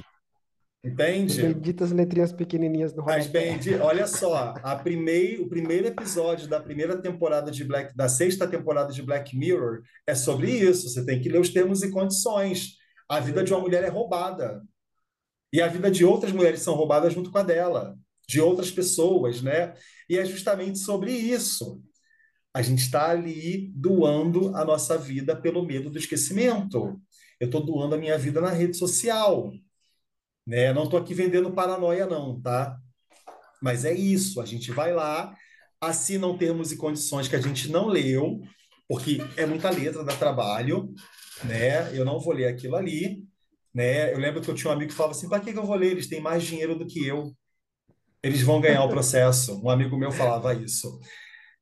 As 0.83 0.91
Entende? 0.91 1.41
benditas 1.41 1.91
letrinhas 1.91 2.31
pequenininhas 2.31 2.93
rodapé. 2.93 3.27
bem, 3.27 3.59
de- 3.59 3.75
olha 3.75 4.07
só, 4.07 4.53
a 4.63 4.75
primei, 4.77 5.37
o 5.37 5.49
primeiro 5.49 5.87
episódio 5.87 6.47
da 6.47 6.59
primeira 6.59 6.97
temporada 7.01 7.51
de 7.51 7.65
Black, 7.65 7.95
da 7.95 8.07
sexta 8.07 8.47
temporada 8.47 8.93
de 8.93 9.01
Black 9.01 9.35
Mirror 9.37 9.81
é 10.07 10.15
sobre 10.15 10.49
isso. 10.51 10.87
Você 10.89 11.05
tem 11.05 11.19
que 11.21 11.27
ler 11.27 11.41
os 11.41 11.49
termos 11.49 11.83
e 11.83 11.91
condições. 11.91 12.77
A 13.09 13.19
vida 13.19 13.43
de 13.43 13.51
uma 13.53 13.59
mulher 13.59 13.83
é 13.83 13.89
roubada. 13.89 14.63
E 15.51 15.61
a 15.61 15.67
vida 15.67 15.91
de 15.91 16.05
outras 16.05 16.31
mulheres 16.31 16.61
são 16.61 16.75
roubadas 16.75 17.11
junto 17.13 17.29
com 17.31 17.39
a 17.39 17.43
dela, 17.43 17.97
de 18.27 18.39
outras 18.39 18.71
pessoas, 18.71 19.41
né? 19.41 19.73
E 20.07 20.17
é 20.17 20.23
justamente 20.23 20.77
sobre 20.79 21.11
isso. 21.11 21.81
A 22.53 22.61
gente 22.61 22.83
está 22.83 23.09
ali 23.09 23.69
doando 23.75 24.55
a 24.55 24.63
nossa 24.63 24.97
vida 24.97 25.35
pelo 25.35 25.65
medo 25.65 25.89
do 25.89 25.97
esquecimento. 25.97 27.01
Eu 27.39 27.47
estou 27.47 27.63
doando 27.65 27.95
a 27.95 27.97
minha 27.97 28.17
vida 28.17 28.41
na 28.41 28.49
rede 28.49 28.77
social, 28.77 29.51
né? 30.45 30.73
Não 30.73 30.83
estou 30.83 30.99
aqui 30.99 31.13
vendendo 31.13 31.51
paranoia, 31.51 32.05
não, 32.05 32.39
tá? 32.41 32.77
Mas 33.61 33.85
é 33.85 33.93
isso. 33.93 34.41
A 34.41 34.45
gente 34.45 34.71
vai 34.71 34.93
lá, 34.93 35.35
assina 35.81 36.27
um 36.27 36.37
termos 36.37 36.71
e 36.71 36.77
condições 36.77 37.27
que 37.27 37.35
a 37.35 37.41
gente 37.41 37.69
não 37.69 37.87
leu, 37.87 38.41
porque 38.87 39.19
é 39.37 39.45
muita 39.45 39.69
letra, 39.69 40.03
dá 40.03 40.15
trabalho, 40.15 40.93
né? 41.43 41.95
Eu 41.97 42.05
não 42.05 42.19
vou 42.19 42.33
ler 42.33 42.47
aquilo 42.47 42.75
ali 42.75 43.29
né? 43.73 44.13
Eu 44.13 44.17
lembro 44.19 44.41
que 44.41 44.49
eu 44.49 44.55
tinha 44.55 44.71
um 44.71 44.73
amigo 44.73 44.91
que 44.91 44.97
falava 44.97 45.15
assim: 45.15 45.29
para 45.29 45.39
que 45.39 45.53
que 45.53 45.59
eu 45.59 45.65
vou 45.65 45.75
ler? 45.75 45.91
Eles 45.91 46.07
têm 46.07 46.21
mais 46.21 46.43
dinheiro 46.43 46.77
do 46.77 46.85
que 46.85 47.05
eu. 47.05 47.33
Eles 48.21 48.41
vão 48.41 48.59
ganhar 48.59 48.83
o 48.83 48.89
processo. 48.89 49.61
Um 49.63 49.69
amigo 49.69 49.97
meu 49.97 50.11
falava 50.11 50.53
isso. 50.53 50.99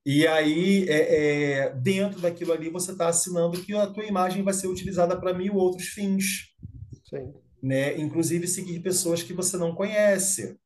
E 0.09 0.25
aí, 0.25 0.87
é, 0.87 1.65
é, 1.65 1.69
dentro 1.75 2.21
daquilo 2.21 2.53
ali, 2.53 2.69
você 2.69 2.93
está 2.93 3.09
assinando 3.09 3.61
que 3.61 3.73
a 3.73 3.87
tua 3.87 4.05
imagem 4.05 4.41
vai 4.41 4.53
ser 4.53 4.67
utilizada 4.67 5.19
para 5.19 5.33
mil 5.33 5.55
outros 5.55 5.87
fins, 5.87 6.55
Sim. 7.09 7.33
né? 7.61 7.99
Inclusive 7.99 8.47
seguir 8.47 8.79
pessoas 8.79 9.21
que 9.21 9.33
você 9.33 9.57
não 9.57 9.75
conhece. 9.75 10.57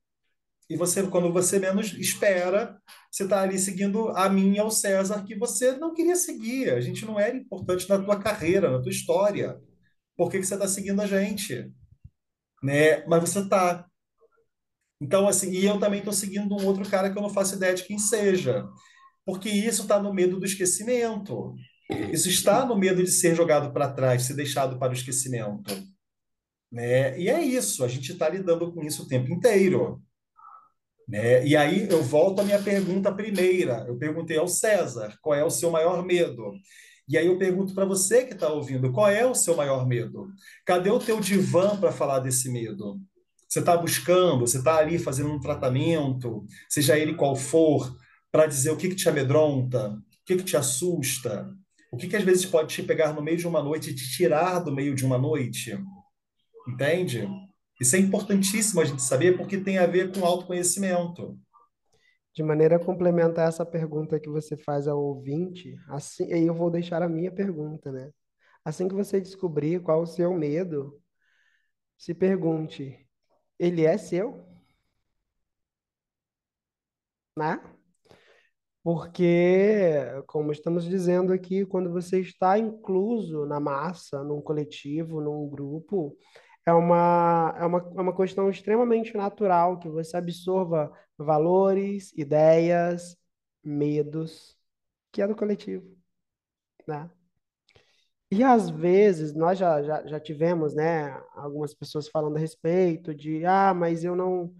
E 0.70 0.78
você, 0.78 1.02
quando 1.08 1.34
você 1.34 1.58
menos 1.58 1.92
espera, 1.94 2.80
você 3.10 3.24
está 3.24 3.42
ali 3.42 3.58
seguindo 3.58 4.10
a 4.10 4.30
mim 4.30 4.54
e 4.54 4.60
ao 4.60 4.70
César 4.70 5.24
que 5.24 5.34
você 5.36 5.72
não 5.72 5.92
queria 5.92 6.16
seguir. 6.16 6.70
A 6.70 6.80
gente 6.80 7.04
não 7.04 7.20
era 7.20 7.36
importante 7.36 7.90
na 7.90 7.98
tua 7.98 8.20
carreira, 8.20 8.70
na 8.70 8.80
tua 8.80 8.92
história. 8.92 9.60
Por 10.16 10.30
que 10.30 10.38
que 10.38 10.46
você 10.46 10.54
está 10.54 10.68
seguindo 10.68 11.02
a 11.02 11.08
gente? 11.08 11.74
Né? 12.62 13.04
Mas 13.08 13.22
você 13.28 13.40
está. 13.40 13.88
Então, 15.02 15.28
assim, 15.28 15.50
e 15.50 15.66
eu 15.66 15.80
também 15.80 15.98
estou 15.98 16.14
seguindo 16.14 16.56
um 16.56 16.64
outro 16.64 16.88
cara 16.88 17.10
que 17.10 17.18
eu 17.18 17.24
não 17.24 17.30
faço 17.34 17.56
ideia 17.56 17.74
de 17.74 17.86
quem 17.86 17.98
seja. 17.98 18.70
Porque 19.26 19.50
isso 19.50 19.84
está 19.84 20.00
no 20.00 20.14
medo 20.14 20.40
do 20.40 20.46
esquecimento. 20.46 21.56
Isso 22.12 22.30
está 22.30 22.66
no 22.66 22.78
medo 22.78 23.04
de 23.04 23.12
ser 23.12 23.36
jogado 23.36 23.72
para 23.74 23.92
trás, 23.92 24.24
ser 24.24 24.34
deixado 24.34 24.80
para 24.80 24.92
o 24.92 24.96
esquecimento. 24.96 25.74
Né? 26.72 27.20
E 27.20 27.30
é 27.30 27.44
isso, 27.44 27.84
a 27.84 27.88
gente 27.88 28.14
está 28.14 28.30
lidando 28.30 28.72
com 28.72 28.82
isso 28.84 29.04
o 29.04 29.08
tempo 29.08 29.32
inteiro. 29.32 30.02
Né? 31.08 31.46
E 31.46 31.58
aí 31.58 31.88
eu 31.90 32.02
volto 32.02 32.40
à 32.40 32.44
minha 32.44 32.62
pergunta 32.62 33.14
primeira. 33.14 33.84
Eu 33.88 33.98
perguntei 33.98 34.38
ao 34.38 34.48
César 34.48 35.18
qual 35.22 35.36
é 35.36 35.44
o 35.44 35.50
seu 35.50 35.70
maior 35.70 36.06
medo. 36.06 36.54
E 37.10 37.18
aí 37.18 37.28
eu 37.28 37.38
pergunto 37.38 37.74
para 37.76 37.84
você 37.84 38.24
que 38.24 38.34
está 38.34 38.48
ouvindo, 38.48 38.92
qual 38.94 39.10
é 39.10 39.26
o 39.26 39.36
seu 39.36 39.56
maior 39.56 39.86
medo? 39.86 40.30
Cadê 40.66 40.90
o 40.90 41.00
teu 41.00 41.20
divã 41.20 41.76
para 41.78 41.92
falar 41.92 42.20
desse 42.20 42.50
medo? 42.50 43.02
Você 43.50 43.60
está 43.60 43.76
buscando, 43.76 44.48
você 44.48 44.60
está 44.60 44.78
ali 44.78 44.98
fazendo 44.98 45.30
um 45.30 45.40
tratamento, 45.40 46.46
seja 46.70 46.98
ele 46.98 47.16
qual 47.16 47.36
for, 47.36 47.94
para 48.32 48.46
dizer 48.46 48.72
o 48.72 48.78
que, 48.78 48.90
que 48.90 48.96
te 48.96 49.10
amedronta, 49.10 49.90
o 49.90 50.26
que, 50.26 50.38
que 50.38 50.44
te 50.44 50.56
assusta, 50.56 51.54
o 51.92 51.98
que, 51.98 52.08
que 52.08 52.16
às 52.16 52.24
vezes 52.24 52.46
pode 52.46 52.74
te 52.74 52.82
pegar 52.82 53.14
no 53.14 53.22
meio 53.22 53.38
de 53.38 53.48
uma 53.48 53.62
noite 53.62 53.90
e 53.90 53.96
te 53.96 54.10
tirar 54.10 54.60
do 54.60 54.72
meio 54.72 54.96
de 54.96 55.06
uma 55.06 55.18
noite. 55.18 55.78
Entende? 56.68 57.28
Isso 57.80 57.96
é 57.96 58.00
importantíssimo 58.00 58.80
a 58.80 58.86
gente 58.86 59.02
saber 59.02 59.38
porque 59.38 59.58
tem 59.58 59.78
a 59.78 59.86
ver 59.86 60.14
com 60.14 60.26
autoconhecimento. 60.26 61.38
De 62.34 62.44
maneira 62.44 62.78
a 62.78 62.80
complementar 62.80 63.50
essa 63.50 63.66
pergunta 63.66 64.20
que 64.20 64.30
você 64.30 64.56
faz 64.56 64.88
ao 64.88 64.98
ouvinte, 65.04 65.76
assim, 65.90 66.26
eu 66.32 66.54
vou 66.54 66.72
deixar 66.72 67.02
a 67.02 67.10
minha 67.10 67.32
pergunta, 67.32 67.92
né? 67.92 68.10
Assim 68.64 68.88
que 68.88 68.96
você 68.96 69.20
descobrir 69.20 69.82
qual 69.82 70.04
o 70.04 70.08
seu 70.08 70.34
medo, 70.34 71.02
se 71.98 72.14
pergunte: 72.14 72.98
ele 73.60 73.86
é 73.86 73.98
seu? 73.98 74.46
Né? 77.38 77.60
Porque, 78.84 79.94
como 80.28 80.52
estamos 80.52 80.86
dizendo 80.86 81.32
aqui, 81.34 81.66
quando 81.66 81.92
você 81.92 82.20
está 82.20 82.58
incluso 82.58 83.46
na 83.46 83.60
massa, 83.60 84.24
num 84.24 84.42
coletivo, 84.42 85.22
num 85.22 85.48
grupo, 85.48 86.18
é 86.66 86.74
uma, 86.74 87.56
é 87.60 87.66
uma, 87.66 87.80
é 87.98 88.02
uma 88.02 88.16
questão 88.16 88.50
extremamente 88.50 89.16
natural 89.16 89.80
que 89.80 89.90
você 89.90 90.18
absorva 90.18 90.92
valores, 91.18 92.12
ideias, 92.18 93.16
medos, 93.64 94.58
que 95.12 95.22
é 95.22 95.28
do 95.28 95.36
coletivo, 95.36 95.96
né? 96.88 97.10
E 98.32 98.44
às 98.44 98.70
vezes 98.70 99.34
nós 99.34 99.60
já, 99.60 99.84
já, 99.84 100.08
já 100.08 100.20
tivemos, 100.20 100.74
né, 100.74 101.12
algumas 101.36 101.74
pessoas 101.74 102.08
falando 102.08 102.38
a 102.38 102.40
respeito 102.40 103.14
de, 103.14 103.46
ah, 103.46 103.74
mas 103.74 104.04
eu 104.06 104.16
não 104.16 104.56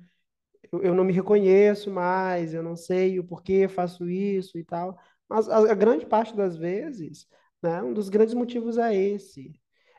eu, 0.72 0.96
não 0.96 1.04
me 1.04 1.14
reconheço 1.14 1.92
mais, 1.92 2.54
eu 2.54 2.64
não 2.64 2.76
sei 2.76 3.20
o 3.20 3.24
porquê 3.24 3.68
faço 3.68 4.10
isso 4.10 4.58
e 4.58 4.64
tal. 4.64 4.98
Mas 5.28 5.50
a, 5.50 5.72
a 5.72 5.76
grande 5.76 6.06
parte 6.06 6.36
das 6.36 6.58
vezes, 6.58 7.28
né, 7.62 7.82
um 7.82 7.94
dos 7.94 8.10
grandes 8.10 8.34
motivos 8.34 8.78
é 8.78 8.96
esse. 8.96 9.54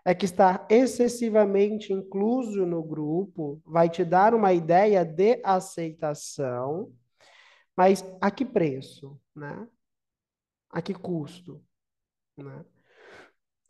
É 0.04 0.14
que 0.14 0.24
estar 0.24 0.66
excessivamente 0.68 1.92
incluso 1.92 2.66
no 2.66 2.82
grupo 2.82 3.62
vai 3.64 3.88
te 3.88 4.04
dar 4.04 4.34
uma 4.34 4.52
ideia 4.52 5.04
de 5.04 5.40
aceitação, 5.44 6.92
mas 7.76 8.04
a 8.20 8.30
que 8.30 8.44
preço, 8.44 9.20
né? 9.34 9.68
A 10.70 10.82
que 10.82 10.92
custo, 10.92 11.62
né? 12.36 12.64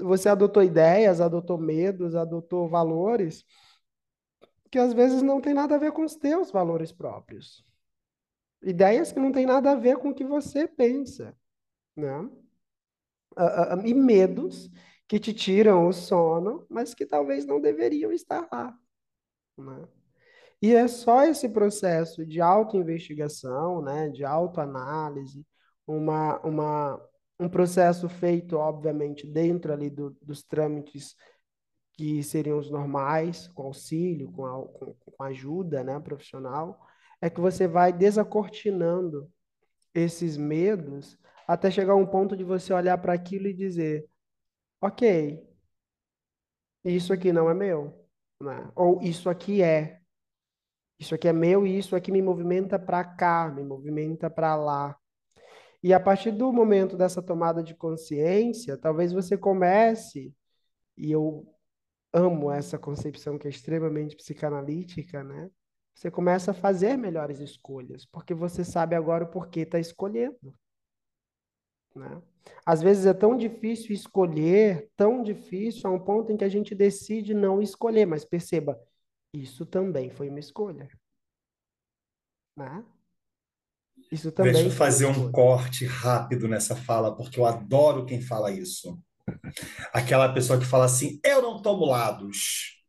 Você 0.00 0.28
adotou 0.28 0.62
ideias, 0.62 1.20
adotou 1.20 1.59
medos, 1.59 2.14
adotou 2.14 2.68
valores 2.68 3.44
que 4.73 4.79
às 4.79 4.95
vezes 4.95 5.20
não 5.20 5.39
tem 5.39 5.53
nada 5.53 5.75
a 5.75 5.79
ver 5.79 5.93
com 5.93 6.03
os 6.03 6.16
teus 6.16 6.51
valores 6.51 6.91
próprios. 6.91 7.62
Ideias 8.62 9.12
que 9.12 9.20
não 9.20 9.31
tem 9.31 9.45
nada 9.45 9.73
a 9.73 9.75
ver 9.75 9.99
com 9.99 10.09
o 10.09 10.14
que 10.14 10.25
você 10.25 10.66
pensa, 10.66 11.37
né? 11.95 12.20
Uh, 13.37 13.77
uh, 13.77 13.87
e 13.87 13.93
medos 13.93 14.70
que 15.07 15.20
te 15.20 15.35
tiram 15.35 15.87
o 15.87 15.93
sono, 15.93 16.66
mas 16.70 16.95
que 16.95 17.05
talvez 17.05 17.45
não 17.45 17.61
deveriam 17.61 18.11
estar 18.12 18.49
lá, 18.51 18.75
né? 19.59 19.87
E 20.62 20.75
é 20.75 20.89
só 20.89 21.25
esse 21.25 21.49
processo 21.51 22.25
de 22.25 22.41
autoinvestigação, 22.41 23.83
né, 23.83 24.09
de 24.09 24.25
autoanálise, 24.25 25.45
uma, 25.87 26.39
uma, 26.41 27.11
um 27.39 27.49
processo 27.49 28.09
feito, 28.09 28.57
obviamente, 28.57 29.27
dentro 29.27 29.73
ali 29.73 29.91
do, 29.91 30.16
dos 30.23 30.45
trâmites 30.45 31.16
que 32.03 32.20
seriam 32.20 32.59
os 32.59 32.68
normais, 32.68 33.46
com 33.46 33.62
auxílio, 33.62 34.32
com, 34.32 34.44
a, 34.44 34.66
com, 34.66 34.92
com 34.92 35.22
ajuda 35.22 35.84
né, 35.84 36.00
profissional, 36.00 36.84
é 37.20 37.30
que 37.30 37.40
você 37.40 37.68
vai 37.68 37.92
desacortinando 37.92 39.30
esses 39.94 40.36
medos 40.36 41.16
até 41.46 41.70
chegar 41.70 41.94
um 41.94 42.05
ponto 42.05 42.36
de 42.36 42.42
você 42.42 42.72
olhar 42.72 42.98
para 42.98 43.12
aquilo 43.12 43.46
e 43.46 43.55
dizer: 43.55 44.05
ok, 44.80 45.48
isso 46.84 47.12
aqui 47.12 47.32
não 47.32 47.48
é 47.48 47.55
meu, 47.55 48.05
né? 48.40 48.68
ou 48.74 49.00
isso 49.00 49.30
aqui 49.30 49.62
é. 49.62 50.00
Isso 50.98 51.14
aqui 51.14 51.28
é 51.28 51.32
meu 51.32 51.64
e 51.64 51.78
isso 51.78 51.94
aqui 51.94 52.11
me 52.11 52.20
movimenta 52.20 52.80
para 52.80 53.05
cá, 53.05 53.48
me 53.48 53.62
movimenta 53.62 54.28
para 54.28 54.57
lá. 54.57 54.98
E 55.80 55.94
a 55.94 56.00
partir 56.00 56.32
do 56.32 56.53
momento 56.53 56.96
dessa 56.96 57.22
tomada 57.22 57.62
de 57.62 57.76
consciência, 57.76 58.76
talvez 58.76 59.12
você 59.12 59.38
comece, 59.38 60.34
e 60.96 61.12
eu 61.12 61.46
amo 62.12 62.50
essa 62.50 62.78
concepção 62.78 63.38
que 63.38 63.46
é 63.46 63.50
extremamente 63.50 64.16
psicanalítica, 64.16 65.24
né? 65.24 65.50
Você 65.94 66.10
começa 66.10 66.50
a 66.50 66.54
fazer 66.54 66.96
melhores 66.96 67.38
escolhas, 67.38 68.04
porque 68.06 68.34
você 68.34 68.64
sabe 68.64 68.94
agora 68.94 69.24
o 69.24 69.30
porquê 69.30 69.60
está 69.60 69.78
escolhendo. 69.78 70.54
Né? 71.94 72.22
Às 72.64 72.82
vezes 72.82 73.06
é 73.06 73.12
tão 73.12 73.36
difícil 73.36 73.92
escolher, 73.92 74.90
tão 74.96 75.22
difícil, 75.22 75.88
a 75.88 75.92
um 75.92 76.00
ponto 76.00 76.32
em 76.32 76.36
que 76.36 76.44
a 76.44 76.48
gente 76.48 76.74
decide 76.74 77.34
não 77.34 77.60
escolher, 77.60 78.06
mas 78.06 78.24
perceba, 78.24 78.80
isso 79.34 79.66
também 79.66 80.10
foi 80.10 80.28
uma 80.28 80.40
escolha. 80.40 80.88
Né? 82.56 82.84
Isso 84.10 84.32
também 84.32 84.52
Deixa 84.52 84.68
eu 84.68 84.72
fazer 84.72 85.06
um 85.06 85.30
corte 85.30 85.84
rápido 85.86 86.48
nessa 86.48 86.74
fala, 86.74 87.14
porque 87.14 87.38
eu 87.38 87.46
adoro 87.46 88.04
quem 88.04 88.20
fala 88.20 88.50
isso. 88.50 88.98
Aquela 89.93 90.33
pessoa 90.33 90.59
que 90.59 90.64
fala 90.64 90.85
assim, 90.85 91.20
eu 91.25 91.43
não 91.43 91.62
tomo 91.62 91.85
lados. 91.85 92.81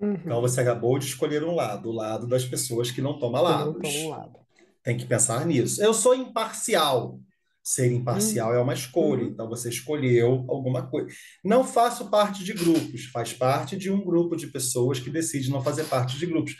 Uhum. 0.00 0.14
Então 0.14 0.40
você 0.40 0.60
acabou 0.60 0.98
de 0.98 1.06
escolher 1.06 1.42
um 1.44 1.54
lado, 1.54 1.88
o 1.88 1.92
lado 1.92 2.26
das 2.26 2.44
pessoas 2.44 2.90
que 2.90 3.02
não 3.02 3.18
tomam 3.18 3.42
lados. 3.42 3.94
Não 3.94 4.10
lado. 4.10 4.38
Tem 4.82 4.96
que 4.96 5.06
pensar 5.06 5.46
nisso. 5.46 5.82
Eu 5.82 5.94
sou 5.94 6.14
imparcial. 6.14 7.18
Ser 7.62 7.90
imparcial 7.90 8.50
uhum. 8.50 8.56
é 8.56 8.60
uma 8.60 8.74
escolha, 8.74 9.22
uhum. 9.22 9.30
então 9.30 9.48
você 9.48 9.70
escolheu 9.70 10.44
alguma 10.48 10.86
coisa. 10.86 11.08
Não 11.42 11.64
faço 11.64 12.10
parte 12.10 12.44
de 12.44 12.52
grupos, 12.52 13.06
faz 13.06 13.32
parte 13.32 13.74
de 13.74 13.90
um 13.90 14.04
grupo 14.04 14.36
de 14.36 14.48
pessoas 14.48 15.00
que 15.00 15.08
decide 15.08 15.50
não 15.50 15.62
fazer 15.62 15.84
parte 15.84 16.18
de 16.18 16.26
grupos. 16.26 16.54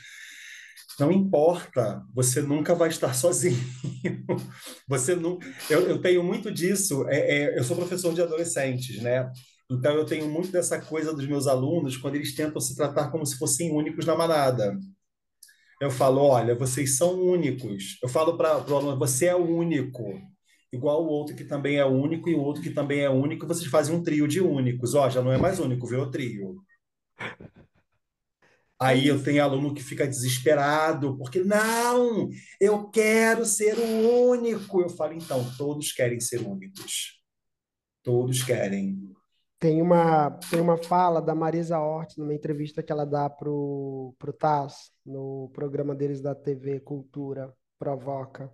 Não 0.99 1.11
importa, 1.11 2.03
você 2.15 2.41
nunca 2.41 2.75
vai 2.75 2.89
estar 2.89 3.15
sozinho. 3.15 3.59
Você 4.89 5.17
não. 5.17 5.39
Eu, 5.69 5.89
eu 5.89 6.01
tenho 6.01 6.23
muito 6.23 6.53
disso. 6.53 7.09
É, 7.09 7.19
é, 7.19 7.59
eu 7.59 7.65
sou 7.65 7.77
professor 7.77 8.15
de 8.15 8.23
adolescentes, 8.23 9.03
né? 9.03 9.31
Então 9.71 9.95
eu 9.95 10.05
tenho 10.05 10.29
muito 10.29 10.53
dessa 10.53 10.81
coisa 10.81 11.13
dos 11.13 11.27
meus 11.27 11.47
alunos 11.47 11.97
quando 11.97 12.17
eles 12.17 12.35
tentam 12.35 12.61
se 12.61 12.77
tratar 12.77 13.11
como 13.11 13.25
se 13.27 13.39
fossem 13.39 13.73
únicos 13.73 14.07
na 14.07 14.15
manada. 14.15 14.77
Eu 15.81 15.91
falo, 15.91 16.23
olha, 16.23 16.55
vocês 16.55 16.97
são 16.97 17.21
únicos. 17.21 17.99
Eu 18.03 18.09
falo 18.09 18.37
para 18.37 18.59
o 18.71 18.77
aluno, 18.77 18.99
você 18.99 19.27
é 19.27 19.35
único. 19.37 20.05
Igual 20.73 21.05
o 21.05 21.09
outro 21.09 21.37
que 21.37 21.45
também 21.45 21.77
é 21.77 21.85
único 21.85 22.29
e 22.29 22.35
o 22.35 22.41
outro 22.41 22.63
que 22.63 22.71
também 22.71 23.01
é 23.01 23.11
único, 23.11 23.47
vocês 23.47 23.69
fazem 23.71 23.95
um 23.95 24.03
trio 24.03 24.27
de 24.29 24.41
únicos. 24.41 24.95
Ó, 24.95 25.09
já 25.09 25.23
não 25.23 25.33
é 25.33 25.39
mais 25.39 25.59
único, 25.61 25.87
virou 25.87 26.11
trio. 26.11 26.57
Aí 28.79 29.07
eu 29.07 29.23
tenho 29.23 29.43
aluno 29.43 29.73
que 29.73 29.83
fica 29.83 30.07
desesperado, 30.07 31.17
porque 31.17 31.41
não, 31.41 32.29
eu 32.61 32.89
quero 32.91 33.45
ser 33.45 33.79
o 33.79 34.29
único. 34.29 34.81
Eu 34.81 34.89
falo, 34.89 35.13
então, 35.13 35.45
todos 35.57 35.93
querem 35.93 36.19
ser 36.21 36.41
únicos. 36.41 37.23
Todos 38.03 38.43
querem. 38.43 39.15
Tem 39.59 39.81
uma, 39.81 40.31
tem 40.51 40.61
uma 40.61 40.77
fala 40.77 41.23
da 41.23 41.35
Marisa 41.35 41.79
Hort, 41.79 42.19
numa 42.19 42.35
entrevista 42.35 42.83
que 42.83 42.93
ela 42.93 43.07
dá 43.07 43.31
para 43.31 43.49
o 43.49 44.15
Taz, 44.39 44.91
no 45.07 45.51
programa 45.55 45.95
deles 45.95 46.21
da 46.21 46.35
TV 46.35 46.81
Cultura, 46.81 47.55
Provoca. 47.79 48.53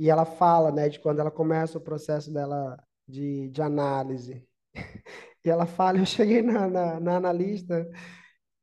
E 0.00 0.08
ela 0.08 0.24
fala, 0.24 0.70
né, 0.70 0.88
de 0.88 1.00
quando 1.00 1.18
ela 1.18 1.30
começa 1.30 1.76
o 1.76 1.80
processo 1.82 2.32
dela 2.32 2.78
de, 3.06 3.48
de 3.50 3.60
análise. 3.60 4.46
E 5.44 5.50
ela 5.50 5.66
fala, 5.66 5.98
eu 5.98 6.04
cheguei 6.04 6.42
na, 6.42 6.68
na, 6.68 7.00
na 7.00 7.16
analista 7.16 7.88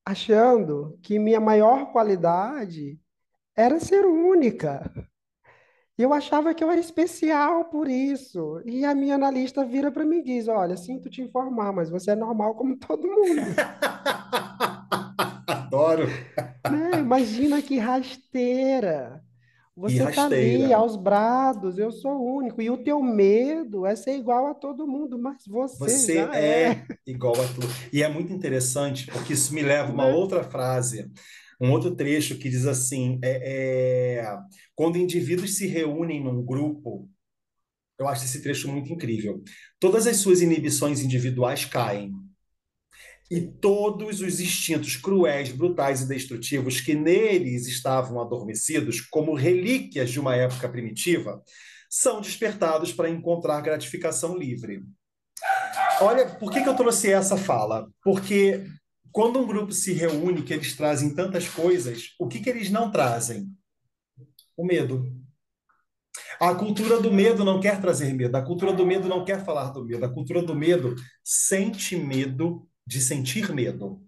achando 0.05 0.99
que 1.01 1.17
minha 1.17 1.39
maior 1.39 1.91
qualidade 1.91 2.99
era 3.55 3.79
ser 3.79 4.05
única. 4.05 4.91
Eu 5.97 6.13
achava 6.13 6.53
que 6.53 6.63
eu 6.63 6.69
era 6.69 6.79
especial 6.79 7.65
por 7.65 7.87
isso. 7.87 8.61
E 8.65 8.85
a 8.85 8.93
minha 8.93 9.15
analista 9.15 9.65
vira 9.65 9.91
para 9.91 10.05
mim 10.05 10.17
e 10.17 10.23
diz: 10.23 10.47
Olha, 10.47 10.77
sinto 10.77 11.09
te 11.09 11.21
informar, 11.21 11.71
mas 11.71 11.89
você 11.89 12.11
é 12.11 12.15
normal 12.15 12.55
como 12.55 12.75
todo 12.77 13.07
mundo. 13.07 13.41
Adoro. 15.47 16.07
Né? 16.69 16.99
Imagina 16.99 17.61
que 17.61 17.77
rasteira. 17.77 19.23
E 19.77 19.81
Você 19.81 20.11
tá 20.13 20.25
ali 20.25 20.73
aos 20.73 20.95
brados, 20.95 21.77
eu 21.77 21.91
sou 21.91 22.13
o 22.13 22.37
único. 22.37 22.61
E 22.61 22.69
o 22.69 22.77
teu 22.77 23.01
medo 23.03 23.85
é 23.85 23.93
ser 23.93 24.17
igual 24.17 24.47
a 24.47 24.53
todo 24.53 24.87
mundo, 24.87 25.19
mas 25.19 25.43
você 25.45 25.77
Você 25.77 26.17
é, 26.17 26.71
é 26.71 26.85
igual 27.05 27.33
a 27.33 27.47
tudo. 27.47 27.67
E 27.91 28.01
é 28.01 28.07
muito 28.07 28.31
interessante, 28.31 29.05
porque 29.07 29.33
isso 29.33 29.53
me 29.53 29.61
leva 29.61 29.89
a 29.89 29.93
uma 29.93 30.07
né? 30.07 30.13
outra 30.13 30.43
frase, 30.45 31.11
um 31.59 31.71
outro 31.71 31.93
trecho 31.93 32.37
que 32.37 32.49
diz 32.49 32.65
assim: 32.65 33.19
é, 33.21 34.19
é, 34.21 34.37
quando 34.73 34.97
indivíduos 34.97 35.57
se 35.57 35.67
reúnem 35.67 36.23
num 36.23 36.41
grupo, 36.41 37.09
eu 37.99 38.07
acho 38.07 38.23
esse 38.23 38.41
trecho 38.41 38.71
muito 38.71 38.93
incrível. 38.93 39.43
Todas 39.77 40.07
as 40.07 40.17
suas 40.17 40.41
inibições 40.41 41.01
individuais 41.01 41.65
caem. 41.65 42.13
E 43.29 43.41
todos 43.41 44.21
os 44.21 44.39
instintos 44.39 44.95
cruéis, 44.95 45.51
brutais 45.51 46.01
e 46.01 46.07
destrutivos 46.07 46.79
que 46.79 46.93
neles 46.93 47.67
estavam 47.67 48.21
adormecidos, 48.21 49.01
como 49.01 49.33
relíquias 49.33 50.11
de 50.11 50.19
uma 50.19 50.35
época 50.35 50.69
primitiva, 50.69 51.41
são 51.89 52.21
despertados 52.21 52.93
para 52.93 53.09
encontrar 53.09 53.61
gratificação 53.61 54.37
livre. 54.37 54.83
Olha, 56.01 56.29
por 56.35 56.51
que 56.51 56.61
que 56.61 56.69
eu 56.69 56.75
trouxe 56.75 57.11
essa 57.11 57.37
fala? 57.37 57.89
Porque 58.03 58.65
quando 59.11 59.39
um 59.39 59.47
grupo 59.47 59.71
se 59.71 59.93
reúne, 59.93 60.43
que 60.43 60.53
eles 60.53 60.75
trazem 60.75 61.15
tantas 61.15 61.47
coisas, 61.47 62.09
o 62.19 62.27
que 62.27 62.41
que 62.41 62.49
eles 62.49 62.69
não 62.69 62.91
trazem? 62.91 63.47
O 64.57 64.65
medo. 64.65 65.09
A 66.39 66.53
cultura 66.53 66.99
do 66.99 67.11
medo 67.11 67.45
não 67.45 67.61
quer 67.61 67.79
trazer 67.79 68.13
medo, 68.13 68.35
a 68.35 68.41
cultura 68.41 68.73
do 68.73 68.85
medo 68.85 69.07
não 69.07 69.23
quer 69.23 69.43
falar 69.45 69.69
do 69.69 69.85
medo, 69.85 70.03
a 70.03 70.13
cultura 70.13 70.41
do 70.41 70.53
medo 70.53 70.95
sente 71.23 71.95
medo 71.95 72.67
de 72.85 73.01
sentir 73.01 73.53
medo. 73.53 74.01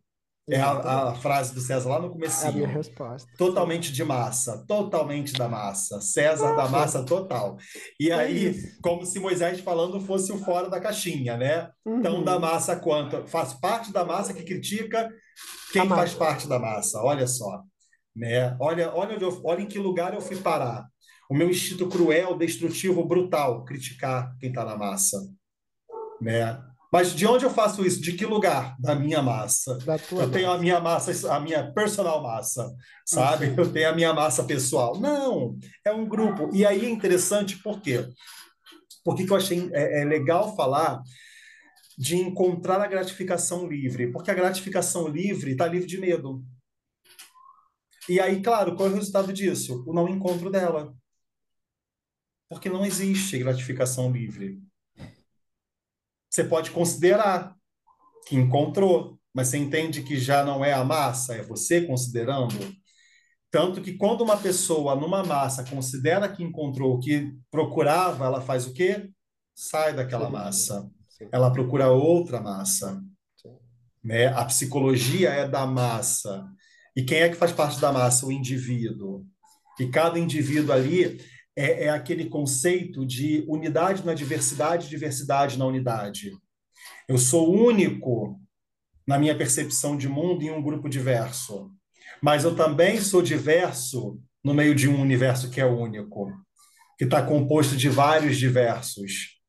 É 0.50 0.62
a, 0.62 1.10
a 1.10 1.16
frase 1.16 1.54
do 1.54 1.60
César 1.60 1.90
lá 1.90 2.00
no 2.00 2.18
É 2.24 2.48
a 2.48 2.52
minha 2.54 2.68
resposta. 2.68 3.30
Totalmente 3.38 3.92
de 3.92 4.02
massa, 4.06 4.64
totalmente 4.66 5.34
da 5.34 5.50
massa. 5.50 6.00
César 6.00 6.48
da 6.50 6.54
Claro, 6.54 6.72
massa 6.72 7.04
total. 7.04 7.58
E 8.00 8.10
é 8.10 8.14
aí, 8.14 8.56
como 8.82 9.06
se 9.06 9.20
Moisés 9.20 9.60
falando 9.60 10.00
fosse 10.00 10.32
o 10.32 10.38
fora 10.38 10.70
da 10.70 10.80
caixinha, 10.80 11.36
né? 11.36 11.70
Tão 12.02 12.24
da 12.24 12.36
Uhum. 12.36 12.40
massa 12.40 12.78
quanto. 12.78 13.28
Faz 13.28 13.54
parte 13.56 13.92
da 13.92 14.06
massa 14.06 14.34
que 14.34 14.44
critica 14.44 15.08
A 15.08 15.74
quem 15.74 15.82
faz 15.90 16.14
massa. 16.14 16.18
parte 16.18 16.48
da 16.48 16.58
massa. 16.58 17.02
Olha 17.02 17.28
só, 17.28 17.62
né? 18.16 18.56
Olha, 18.58 18.94
olha, 18.96 19.18
eu, 19.22 19.42
olha 19.44 19.62
em 19.64 19.68
que 19.68 19.78
lugar 19.78 20.14
eu 20.14 20.22
fui 20.22 20.38
parar. 20.38 20.88
O 21.30 21.36
meu 21.36 21.50
instinto 21.50 21.90
cruel, 21.90 22.38
destrutivo, 22.38 23.04
brutal, 23.06 23.66
criticar 23.66 24.34
quem 24.40 24.48
está 24.48 24.64
na 24.64 24.78
massa, 24.78 25.18
né? 26.22 26.58
Mas 26.92 27.14
de 27.14 27.26
onde 27.26 27.44
eu 27.44 27.50
faço 27.50 27.86
isso? 27.86 28.02
De 28.02 28.14
que 28.14 28.26
lugar? 28.26 28.76
Da 28.80 28.96
minha 28.96 29.22
massa. 29.22 29.78
Da 29.80 29.98
tua 29.98 30.24
Eu 30.24 30.32
tenho 30.32 30.48
a 30.48 30.52
massa. 30.52 30.62
minha 30.62 30.80
massa, 30.80 31.36
a 31.36 31.40
minha 31.40 31.72
personal 31.74 32.24
massa, 32.24 32.74
sabe? 33.06 33.48
Uhum. 33.48 33.56
Eu 33.58 33.72
tenho 33.74 33.90
a 33.90 33.96
minha 33.96 34.14
massa 34.14 34.44
pessoal. 34.44 34.98
Não, 35.00 35.58
é 35.84 35.92
um 35.92 36.08
grupo. 36.08 36.50
E 36.54 36.66
aí 36.66 36.86
é 36.86 36.90
interessante 36.90 37.58
por 37.62 37.82
quê? 37.82 38.08
Por 39.04 39.16
que 39.16 39.26
que 39.26 39.32
eu 39.32 39.38
achei 39.38 39.70
é, 39.74 40.02
é 40.02 40.06
legal 40.06 40.56
falar 40.56 41.02
de 41.98 42.16
encontrar 42.16 42.82
a 42.82 42.88
gratificação 42.88 43.68
livre? 43.68 44.12
Porque 44.12 44.32
a 44.32 44.36
gratificação 44.36 45.08
livre 45.08 45.52
está 45.52 45.68
livre 45.68 45.88
de 45.88 45.98
medo. 45.98 46.44
E 48.08 48.20
aí, 48.22 48.42
claro, 48.42 48.76
qual 48.76 48.88
é 48.88 48.92
o 48.92 48.96
resultado 48.96 49.34
disso? 49.34 49.84
O 49.86 49.94
não 49.94 50.08
encontro 50.08 50.50
dela. 50.50 50.96
Porque 52.50 52.70
não 52.70 52.86
existe 52.86 53.40
gratificação 53.40 54.10
livre. 54.10 54.62
Você 56.38 56.44
pode 56.44 56.70
considerar 56.70 57.56
que 58.28 58.36
encontrou, 58.36 59.18
mas 59.34 59.48
você 59.48 59.58
entende 59.58 60.04
que 60.04 60.20
já 60.20 60.46
não 60.46 60.64
é 60.64 60.72
a 60.72 60.84
massa, 60.84 61.34
é 61.34 61.42
você 61.42 61.82
considerando. 61.82 62.76
Tanto 63.50 63.82
que 63.82 63.94
quando 63.94 64.22
uma 64.22 64.38
pessoa 64.38 64.96
numa 64.96 65.24
massa 65.24 65.64
considera 65.64 66.30
que 66.30 66.44
encontrou 66.44 66.94
o 66.94 67.00
que 67.00 67.34
procurava, 67.50 68.26
ela 68.26 68.40
faz 68.40 68.68
o 68.68 68.74
quê? 68.74 69.10
Sai 69.56 69.96
daquela 69.96 70.30
massa. 70.30 70.88
Ela 71.32 71.50
procura 71.50 71.90
outra 71.90 72.40
massa, 72.40 73.02
né? 74.04 74.28
A 74.28 74.46
psicologia 74.46 75.32
é 75.32 75.48
da 75.48 75.66
massa. 75.66 76.48
E 76.96 77.02
quem 77.02 77.22
é 77.22 77.30
que 77.30 77.36
faz 77.36 77.52
parte 77.52 77.82
da 77.82 77.92
massa? 77.92 78.28
O 78.28 78.32
indivíduo. 78.32 79.26
E 79.80 79.88
cada 79.88 80.20
indivíduo 80.20 80.72
ali 80.72 81.20
é, 81.58 81.86
é 81.86 81.90
aquele 81.90 82.30
conceito 82.30 83.04
de 83.04 83.44
unidade 83.48 84.06
na 84.06 84.14
diversidade, 84.14 84.88
diversidade 84.88 85.58
na 85.58 85.66
unidade. 85.66 86.32
Eu 87.08 87.18
sou 87.18 87.52
único 87.52 88.40
na 89.08 89.18
minha 89.18 89.36
percepção 89.36 89.98
de 89.98 90.08
mundo 90.08 90.44
em 90.44 90.52
um 90.52 90.62
grupo 90.62 90.88
diverso. 90.88 91.72
Mas 92.22 92.44
eu 92.44 92.56
também 92.56 93.02
sou 93.02 93.24
diverso 93.24 94.22
no 94.44 94.54
meio 94.54 94.76
de 94.76 94.88
um 94.88 95.02
universo 95.02 95.50
que 95.50 95.60
é 95.60 95.66
único, 95.66 96.32
que 96.96 97.06
está 97.06 97.24
composto 97.26 97.76
de 97.76 97.90
vários 97.90 98.38
diversos, 98.38 99.40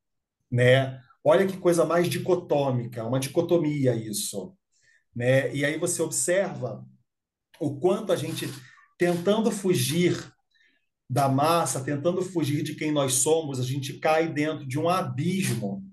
né? 0.51 0.99
Olha 1.23 1.47
que 1.47 1.59
coisa 1.59 1.85
mais 1.85 2.09
dicotômica, 2.09 3.05
uma 3.05 3.21
dicotomia 3.21 3.95
isso, 3.95 4.57
né? 5.15 5.55
E 5.55 5.65
aí 5.65 5.79
você 5.79 6.01
observa 6.01 6.85
o 7.61 7.79
quanto 7.79 8.13
a 8.13 8.17
gente 8.17 8.49
tentando 8.97 9.51
fugir 9.51 10.33
da 11.09 11.29
massa, 11.29 11.83
tentando 11.83 12.23
fugir 12.23 12.63
de 12.63 12.75
quem 12.75 12.93
nós 12.93 13.15
somos, 13.15 13.59
a 13.59 13.65
gente 13.65 13.95
cai 13.95 14.29
dentro 14.29 14.67
de 14.67 14.79
um 14.79 14.89
abismo 14.89 15.89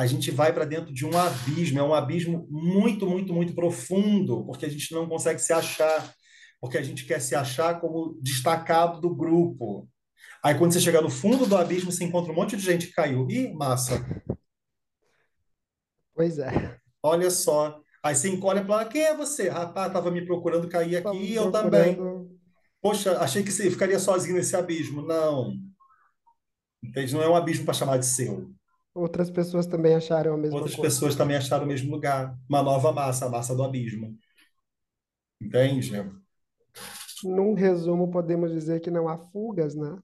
a 0.00 0.06
gente 0.06 0.30
vai 0.30 0.50
para 0.50 0.64
dentro 0.64 0.94
de 0.94 1.04
um 1.04 1.14
abismo, 1.14 1.78
é 1.78 1.82
um 1.82 1.92
abismo 1.92 2.46
muito, 2.50 3.06
muito, 3.06 3.34
muito 3.34 3.54
profundo, 3.54 4.46
porque 4.46 4.64
a 4.64 4.68
gente 4.68 4.90
não 4.94 5.06
consegue 5.06 5.38
se 5.38 5.52
achar, 5.52 6.14
porque 6.58 6.78
a 6.78 6.82
gente 6.82 7.04
quer 7.04 7.20
se 7.20 7.34
achar 7.34 7.78
como 7.80 8.18
destacado 8.22 8.98
do 8.98 9.14
grupo. 9.14 9.86
Aí 10.42 10.56
quando 10.56 10.72
você 10.72 10.80
chega 10.80 11.02
no 11.02 11.10
fundo 11.10 11.44
do 11.44 11.54
abismo, 11.54 11.92
você 11.92 12.02
encontra 12.02 12.32
um 12.32 12.34
monte 12.34 12.56
de 12.56 12.62
gente 12.62 12.86
que 12.86 12.94
caiu. 12.94 13.28
Ih, 13.28 13.52
massa, 13.52 14.02
Pois 16.14 16.38
é. 16.38 16.78
olha 17.02 17.30
só. 17.30 17.78
Aí 18.02 18.14
você 18.14 18.30
encolhe 18.30 18.60
e 18.60 18.64
fala, 18.64 18.86
quem 18.86 19.02
é 19.02 19.14
você? 19.14 19.50
Rapaz, 19.50 19.88
estava 19.88 20.10
me 20.10 20.24
procurando 20.24 20.66
cair 20.66 20.96
aqui 20.96 21.34
eu 21.34 21.52
também. 21.52 21.98
Poxa, 22.82 23.18
achei 23.20 23.42
que 23.42 23.50
você 23.52 23.70
ficaria 23.70 23.98
sozinho 23.98 24.36
nesse 24.36 24.56
abismo. 24.56 25.02
Não, 25.02 25.52
entende? 26.82 27.14
Não 27.14 27.22
é 27.22 27.28
um 27.28 27.36
abismo 27.36 27.64
para 27.64 27.74
chamar 27.74 27.98
de 27.98 28.06
seu. 28.06 28.50
Outras 28.94 29.30
pessoas 29.30 29.66
também 29.66 29.94
acharam 29.96 30.34
a 30.34 30.36
mesma 30.36 30.56
Outras 30.58 30.74
coisa. 30.76 30.90
pessoas 30.94 31.14
também 31.16 31.36
acharam 31.36 31.64
o 31.64 31.68
mesmo 31.68 31.90
lugar. 31.90 32.36
Uma 32.48 32.62
nova 32.62 32.92
massa, 32.92 33.26
a 33.26 33.28
massa 33.30 33.54
do 33.54 33.62
abismo. 33.64 34.16
Entende? 35.40 35.90
Num 37.24 37.54
resumo, 37.54 38.10
podemos 38.10 38.50
dizer 38.52 38.80
que 38.80 38.90
não 38.90 39.08
há 39.08 39.16
fugas, 39.16 39.74
né? 39.74 39.96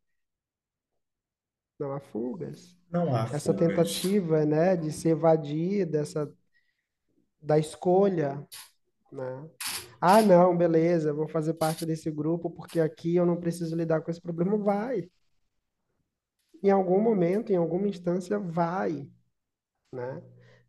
Não 1.78 1.92
há 1.92 2.00
fugas. 2.00 2.76
Não 2.90 3.14
há 3.14 3.26
Essa 3.30 3.52
fugas. 3.52 3.58
tentativa, 3.68 4.44
né, 4.46 4.76
de 4.76 4.92
se 4.92 5.08
evadir 5.08 5.86
dessa 5.86 6.30
da 7.40 7.58
escolha, 7.58 8.46
né? 9.12 9.50
Ah, 10.08 10.22
não, 10.22 10.56
beleza, 10.56 11.12
vou 11.12 11.26
fazer 11.28 11.54
parte 11.54 11.84
desse 11.84 12.10
grupo 12.10 12.48
porque 12.50 12.78
aqui 12.80 13.16
eu 13.16 13.26
não 13.26 13.36
preciso 13.40 13.74
lidar 13.76 14.00
com 14.02 14.10
esse 14.10 14.20
problema. 14.20 14.56
Vai. 14.56 15.10
Em 16.62 16.70
algum 16.70 17.00
momento, 17.00 17.50
em 17.52 17.56
alguma 17.56 17.88
instância, 17.88 18.38
vai, 18.38 19.08
né? 19.92 20.22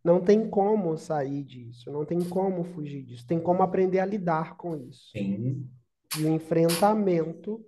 Não 0.03 0.21
tem 0.21 0.49
como 0.49 0.97
sair 0.97 1.43
disso, 1.43 1.91
não 1.91 2.05
tem 2.05 2.19
como 2.29 2.63
fugir 2.63 3.03
disso, 3.03 3.27
tem 3.27 3.39
como 3.41 3.63
aprender 3.63 3.99
a 3.99 4.05
lidar 4.05 4.57
com 4.57 4.75
isso. 4.77 5.13
Sim, 5.13 5.69
E 6.17 6.23
o 6.25 6.29
enfrentamento, 6.29 7.65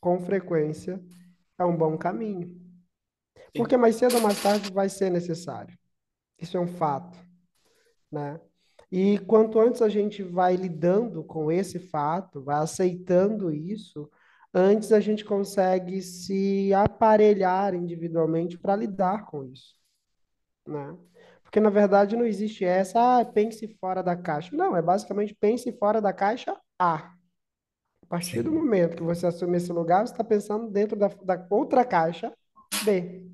com 0.00 0.20
frequência, 0.20 1.02
é 1.58 1.64
um 1.64 1.76
bom 1.76 1.98
caminho. 1.98 2.60
sim, 3.54 3.66
Porque 3.66 3.76
mais 3.76 3.96
cedo 3.96 4.16
ou 4.16 4.22
mais 4.22 4.40
tarde 4.42 4.72
vai 4.72 4.88
ser 4.88 5.10
necessário. 5.10 5.76
Isso 6.38 6.56
é 6.56 6.60
um 6.60 6.68
fato, 6.68 7.18
né? 8.10 8.40
E 8.92 9.18
quanto 9.20 9.58
antes 9.58 9.82
a 9.82 9.88
gente 9.88 10.22
vai 10.22 10.54
lidando 10.54 11.24
com 11.24 11.50
esse 11.50 11.80
fato, 11.80 12.42
vai 12.42 12.56
aceitando 12.56 13.50
isso, 13.50 14.10
antes 14.52 14.92
a 14.92 15.00
gente 15.00 15.24
consegue 15.24 16.02
se 16.02 16.74
aparelhar 16.74 17.74
individualmente 17.74 18.58
para 18.58 18.76
lidar 18.76 19.24
com 19.26 19.44
isso, 19.44 19.74
né? 20.66 20.96
Porque 21.42 21.60
na 21.60 21.70
verdade 21.70 22.16
não 22.16 22.26
existe 22.26 22.64
essa, 22.66 23.20
ah, 23.20 23.24
pense 23.24 23.66
fora 23.80 24.02
da 24.02 24.16
caixa. 24.16 24.54
Não, 24.56 24.76
é 24.76 24.82
basicamente 24.82 25.34
pense 25.34 25.72
fora 25.72 26.00
da 26.00 26.12
caixa 26.12 26.54
A. 26.78 27.14
A 28.02 28.06
partir 28.08 28.42
do 28.42 28.52
sim, 28.52 28.52
momento 28.52 28.96
que 28.96 29.02
você 29.02 29.26
assume 29.26 29.56
esse 29.56 29.72
lugar, 29.72 30.06
você 30.06 30.12
está 30.12 30.24
pensando 30.24 30.70
dentro 30.70 30.96
da, 30.98 31.08
da 31.08 31.46
outra 31.50 31.84
caixa 31.84 32.32
B. 32.84 33.31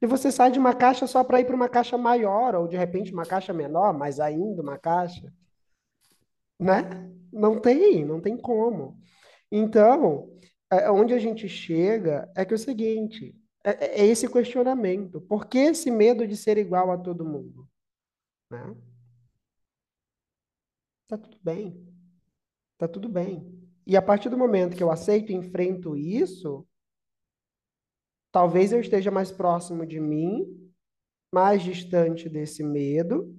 E 0.00 0.06
você 0.06 0.30
sai 0.30 0.50
de 0.50 0.58
uma 0.58 0.74
caixa 0.74 1.06
só 1.06 1.24
para 1.24 1.40
ir 1.40 1.46
para 1.46 1.56
uma 1.56 1.68
caixa 1.68 1.96
maior, 1.96 2.54
ou 2.54 2.68
de 2.68 2.76
repente 2.76 3.12
uma 3.12 3.24
caixa 3.24 3.52
menor, 3.52 3.94
mas 3.94 4.20
ainda 4.20 4.62
uma 4.62 4.78
caixa, 4.78 5.32
né? 6.58 7.10
Não 7.32 7.60
tem, 7.60 8.04
não 8.04 8.20
tem 8.20 8.36
como. 8.36 8.98
Então, 9.50 10.30
é, 10.70 10.90
onde 10.90 11.14
a 11.14 11.18
gente 11.18 11.48
chega 11.48 12.30
é 12.34 12.44
que 12.44 12.52
é 12.52 12.56
o 12.56 12.58
seguinte, 12.58 13.34
é, 13.64 14.02
é 14.02 14.06
esse 14.06 14.30
questionamento. 14.30 15.20
Por 15.20 15.46
que 15.46 15.58
esse 15.58 15.90
medo 15.90 16.26
de 16.26 16.36
ser 16.36 16.58
igual 16.58 16.90
a 16.90 16.98
todo 16.98 17.24
mundo? 17.24 17.68
Né? 18.50 18.76
Tá 21.08 21.16
tudo 21.18 21.38
bem. 21.42 21.86
Tá 22.78 22.88
tudo 22.88 23.08
bem. 23.08 23.44
E 23.86 23.96
a 23.96 24.02
partir 24.02 24.28
do 24.28 24.38
momento 24.38 24.76
que 24.76 24.82
eu 24.82 24.90
aceito 24.90 25.30
e 25.32 25.34
enfrento 25.34 25.96
isso, 25.96 26.66
talvez 28.36 28.70
eu 28.70 28.78
esteja 28.78 29.10
mais 29.10 29.32
próximo 29.32 29.86
de 29.86 29.98
mim, 29.98 30.70
mais 31.32 31.62
distante 31.62 32.28
desse 32.28 32.62
medo, 32.62 33.34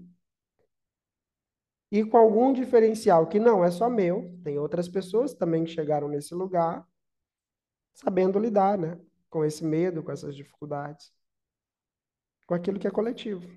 e 1.91 2.03
com 2.03 2.17
algum 2.17 2.51
diferencial 2.51 3.27
que 3.27 3.39
não 3.39 3.63
é 3.63 3.69
só 3.69 3.91
meu, 3.91 4.35
tem 4.43 4.57
outras 4.57 4.89
pessoas 4.89 5.35
também 5.35 5.65
que 5.65 5.69
chegaram 5.69 6.07
nesse 6.07 6.33
lugar, 6.33 6.83
sabendo 7.93 8.39
lidar, 8.39 8.75
né, 8.75 8.99
com 9.29 9.45
esse 9.45 9.63
medo, 9.63 10.01
com 10.01 10.11
essas 10.11 10.35
dificuldades, 10.35 11.13
com 12.47 12.55
aquilo 12.55 12.79
que 12.79 12.87
é 12.87 12.91
coletivo. 12.91 13.47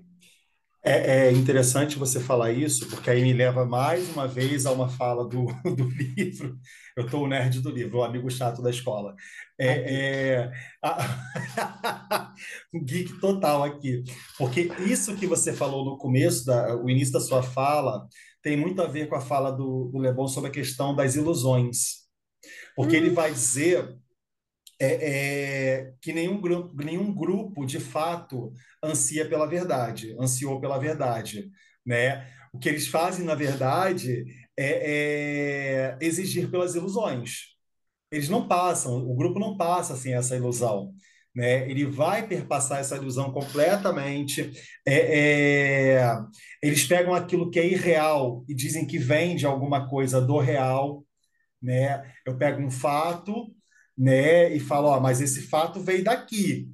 É, 0.83 1.27
é, 1.27 1.31
interessante 1.31 1.99
você 1.99 2.19
falar 2.19 2.51
isso, 2.51 2.87
porque 2.89 3.09
aí 3.09 3.21
me 3.21 3.33
leva 3.33 3.63
mais 3.63 4.09
uma 4.09 4.27
vez 4.27 4.65
a 4.65 4.71
uma 4.71 4.89
fala 4.89 5.27
do, 5.27 5.45
do 5.75 5.87
livro. 5.89 6.57
Eu 6.97 7.05
estou 7.05 7.23
o 7.23 7.27
nerd 7.27 7.61
do 7.61 7.69
livro, 7.69 7.99
o 7.99 8.03
amigo 8.03 8.29
chato 8.31 8.63
da 8.63 8.69
escola. 8.71 9.15
É, 9.59 10.39
é 10.39 10.51
a, 10.83 12.33
um 12.73 12.83
geek 12.83 13.19
total 13.19 13.63
aqui. 13.63 14.03
Porque 14.39 14.71
isso 14.79 15.15
que 15.15 15.27
você 15.27 15.53
falou 15.53 15.85
no 15.85 15.97
começo, 15.97 16.45
da, 16.45 16.75
o 16.75 16.89
início 16.89 17.13
da 17.13 17.19
sua 17.19 17.43
fala, 17.43 18.07
tem 18.41 18.57
muito 18.57 18.81
a 18.81 18.87
ver 18.87 19.07
com 19.07 19.15
a 19.15 19.21
fala 19.21 19.51
do, 19.51 19.89
do 19.91 19.99
Lebon 19.99 20.27
sobre 20.27 20.49
a 20.49 20.53
questão 20.53 20.95
das 20.95 21.15
ilusões. 21.15 22.01
Porque 22.75 22.95
hum. 22.97 22.99
ele 23.01 23.09
vai 23.11 23.31
dizer 23.31 24.00
é, 24.81 25.77
é, 25.83 25.93
que 26.01 26.11
nenhum 26.11 26.41
grupo, 26.41 26.75
nenhum 26.83 27.13
grupo, 27.13 27.65
de 27.65 27.79
fato, 27.79 28.51
ansia 28.83 29.29
pela 29.29 29.45
verdade, 29.45 30.15
ansiou 30.19 30.59
pela 30.59 30.79
verdade. 30.79 31.51
Né? 31.85 32.27
O 32.51 32.57
que 32.57 32.67
eles 32.67 32.87
fazem, 32.87 33.23
na 33.23 33.35
verdade, 33.35 34.25
é, 34.57 35.97
é 35.97 35.97
exigir 36.01 36.49
pelas 36.49 36.73
ilusões. 36.73 37.51
Eles 38.11 38.27
não 38.27 38.47
passam, 38.47 38.97
o 39.07 39.15
grupo 39.15 39.39
não 39.39 39.55
passa 39.55 39.93
assim, 39.93 40.13
essa 40.13 40.35
ilusão. 40.35 40.93
Né? 41.33 41.69
Ele 41.69 41.85
vai 41.85 42.27
perpassar 42.27 42.79
essa 42.79 42.97
ilusão 42.97 43.31
completamente. 43.31 44.51
É, 44.85 45.99
é, 45.99 46.17
eles 46.61 46.85
pegam 46.87 47.13
aquilo 47.13 47.51
que 47.51 47.59
é 47.59 47.67
irreal 47.67 48.43
e 48.49 48.55
dizem 48.55 48.87
que 48.87 48.97
vem 48.97 49.35
de 49.35 49.45
alguma 49.45 49.87
coisa 49.87 50.19
do 50.19 50.39
real. 50.39 51.05
Né? 51.61 52.03
Eu 52.25 52.35
pego 52.37 52.61
um 52.61 52.71
fato 52.71 53.55
né? 53.97 54.53
E 54.55 54.59
fala, 54.59 54.89
ó, 54.89 54.99
mas 54.99 55.21
esse 55.21 55.41
fato 55.41 55.79
veio 55.79 56.03
daqui, 56.03 56.69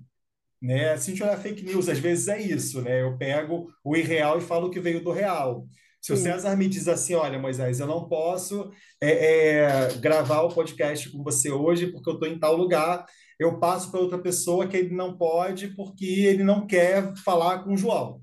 né? 0.62 0.98
Se 0.98 1.10
a 1.10 1.14
gente 1.14 1.24
olhar 1.24 1.38
fake 1.38 1.64
news, 1.64 1.90
às 1.90 2.00
vezes 2.00 2.28
é 2.28 2.42
isso, 2.42 2.82
né? 2.82 3.02
Eu 3.02 3.18
pego 3.18 3.68
o 3.84 3.96
irreal 3.96 4.38
e 4.38 4.42
falo 4.42 4.70
que 4.70 4.80
veio 4.80 5.04
do 5.04 5.12
real. 5.12 5.68
Se 6.02 6.14
o 6.14 6.18
César 6.18 6.56
me 6.56 6.70
diz 6.70 6.88
assim, 6.88 7.16
olha, 7.16 7.40
Moisés, 7.40 7.80
eu 7.80 7.88
não 7.88 8.08
posso 8.08 8.72
é, 9.02 9.58
é, 9.58 9.94
gravar 9.98 10.44
o 10.44 10.54
podcast 10.54 11.10
com 11.10 11.22
você 11.24 11.52
hoje 11.52 11.88
porque 11.88 12.10
eu 12.10 12.14
estou 12.14 12.30
em 12.30 12.40
tal 12.40 12.56
lugar, 12.56 13.06
eu 13.38 13.60
passo 13.60 13.92
para 13.92 14.00
outra 14.00 14.18
pessoa 14.18 14.68
que 14.68 14.78
ele 14.78 14.96
não 14.96 15.18
pode 15.18 15.70
porque 15.76 16.06
ele 16.06 16.44
não 16.44 16.66
quer 16.66 17.14
falar 17.18 17.64
com 17.64 17.74
o 17.74 17.78
João. 17.78 18.22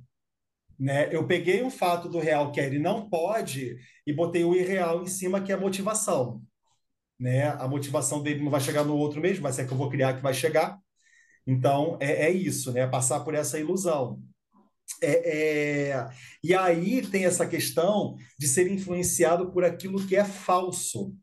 Né? 0.79 1.15
Eu 1.15 1.27
peguei 1.27 1.63
um 1.63 1.71
fato 1.71 2.09
do 2.09 2.19
real 2.19 2.51
que 2.51 2.61
ele 2.61 2.79
não 2.79 3.09
pode 3.09 3.77
e 4.07 4.13
botei 4.13 4.45
o 4.45 4.55
irreal 4.55 5.03
em 5.03 5.07
cima, 5.07 5.41
que 5.41 5.53
é 5.53 5.55
a 5.55 5.61
motivação 5.61 6.41
né? 7.19 7.49
A 7.49 7.69
motivação 7.69 8.23
dele 8.23 8.43
não 8.43 8.51
vai 8.51 8.61
chegar 8.61 8.85
no 8.85 8.97
outro 8.97 9.21
mesmo, 9.21 9.43
vai 9.43 9.53
ser 9.53 9.67
que 9.67 9.73
eu 9.73 9.77
vou 9.77 9.91
criar 9.91 10.15
que 10.15 10.23
vai 10.23 10.35
chegar. 10.35 10.79
Então, 11.47 11.97
é, 12.01 12.27
é 12.27 12.31
isso, 12.31 12.73
né? 12.73 12.87
Passar 12.87 13.21
por 13.21 13.35
essa 13.35 13.59
ilusão. 13.59 14.23
É, 15.03 15.91
é... 15.91 16.09
E 16.43 16.55
aí 16.55 17.07
tem 17.07 17.25
essa 17.27 17.47
questão 17.47 18.17
de 18.39 18.49
ser 18.49 18.71
influenciado 18.71 19.51
por 19.53 19.65
aquilo 19.65 20.07
que 20.07 20.17
é 20.17 20.25
falso, 20.25 21.15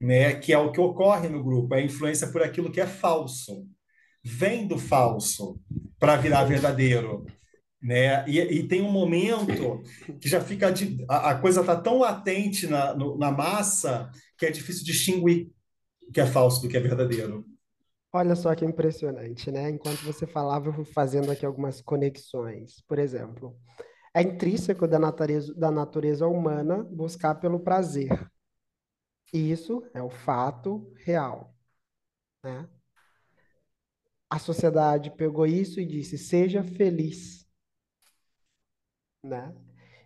né? 0.00 0.34
Que 0.34 0.52
é 0.52 0.58
o 0.58 0.72
que 0.72 0.80
ocorre 0.80 1.28
no 1.28 1.42
grupo, 1.42 1.74
é 1.74 1.82
influência 1.82 2.28
por 2.30 2.42
aquilo 2.42 2.70
que 2.70 2.80
é 2.80 2.86
falso. 2.86 3.66
Vem 4.22 4.66
do 4.66 4.78
falso 4.78 5.60
para 5.98 6.16
virar 6.16 6.44
verdadeiro 6.44 7.26
né? 7.84 8.26
E, 8.26 8.40
e, 8.40 8.66
tem 8.66 8.80
um 8.80 8.90
momento 8.90 9.82
que 10.18 10.26
já 10.26 10.40
fica 10.40 10.72
de, 10.72 11.04
a, 11.06 11.32
a 11.32 11.38
coisa 11.38 11.60
está 11.60 11.78
tão 11.78 11.98
latente 11.98 12.66
na, 12.66 12.94
no, 12.94 13.18
na 13.18 13.30
massa 13.30 14.10
que 14.38 14.46
é 14.46 14.50
difícil 14.50 14.86
distinguir 14.86 15.52
o 16.08 16.10
que 16.10 16.18
é 16.18 16.24
falso 16.26 16.62
do 16.62 16.68
que 16.68 16.78
é 16.78 16.80
verdadeiro. 16.80 17.44
Olha 18.10 18.34
só 18.34 18.54
que 18.54 18.64
impressionante, 18.64 19.50
né? 19.50 19.68
Enquanto 19.68 19.98
você 19.98 20.26
falava, 20.26 20.68
eu 20.68 20.72
fui 20.72 20.84
fazendo 20.86 21.30
aqui 21.30 21.44
algumas 21.44 21.82
conexões. 21.82 22.80
Por 22.88 22.98
exemplo, 22.98 23.54
é 24.14 24.22
intrínseco 24.22 24.88
da 24.88 24.98
natureza, 24.98 25.54
da 25.54 25.70
natureza 25.70 26.26
humana 26.26 26.82
buscar 26.84 27.34
pelo 27.34 27.60
prazer. 27.60 28.08
Isso 29.30 29.82
é 29.92 30.02
o 30.02 30.08
fato 30.08 30.90
real, 31.04 31.54
né? 32.42 32.66
A 34.30 34.38
sociedade 34.38 35.10
pegou 35.10 35.46
isso 35.46 35.80
e 35.80 35.84
disse: 35.84 36.16
seja 36.16 36.62
feliz 36.62 37.43
né? 39.24 39.54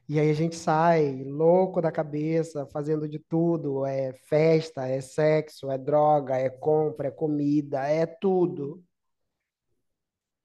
E 0.09 0.19
aí 0.19 0.31
a 0.31 0.35
gente 0.35 0.57
sai 0.57 1.23
louco 1.25 1.83
da 1.83 1.93
cabeça, 1.93 2.67
fazendo 2.67 3.07
de 3.09 3.19
tudo, 3.19 3.85
é 3.85 4.13
festa, 4.25 4.87
é 4.89 5.01
sexo, 5.03 5.71
é 5.71 5.77
droga, 5.77 6.37
é 6.37 6.49
compra, 6.49 7.09
é 7.09 7.11
comida, 7.11 7.87
é 7.87 8.07
tudo. 8.07 8.83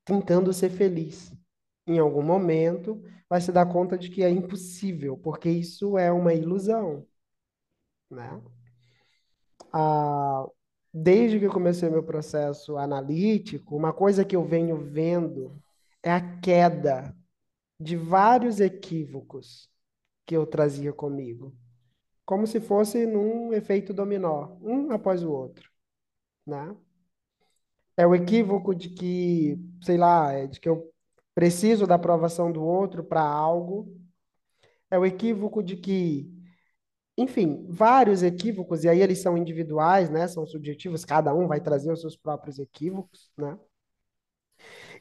Tentando 0.03 0.51
ser 0.51 0.69
feliz. 0.69 1.33
Em 1.87 1.99
algum 1.99 2.21
momento 2.21 3.01
vai 3.29 3.39
se 3.39 3.51
dar 3.51 3.65
conta 3.65 3.97
de 3.97 4.09
que 4.09 4.23
é 4.23 4.29
impossível, 4.29 5.17
porque 5.17 5.49
isso 5.49 5.97
é 5.97 6.11
uma 6.11 6.33
ilusão, 6.33 7.05
né? 8.09 8.41
Ah, 9.71 10.45
desde 10.93 11.39
que 11.39 11.45
eu 11.45 11.51
comecei 11.51 11.89
meu 11.89 12.03
processo 12.03 12.77
analítico, 12.77 13.75
uma 13.75 13.93
coisa 13.93 14.25
que 14.25 14.35
eu 14.35 14.43
venho 14.45 14.77
vendo 14.77 15.57
é 16.03 16.11
a 16.11 16.39
queda 16.39 17.15
de 17.83 17.97
vários 17.97 18.59
equívocos 18.59 19.69
que 20.25 20.35
eu 20.37 20.47
trazia 20.47 20.93
comigo, 20.93 21.55
como 22.25 22.47
se 22.47 22.61
fosse 22.61 23.05
num 23.07 23.53
efeito 23.53 23.93
dominó, 23.93 24.57
um 24.61 24.91
após 24.91 25.23
o 25.23 25.31
outro, 25.31 25.69
né? 26.47 26.75
É 27.95 28.07
o 28.07 28.15
equívoco 28.15 28.73
de 28.73 28.89
que, 28.89 29.57
sei 29.83 29.97
lá, 29.97 30.31
é 30.33 30.47
de 30.47 30.59
que 30.59 30.67
eu 30.69 30.91
preciso 31.35 31.85
da 31.87 31.95
aprovação 31.95 32.51
do 32.51 32.63
outro 32.63 33.03
para 33.03 33.21
algo. 33.21 33.95
É 34.89 34.97
o 34.97 35.05
equívoco 35.05 35.63
de 35.63 35.77
que, 35.77 36.31
enfim, 37.17 37.65
vários 37.69 38.23
equívocos, 38.23 38.83
e 38.83 38.89
aí 38.89 39.01
eles 39.01 39.19
são 39.21 39.37
individuais, 39.37 40.09
né? 40.09 40.27
São 40.27 40.45
subjetivos, 40.47 41.05
cada 41.05 41.33
um 41.35 41.47
vai 41.47 41.61
trazer 41.61 41.91
os 41.91 42.01
seus 42.01 42.17
próprios 42.17 42.59
equívocos, 42.59 43.31
né? 43.37 43.57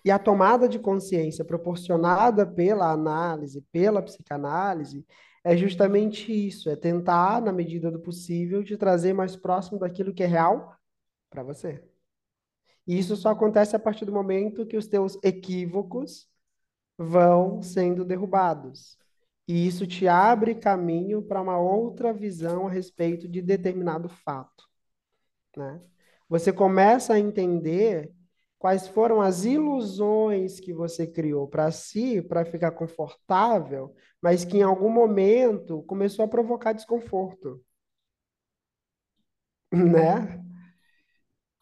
E 0.04 0.10
a 0.10 0.18
tomada 0.18 0.68
de 0.68 0.78
consciência 0.78 1.44
proporcionada 1.44 2.46
pela 2.46 2.90
análise, 2.90 3.62
pela 3.70 4.02
psicanálise, 4.02 5.06
é 5.44 5.56
justamente 5.56 6.32
isso, 6.32 6.70
é 6.70 6.76
tentar, 6.76 7.40
na 7.40 7.52
medida 7.52 7.90
do 7.90 8.00
possível, 8.00 8.64
te 8.64 8.76
trazer 8.76 9.12
mais 9.12 9.36
próximo 9.36 9.78
daquilo 9.78 10.12
que 10.14 10.22
é 10.22 10.26
real 10.26 10.76
para 11.30 11.42
você. 11.42 11.82
E 12.86 12.98
isso 12.98 13.16
só 13.16 13.30
acontece 13.30 13.76
a 13.76 13.78
partir 13.78 14.04
do 14.04 14.12
momento 14.12 14.66
que 14.66 14.76
os 14.76 14.86
teus 14.86 15.16
equívocos 15.22 16.28
vão 16.98 17.62
sendo 17.62 18.04
derrubados. 18.04 18.98
E 19.46 19.66
isso 19.66 19.86
te 19.86 20.06
abre 20.06 20.54
caminho 20.54 21.22
para 21.22 21.40
uma 21.40 21.58
outra 21.58 22.12
visão 22.12 22.66
a 22.66 22.70
respeito 22.70 23.28
de 23.28 23.42
determinado 23.42 24.08
fato. 24.08 24.68
Né? 25.56 25.80
Você 26.28 26.52
começa 26.52 27.14
a 27.14 27.18
entender 27.18 28.12
quais 28.62 28.86
foram 28.86 29.20
as 29.20 29.44
ilusões 29.44 30.60
que 30.60 30.72
você 30.72 31.04
criou 31.04 31.48
para 31.48 31.72
si, 31.72 32.22
para 32.22 32.44
ficar 32.44 32.70
confortável, 32.70 33.92
mas 34.22 34.44
que 34.44 34.58
em 34.58 34.62
algum 34.62 34.88
momento 34.88 35.82
começou 35.82 36.24
a 36.24 36.28
provocar 36.28 36.72
desconforto. 36.72 37.60
Né? 39.72 40.38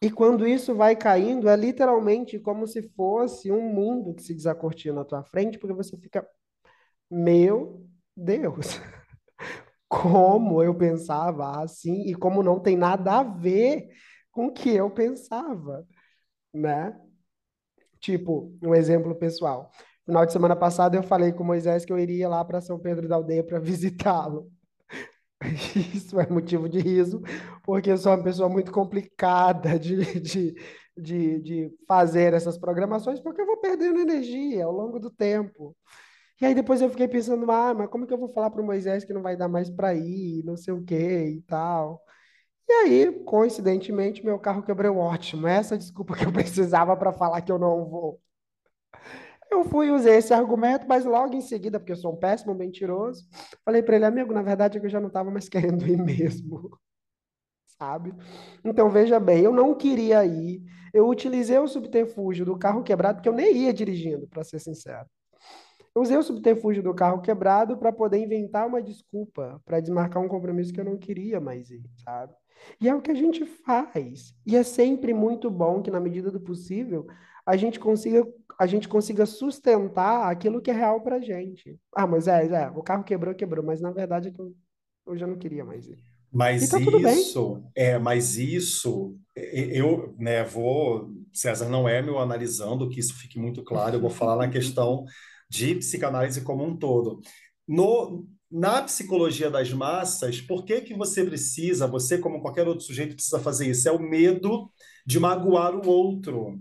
E 0.01 0.11
quando 0.11 0.45
isso 0.45 0.75
vai 0.75 0.95
caindo, 0.95 1.47
é 1.47 1.55
literalmente 1.55 2.37
como 2.37 2.67
se 2.67 2.83
fosse 2.89 3.51
um 3.51 3.61
mundo 3.61 4.13
que 4.13 4.21
se 4.21 4.35
desacortina 4.35 4.95
na 4.95 5.05
tua 5.05 5.23
frente, 5.23 5.57
porque 5.57 5.73
você 5.73 5.97
fica, 5.97 6.27
meu 7.09 7.83
Deus, 8.15 8.79
como 9.89 10.61
eu 10.61 10.75
pensava 10.75 11.63
assim 11.63 12.03
e 12.03 12.13
como 12.13 12.43
não 12.43 12.59
tem 12.59 12.75
nada 12.75 13.19
a 13.19 13.23
ver 13.23 13.89
com 14.29 14.47
o 14.47 14.53
que 14.53 14.69
eu 14.69 14.91
pensava 14.91 15.87
né? 16.53 16.95
Tipo, 17.99 18.51
um 18.61 18.73
exemplo 18.73 19.15
pessoal. 19.15 19.69
Final 20.05 20.25
de 20.25 20.33
semana 20.33 20.55
passada 20.55 20.97
eu 20.97 21.03
falei 21.03 21.31
com 21.31 21.43
Moisés 21.43 21.85
que 21.85 21.93
eu 21.93 21.99
iria 21.99 22.27
lá 22.27 22.43
para 22.43 22.59
São 22.61 22.79
Pedro 22.79 23.07
da 23.07 23.15
Aldeia 23.15 23.43
para 23.43 23.59
visitá-lo. 23.61 24.51
Isso 25.95 26.19
é 26.19 26.27
motivo 26.29 26.69
de 26.69 26.79
riso, 26.79 27.21
porque 27.63 27.91
eu 27.91 27.97
sou 27.97 28.11
uma 28.13 28.23
pessoa 28.23 28.47
muito 28.47 28.71
complicada 28.71 29.77
de, 29.79 30.19
de, 30.21 30.55
de, 30.95 31.39
de 31.41 31.71
fazer 31.87 32.33
essas 32.33 32.57
programações, 32.57 33.19
porque 33.19 33.41
eu 33.41 33.45
vou 33.45 33.57
perdendo 33.57 33.99
energia 33.99 34.65
ao 34.65 34.71
longo 34.71 34.99
do 34.99 35.09
tempo. 35.09 35.75
E 36.41 36.45
aí 36.45 36.55
depois 36.55 36.81
eu 36.81 36.89
fiquei 36.89 37.07
pensando, 37.07 37.49
ah, 37.51 37.73
mas 37.73 37.89
como 37.89 38.07
que 38.07 38.13
eu 38.13 38.17
vou 38.17 38.29
falar 38.29 38.51
para 38.51 38.61
o 38.61 38.65
Moisés 38.65 39.05
que 39.05 39.13
não 39.13 39.21
vai 39.21 39.37
dar 39.37 39.47
mais 39.47 39.69
para 39.69 39.93
ir, 39.95 40.43
não 40.43 40.57
sei 40.57 40.73
o 40.73 40.83
quê 40.83 41.27
e 41.37 41.41
tal. 41.43 42.03
E 42.71 42.73
aí, 42.73 43.11
coincidentemente, 43.25 44.23
meu 44.23 44.39
carro 44.39 44.63
quebrou 44.63 44.95
ótimo. 44.95 45.45
Essa 45.45 45.77
desculpa 45.77 46.15
que 46.15 46.25
eu 46.25 46.31
precisava 46.31 46.95
para 46.95 47.11
falar 47.11 47.41
que 47.41 47.51
eu 47.51 47.59
não 47.59 47.83
vou. 47.83 48.21
Eu 49.51 49.65
fui 49.65 49.91
usei 49.91 50.15
esse 50.15 50.33
argumento, 50.33 50.87
mas 50.87 51.03
logo 51.03 51.35
em 51.35 51.41
seguida, 51.41 51.77
porque 51.77 51.91
eu 51.91 51.97
sou 51.97 52.13
um 52.13 52.15
péssimo 52.15 52.55
mentiroso, 52.55 53.27
falei 53.65 53.83
para 53.83 53.97
ele, 53.97 54.05
amigo, 54.05 54.33
na 54.33 54.41
verdade 54.41 54.77
é 54.77 54.79
que 54.79 54.85
eu 54.85 54.89
já 54.89 55.01
não 55.01 55.09
estava 55.09 55.29
mais 55.29 55.49
querendo 55.51 55.85
ir 55.85 55.97
mesmo. 55.97 56.79
Sabe? 57.77 58.13
Então, 58.63 58.89
veja 58.89 59.19
bem, 59.19 59.43
eu 59.43 59.51
não 59.51 59.75
queria 59.75 60.23
ir. 60.25 60.63
Eu 60.93 61.09
utilizei 61.09 61.57
o 61.57 61.67
subterfúgio 61.67 62.45
do 62.45 62.57
carro 62.57 62.83
quebrado, 62.83 63.17
porque 63.17 63.27
eu 63.27 63.33
nem 63.33 63.53
ia 63.57 63.73
dirigindo, 63.73 64.27
para 64.29 64.45
ser 64.45 64.59
sincero. 64.59 65.09
Eu 65.93 66.03
usei 66.03 66.15
o 66.15 66.23
subterfúgio 66.23 66.81
do 66.81 66.93
carro 66.93 67.21
quebrado 67.21 67.77
para 67.77 67.91
poder 67.91 68.19
inventar 68.19 68.65
uma 68.65 68.81
desculpa, 68.81 69.61
para 69.65 69.81
desmarcar 69.81 70.23
um 70.23 70.29
compromisso 70.29 70.71
que 70.71 70.79
eu 70.79 70.85
não 70.85 70.97
queria 70.97 71.41
mais 71.41 71.69
ir, 71.69 71.83
sabe? 72.05 72.33
E 72.79 72.89
é 72.89 72.95
o 72.95 73.01
que 73.01 73.11
a 73.11 73.15
gente 73.15 73.45
faz. 73.45 74.35
E 74.45 74.55
é 74.55 74.63
sempre 74.63 75.13
muito 75.13 75.49
bom 75.49 75.81
que, 75.81 75.91
na 75.91 75.99
medida 75.99 76.31
do 76.31 76.39
possível, 76.39 77.07
a 77.45 77.57
gente 77.57 77.79
consiga, 77.79 78.25
a 78.59 78.67
gente 78.67 78.87
consiga 78.87 79.25
sustentar 79.25 80.29
aquilo 80.31 80.61
que 80.61 80.71
é 80.71 80.73
real 80.73 81.01
pra 81.01 81.19
gente. 81.19 81.79
Ah, 81.95 82.07
mas 82.07 82.27
é, 82.27 82.45
é, 82.45 82.69
o 82.71 82.83
carro 82.83 83.03
quebrou, 83.03 83.33
quebrou, 83.35 83.63
mas 83.65 83.81
na 83.81 83.91
verdade 83.91 84.29
é 84.29 84.31
que 84.31 84.39
eu, 84.39 84.55
eu 85.07 85.17
já 85.17 85.27
não 85.27 85.37
queria 85.37 85.65
mais 85.65 85.87
ir. 85.87 85.99
Mas 86.33 86.71
tá 86.71 86.77
isso, 86.77 87.61
é, 87.75 87.97
mas 87.99 88.37
isso, 88.37 89.17
e- 89.35 89.71
eu, 89.73 90.15
né, 90.17 90.43
vou, 90.45 91.09
César 91.33 91.67
não 91.67 91.89
é 91.89 92.01
meu 92.01 92.19
analisando, 92.19 92.87
que 92.89 92.99
isso 93.01 93.15
fique 93.19 93.37
muito 93.37 93.61
claro, 93.63 93.97
eu 93.97 94.01
vou 94.01 94.09
falar 94.09 94.37
na 94.37 94.49
questão 94.49 95.03
de 95.49 95.75
psicanálise 95.75 96.41
como 96.41 96.63
um 96.63 96.77
todo. 96.77 97.19
No, 97.67 98.25
na 98.51 98.81
psicologia 98.81 99.49
das 99.49 99.71
massas, 99.71 100.41
por 100.41 100.65
que 100.65 100.81
que 100.81 100.93
você 100.93 101.23
precisa, 101.23 101.87
você 101.87 102.17
como 102.17 102.41
qualquer 102.41 102.67
outro 102.67 102.85
sujeito 102.85 103.15
precisa 103.15 103.39
fazer 103.39 103.69
isso? 103.69 103.87
É 103.87 103.91
o 103.91 103.99
medo 103.99 104.69
de 105.05 105.19
magoar 105.19 105.75
o 105.75 105.87
outro. 105.87 106.59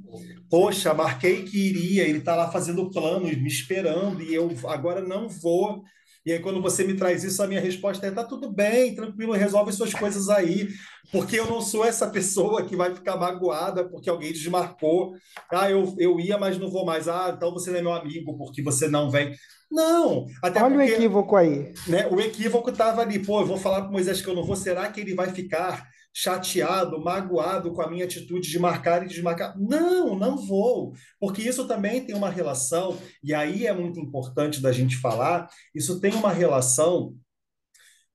Poxa, 0.49 0.95
marquei 0.95 1.43
que 1.45 1.59
iria, 1.59 2.05
ele 2.05 2.19
está 2.19 2.37
lá 2.37 2.51
fazendo 2.51 2.91
planos, 2.91 3.37
me 3.37 3.49
esperando, 3.49 4.23
e 4.23 4.33
eu 4.33 4.51
agora 4.69 5.01
não 5.01 5.29
vou. 5.29 5.83
E 6.31 6.35
aí, 6.35 6.39
quando 6.39 6.63
você 6.63 6.85
me 6.85 6.95
traz 6.95 7.25
isso, 7.25 7.43
a 7.43 7.47
minha 7.49 7.61
resposta 7.61 8.07
é: 8.07 8.11
tá 8.13 8.23
tudo 8.23 8.49
bem, 8.53 8.95
tranquilo, 8.95 9.33
resolve 9.33 9.73
suas 9.73 9.93
coisas 9.93 10.29
aí, 10.29 10.69
porque 11.11 11.41
eu 11.41 11.47
não 11.47 11.61
sou 11.61 11.85
essa 11.85 12.09
pessoa 12.09 12.63
que 12.63 12.77
vai 12.77 12.95
ficar 12.95 13.17
magoada 13.17 13.89
porque 13.89 14.09
alguém 14.09 14.33
desmarcou. 14.33 15.13
Ah, 15.53 15.69
eu, 15.69 15.93
eu 15.99 16.21
ia, 16.21 16.39
mas 16.39 16.57
não 16.57 16.71
vou 16.71 16.85
mais. 16.87 17.09
Ah, 17.09 17.35
então 17.37 17.53
você 17.53 17.73
não 17.73 17.79
é 17.79 17.83
meu 17.83 17.93
amigo 17.93 18.39
porque 18.39 18.63
você 18.63 18.87
não 18.87 19.11
vem. 19.11 19.35
Não, 19.69 20.25
até 20.41 20.63
Olha 20.63 20.77
o 20.77 20.79
porque 20.79 20.93
equívoco 20.93 21.35
aí. 21.35 21.73
né? 21.89 22.07
O 22.07 22.21
equívoco 22.21 22.71
estava 22.71 23.03
ali, 23.03 23.19
pô, 23.19 23.41
eu 23.41 23.47
vou 23.47 23.57
falar 23.57 23.83
para 23.83 23.91
Moisés 23.91 24.23
que 24.23 24.29
eu 24.29 24.35
não 24.35 24.45
vou, 24.45 24.55
será 24.55 24.89
que 24.89 25.01
ele 25.01 25.15
vai 25.17 25.33
ficar 25.33 25.85
chateado, 26.13 27.03
magoado 27.03 27.73
com 27.73 27.83
a 27.83 27.91
minha 27.91 28.05
atitude 28.05 28.51
de 28.51 28.59
marcar 28.59 29.03
e 29.05 29.09
desmarcar? 29.09 29.57
Não, 29.59 30.19
não 30.19 30.37
vou, 30.37 30.93
porque 31.19 31.43
isso 31.43 31.67
também 31.67 32.05
tem 32.05 32.15
uma 32.15 32.31
relação, 32.31 32.99
e 33.23 33.33
aí 33.33 33.67
é 33.67 33.73
muito 33.73 34.01
importante 34.01 34.61
da 34.61 34.73
gente 34.73 34.97
falar, 34.97 35.49
isso 35.75 36.01
tem 36.01 36.13
uma 36.15 36.33
relação 36.33 37.15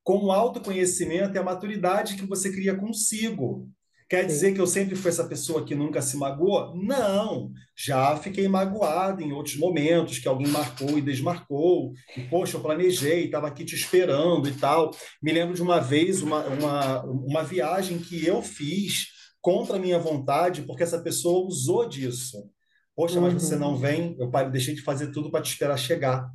com 0.03 0.25
o 0.25 0.31
autoconhecimento 0.31 1.35
e 1.35 1.39
a 1.39 1.43
maturidade 1.43 2.15
que 2.15 2.25
você 2.27 2.51
cria 2.51 2.75
consigo. 2.75 3.69
Quer 4.15 4.25
dizer 4.27 4.53
que 4.53 4.61
eu 4.61 4.67
sempre 4.67 4.95
fui 4.95 5.09
essa 5.11 5.25
pessoa 5.27 5.65
que 5.65 5.75
nunca 5.75 6.01
se 6.01 6.15
magoou? 6.15 6.73
Não, 6.73 7.51
já 7.75 8.15
fiquei 8.15 8.47
magoado 8.47 9.21
em 9.21 9.33
outros 9.33 9.57
momentos 9.57 10.19
que 10.19 10.27
alguém 10.29 10.47
marcou 10.47 10.97
e 10.97 11.01
desmarcou. 11.01 11.91
E, 12.15 12.21
poxa, 12.29 12.55
eu 12.55 12.61
planejei, 12.61 13.25
estava 13.25 13.47
aqui 13.49 13.65
te 13.65 13.75
esperando 13.75 14.47
e 14.47 14.53
tal. 14.53 14.91
Me 15.21 15.33
lembro 15.33 15.53
de 15.53 15.61
uma 15.61 15.81
vez, 15.81 16.21
uma, 16.21 16.45
uma, 16.45 17.03
uma 17.03 17.43
viagem 17.43 17.99
que 17.99 18.25
eu 18.25 18.41
fiz 18.41 19.07
contra 19.41 19.75
a 19.75 19.79
minha 19.79 19.99
vontade, 19.99 20.61
porque 20.61 20.83
essa 20.83 21.01
pessoa 21.01 21.45
usou 21.45 21.85
disso. 21.89 22.49
Poxa, 22.95 23.19
mas 23.19 23.33
você 23.33 23.57
não 23.57 23.71
Uhum. 23.71 23.77
vem? 23.77 24.17
Eu 24.17 24.31
deixei 24.49 24.73
de 24.75 24.81
fazer 24.81 25.11
tudo 25.11 25.29
para 25.29 25.41
te 25.41 25.51
esperar 25.51 25.75
chegar. 25.77 26.25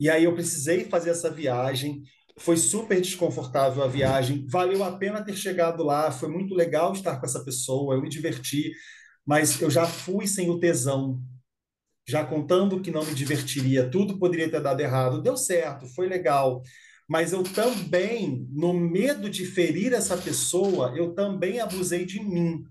E 0.00 0.08
aí 0.08 0.24
eu 0.24 0.32
precisei 0.34 0.86
fazer 0.86 1.10
essa 1.10 1.30
viagem. 1.30 2.00
Foi 2.38 2.56
super 2.56 3.00
desconfortável 3.00 3.82
a 3.82 3.86
viagem. 3.86 4.46
Valeu 4.48 4.82
a 4.82 4.96
pena 4.96 5.24
ter 5.24 5.36
chegado 5.36 5.84
lá. 5.84 6.10
Foi 6.10 6.28
muito 6.28 6.54
legal 6.54 6.92
estar 6.92 7.18
com 7.18 7.26
essa 7.26 7.44
pessoa. 7.44 7.94
Eu 7.94 8.02
me 8.02 8.08
diverti, 8.08 8.72
mas 9.24 9.60
eu 9.60 9.70
já 9.70 9.86
fui 9.86 10.26
sem 10.26 10.50
o 10.50 10.58
tesão, 10.58 11.20
já 12.06 12.24
contando 12.24 12.80
que 12.80 12.90
não 12.90 13.04
me 13.04 13.14
divertiria. 13.14 13.88
Tudo 13.88 14.18
poderia 14.18 14.50
ter 14.50 14.60
dado 14.60 14.80
errado. 14.80 15.22
Deu 15.22 15.36
certo, 15.36 15.86
foi 15.86 16.08
legal. 16.08 16.62
Mas 17.08 17.32
eu 17.32 17.42
também, 17.42 18.48
no 18.50 18.72
medo 18.72 19.28
de 19.28 19.44
ferir 19.44 19.92
essa 19.92 20.16
pessoa, 20.16 20.92
eu 20.96 21.14
também 21.14 21.60
abusei 21.60 22.04
de 22.04 22.20
mim. 22.20 22.64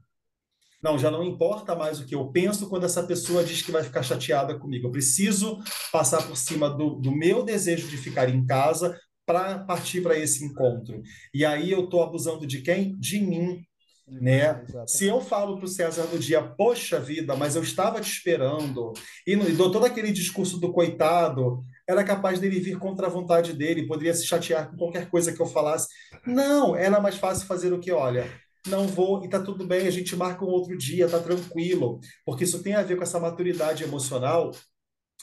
Não, 0.81 0.99
já 0.99 1.09
não 1.09 1.23
importa 1.23 1.75
mais 1.75 2.01
o 2.01 2.05
que 2.05 2.13
eu 2.13 2.27
penso 2.29 2.67
quando 2.67 2.85
essa 2.85 3.03
pessoa 3.03 3.43
diz 3.43 3.61
que 3.61 3.71
vai 3.71 3.83
ficar 3.83 4.03
chateada 4.03 4.59
comigo. 4.59 4.87
Eu 4.87 4.91
preciso 4.91 5.57
passar 5.93 6.27
por 6.27 6.35
cima 6.35 6.69
do, 6.69 6.95
do 6.95 7.09
meu 7.09 7.43
desejo 7.43 7.87
de 7.87 7.95
ficar 7.95 8.27
em 8.27 8.45
casa 8.45 8.99
para 9.25 9.59
partir 9.59 10.01
para 10.01 10.17
esse 10.17 10.43
encontro. 10.43 11.01
E 11.33 11.45
aí 11.45 11.71
eu 11.71 11.85
estou 11.85 12.03
abusando 12.03 12.45
de 12.45 12.61
quem? 12.61 12.95
De 12.99 13.19
mim, 13.19 13.63
De 14.07 14.19
né? 14.21 14.63
Se 14.85 15.05
eu 15.05 15.21
falo 15.21 15.55
para 15.55 15.65
o 15.65 15.67
César 15.67 16.03
no 16.11 16.19
dia, 16.19 16.41
poxa 16.41 16.99
vida, 16.99 17.35
mas 17.35 17.55
eu 17.55 17.63
estava 17.63 18.01
te 18.01 18.11
esperando, 18.11 18.91
e, 19.25 19.35
no- 19.35 19.47
e 19.47 19.53
dou 19.53 19.71
todo 19.71 19.85
aquele 19.85 20.11
discurso 20.11 20.59
do 20.59 20.73
coitado, 20.73 21.63
era 21.87 22.03
capaz 22.03 22.39
dele 22.39 22.59
vir 22.59 22.77
contra 22.77 23.07
a 23.07 23.09
vontade 23.09 23.53
dele, 23.53 23.87
poderia 23.87 24.13
se 24.13 24.25
chatear 24.25 24.69
com 24.69 24.77
qualquer 24.77 25.09
coisa 25.09 25.31
que 25.33 25.41
eu 25.41 25.45
falasse. 25.45 25.87
Não, 26.25 26.75
era 26.75 26.99
mais 26.99 27.15
fácil 27.15 27.47
fazer 27.47 27.71
o 27.73 27.79
que, 27.79 27.91
olha, 27.91 28.29
não 28.67 28.87
vou, 28.87 29.23
e 29.23 29.29
tá 29.29 29.39
tudo 29.41 29.65
bem, 29.65 29.87
a 29.87 29.91
gente 29.91 30.15
marca 30.15 30.43
um 30.45 30.49
outro 30.49 30.77
dia, 30.77 31.07
tá 31.09 31.19
tranquilo, 31.19 31.99
porque 32.25 32.43
isso 32.45 32.61
tem 32.63 32.75
a 32.75 32.83
ver 32.83 32.95
com 32.97 33.03
essa 33.03 33.19
maturidade 33.19 33.83
emocional 33.83 34.51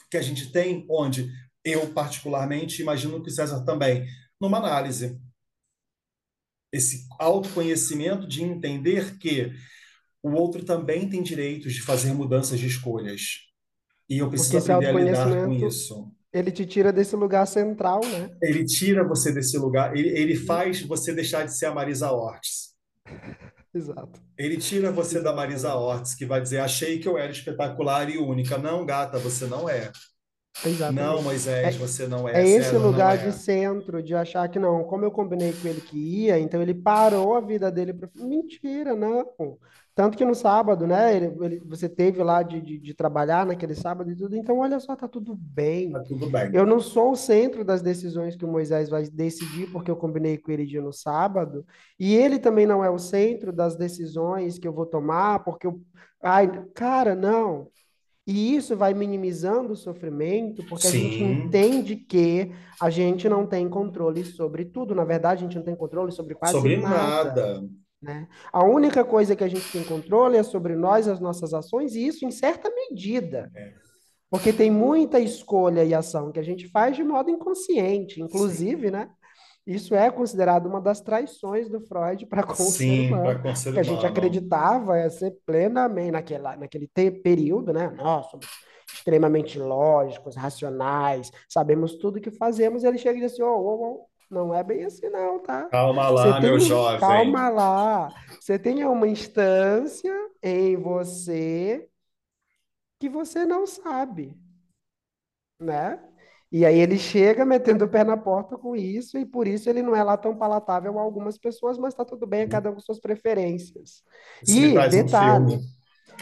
que 0.09 0.17
a 0.17 0.21
gente 0.21 0.51
tem, 0.51 0.85
onde 0.89 1.31
eu, 1.63 1.91
particularmente, 1.93 2.81
imagino 2.81 3.21
que 3.21 3.29
o 3.29 3.33
César 3.33 3.63
também, 3.63 4.05
numa 4.39 4.57
análise, 4.57 5.19
esse 6.71 7.05
autoconhecimento 7.19 8.27
de 8.27 8.43
entender 8.43 9.17
que 9.17 9.51
o 10.23 10.31
outro 10.31 10.63
também 10.63 11.09
tem 11.09 11.21
direitos 11.21 11.73
de 11.73 11.81
fazer 11.81 12.13
mudanças 12.13 12.59
de 12.59 12.67
escolhas. 12.67 13.47
E 14.09 14.17
eu 14.17 14.29
Porque 14.29 14.37
preciso 14.37 14.57
esse 14.57 14.71
aprender 14.71 15.15
a 15.15 15.25
lidar 15.25 15.45
com 15.45 15.53
isso. 15.53 16.11
ele 16.33 16.51
te 16.51 16.65
tira 16.65 16.91
desse 16.93 17.15
lugar 17.15 17.45
central, 17.45 18.01
né? 18.05 18.29
Ele 18.41 18.65
tira 18.65 19.07
você 19.07 19.31
desse 19.31 19.57
lugar, 19.57 19.95
ele, 19.95 20.09
ele 20.09 20.35
faz 20.35 20.81
você 20.81 21.13
deixar 21.13 21.45
de 21.45 21.55
ser 21.57 21.67
a 21.67 21.73
Marisa 21.73 22.11
Ortiz. 22.11 22.71
Exato. 23.73 24.21
Ele 24.37 24.57
tira 24.57 24.91
você 24.91 25.21
da 25.21 25.33
Marisa. 25.33 25.75
Ortiz, 25.75 26.13
que 26.13 26.25
vai 26.25 26.41
dizer: 26.41 26.59
Achei 26.59 26.99
que 26.99 27.07
eu 27.07 27.17
era 27.17 27.31
espetacular 27.31 28.09
e 28.09 28.17
única. 28.17 28.57
Não, 28.57 28.85
gata, 28.85 29.17
você 29.17 29.45
não 29.45 29.69
é. 29.69 29.89
Não, 30.87 31.21
Exatamente. 31.21 31.23
Moisés, 31.23 31.75
É, 31.75 31.77
você 31.77 32.07
não 32.07 32.27
é. 32.29 32.41
é 32.41 32.47
esse 32.47 32.77
não 32.77 32.77
lugar 32.77 33.17
de 33.17 33.31
é. 33.31 33.31
centro, 33.33 34.01
de 34.03 34.15
achar 34.15 34.47
que 34.49 34.59
não, 34.59 34.83
como 34.85 35.05
eu 35.05 35.11
combinei 35.11 35.53
com 35.53 35.67
ele 35.67 35.81
que 35.81 35.97
ia, 35.97 36.39
então 36.39 36.61
ele 36.61 36.73
parou 36.73 37.35
a 37.35 37.41
vida 37.41 37.71
dele 37.71 37.93
para. 37.93 38.09
Mentira, 38.15 38.95
não. 38.95 39.25
Tanto 39.95 40.17
que 40.17 40.25
no 40.25 40.35
sábado, 40.35 40.87
né, 40.87 41.15
ele, 41.15 41.25
ele- 41.45 41.59
você 41.65 41.89
teve 41.89 42.23
lá 42.23 42.43
de, 42.43 42.61
de, 42.61 42.79
de 42.79 42.93
trabalhar 42.93 43.45
naquele 43.45 43.75
sábado 43.75 44.09
e 44.11 44.15
tudo, 44.15 44.35
então 44.37 44.59
olha 44.59 44.79
só, 44.79 44.95
tá 44.95 45.07
tudo 45.07 45.35
Tá 45.91 45.99
bem. 45.99 46.03
tudo 46.03 46.29
bem. 46.29 46.51
Eu 46.51 46.65
não 46.65 46.79
sou 46.79 47.11
o 47.11 47.15
centro 47.15 47.63
das 47.65 47.81
decisões 47.81 48.35
que 48.35 48.45
o 48.45 48.47
Moisés 48.47 48.89
vai 48.89 49.03
decidir, 49.09 49.67
porque 49.71 49.91
eu 49.91 49.95
combinei 49.97 50.37
com 50.37 50.51
ele 50.51 50.65
de 50.65 50.77
ir 50.77 50.81
no 50.81 50.93
sábado, 50.93 51.65
e 51.99 52.13
ele 52.15 52.39
também 52.39 52.65
não 52.65 52.83
é 52.83 52.89
o 52.89 52.97
centro 52.99 53.51
das 53.53 53.75
decisões 53.75 54.57
que 54.59 54.67
eu 54.67 54.73
vou 54.73 54.85
tomar, 54.85 55.43
porque 55.43 55.67
eu. 55.67 55.81
Ai, 56.21 56.47
cara, 56.73 57.15
não. 57.15 57.67
E 58.27 58.55
isso 58.55 58.75
vai 58.77 58.93
minimizando 58.93 59.73
o 59.73 59.75
sofrimento, 59.75 60.63
porque 60.67 60.87
a 60.87 60.91
gente 60.91 61.17
Sim, 61.17 61.23
entende 61.23 61.95
que 61.95 62.51
a 62.79 62.89
gente 62.89 63.27
não 63.27 63.47
tem 63.47 63.67
controle 63.69 64.23
sobre 64.23 64.65
tudo. 64.65 64.93
Na 64.95 65.03
verdade, 65.03 65.43
a 65.43 65.47
gente 65.47 65.57
não 65.57 65.65
tem 65.65 65.75
controle 65.75 66.11
sobre 66.11 66.35
quase 66.35 66.61
sobre 66.61 66.77
nada, 66.77 67.53
nada. 67.55 67.69
né? 68.01 68.27
A 68.53 68.63
única 68.63 69.03
coisa 69.03 69.35
que 69.35 69.43
a 69.43 69.47
gente 69.47 69.71
tem 69.71 69.83
controle 69.83 70.37
é 70.37 70.43
sobre 70.43 70.75
nós, 70.75 71.07
as 71.07 71.19
nossas 71.19 71.53
ações, 71.53 71.95
e 71.95 72.05
isso 72.05 72.25
em 72.25 72.31
certa 72.31 72.69
medida, 72.69 73.51
É, 73.55 73.73
porque 74.29 74.53
tem 74.53 74.71
muita 74.71 75.19
escolha 75.19 75.83
e 75.83 75.93
ação 75.93 76.31
que 76.31 76.39
a 76.39 76.43
gente 76.43 76.67
faz 76.69 76.95
de 76.95 77.03
modo 77.03 77.29
inconsciente, 77.29 78.15
sim. 78.15 78.21
inclusive, 78.21 78.91
né? 78.91 79.09
Isso 79.65 79.93
é 79.93 80.09
considerado 80.09 80.65
uma 80.65 80.81
das 80.81 81.01
traições 81.01 81.69
do 81.69 81.79
Freud 81.81 82.25
para 82.25 82.43
com 82.43 82.53
o 82.53 82.55
ser 82.55 82.71
Sim, 82.71 83.13
humano, 83.13 83.41
com 83.41 83.51
o 83.51 83.55
ser 83.55 83.69
porque 83.69 83.79
a 83.79 83.83
gente 83.83 84.05
acreditava 84.05 84.97
é 84.97 85.09
ser 85.09 85.31
plenamente 85.45 86.11
naquela, 86.11 86.57
naquele 86.57 86.87
período, 86.87 87.71
né? 87.71 87.89
Nós 87.95 88.25
somos 88.31 88.47
extremamente 88.91 89.59
lógicos, 89.59 90.35
racionais, 90.35 91.31
sabemos 91.47 91.95
tudo 91.95 92.19
que 92.19 92.31
fazemos, 92.31 92.83
e 92.83 92.87
ele 92.87 92.97
chega 92.97 93.17
e 93.17 93.21
diz 93.21 93.33
assim, 93.33 93.43
oh, 93.43 93.55
oh, 93.55 93.83
oh, 93.83 94.07
não 94.29 94.53
é 94.53 94.63
bem 94.63 94.83
assim 94.83 95.09
não, 95.09 95.39
tá? 95.39 95.65
Calma 95.65 96.09
lá, 96.09 96.39
tem, 96.39 96.49
meu 96.49 96.59
jovem. 96.59 96.99
calma 96.99 97.49
lá, 97.49 98.13
você 98.39 98.57
tem 98.57 98.83
uma 98.85 99.07
instância 99.07 100.13
em 100.41 100.75
você 100.75 101.87
que 102.99 103.09
você 103.09 103.45
não 103.45 103.65
sabe, 103.65 104.37
né? 105.59 105.99
E 106.51 106.65
aí 106.65 106.79
ele 106.79 106.97
chega 106.97 107.45
metendo 107.45 107.85
o 107.85 107.89
pé 107.89 108.03
na 108.03 108.17
porta 108.17 108.57
com 108.57 108.75
isso, 108.75 109.17
e 109.17 109.25
por 109.25 109.47
isso 109.47 109.69
ele 109.69 109.81
não 109.81 109.95
é 109.95 110.03
lá 110.03 110.17
tão 110.17 110.35
palatável 110.37 110.99
a 110.99 111.01
algumas 111.01 111.37
pessoas, 111.37 111.77
mas 111.77 111.93
tá 111.93 112.03
tudo 112.05 112.27
bem, 112.27 112.47
cada 112.47 112.69
um 112.71 112.73
com 112.75 112.81
suas 112.81 112.99
preferências. 112.99 114.03
Isso 114.41 114.65
E 114.65 114.77
um 114.93 115.07
detalhe, 115.07 115.07
filme. 115.07 115.59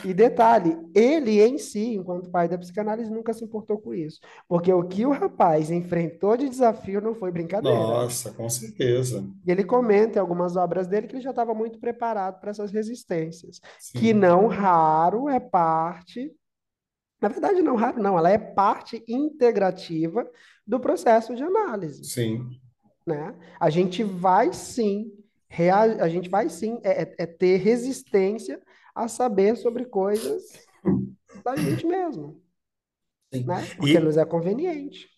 e 0.03 0.13
detalhe, 0.13 0.77
ele 0.95 1.41
em 1.41 1.57
si, 1.57 1.95
enquanto 1.95 2.31
pai 2.31 2.47
da 2.49 2.57
psicanálise, 2.57 3.11
nunca 3.11 3.33
se 3.33 3.43
importou 3.45 3.79
com 3.79 3.93
isso. 3.93 4.19
Porque 4.47 4.71
o 4.73 4.87
que 4.87 5.05
o 5.05 5.11
rapaz 5.11 5.71
enfrentou 5.71 6.37
de 6.37 6.49
desafio 6.49 7.01
não 7.01 7.15
foi 7.15 7.31
brincadeira. 7.31 7.91
Nossa, 7.91 8.33
com 8.33 8.49
certeza. 8.49 9.23
E 9.45 9.51
ele 9.51 9.63
comenta 9.63 10.17
em 10.19 10.21
algumas 10.21 10.55
obras 10.55 10.87
dele 10.87 11.07
que 11.07 11.15
ele 11.15 11.21
já 11.23 11.29
estava 11.31 11.53
muito 11.53 11.79
preparado 11.79 12.39
para 12.39 12.51
essas 12.51 12.71
resistências, 12.71 13.61
que 13.93 14.13
Sim, 14.13 14.13
não 14.13 14.47
raro 14.47 15.29
é 15.29 15.39
parte, 15.39 16.31
na 17.21 17.29
verdade, 17.29 17.61
não 17.61 17.75
raro 17.75 18.01
não, 18.01 18.17
ela 18.17 18.29
é 18.31 18.37
parte 18.37 19.03
integrativa 19.07 20.29
do 20.65 20.79
processo 20.79 21.35
de 21.35 21.43
análise, 21.43 22.11
sim, 22.11 22.59
né? 23.05 23.35
A 23.59 23.69
gente 23.69 24.03
vai 24.03 24.53
sim, 24.53 25.11
rea- 25.49 26.03
a 26.03 26.09
gente 26.09 26.29
vai 26.29 26.49
sim 26.49 26.79
é, 26.83 27.03
é- 27.03 27.15
é 27.19 27.25
ter 27.25 27.57
resistência 27.57 28.61
a 28.95 29.07
saber 29.07 29.55
sobre 29.57 29.85
coisas 29.85 30.67
da 31.43 31.57
gente 31.57 31.85
mesmo, 31.85 32.41
sim. 33.33 33.45
né? 33.45 33.67
Porque 33.77 33.99
E, 33.99 33.99
nos 33.99 34.17
é 34.17 34.25
conveniente. 34.25 35.09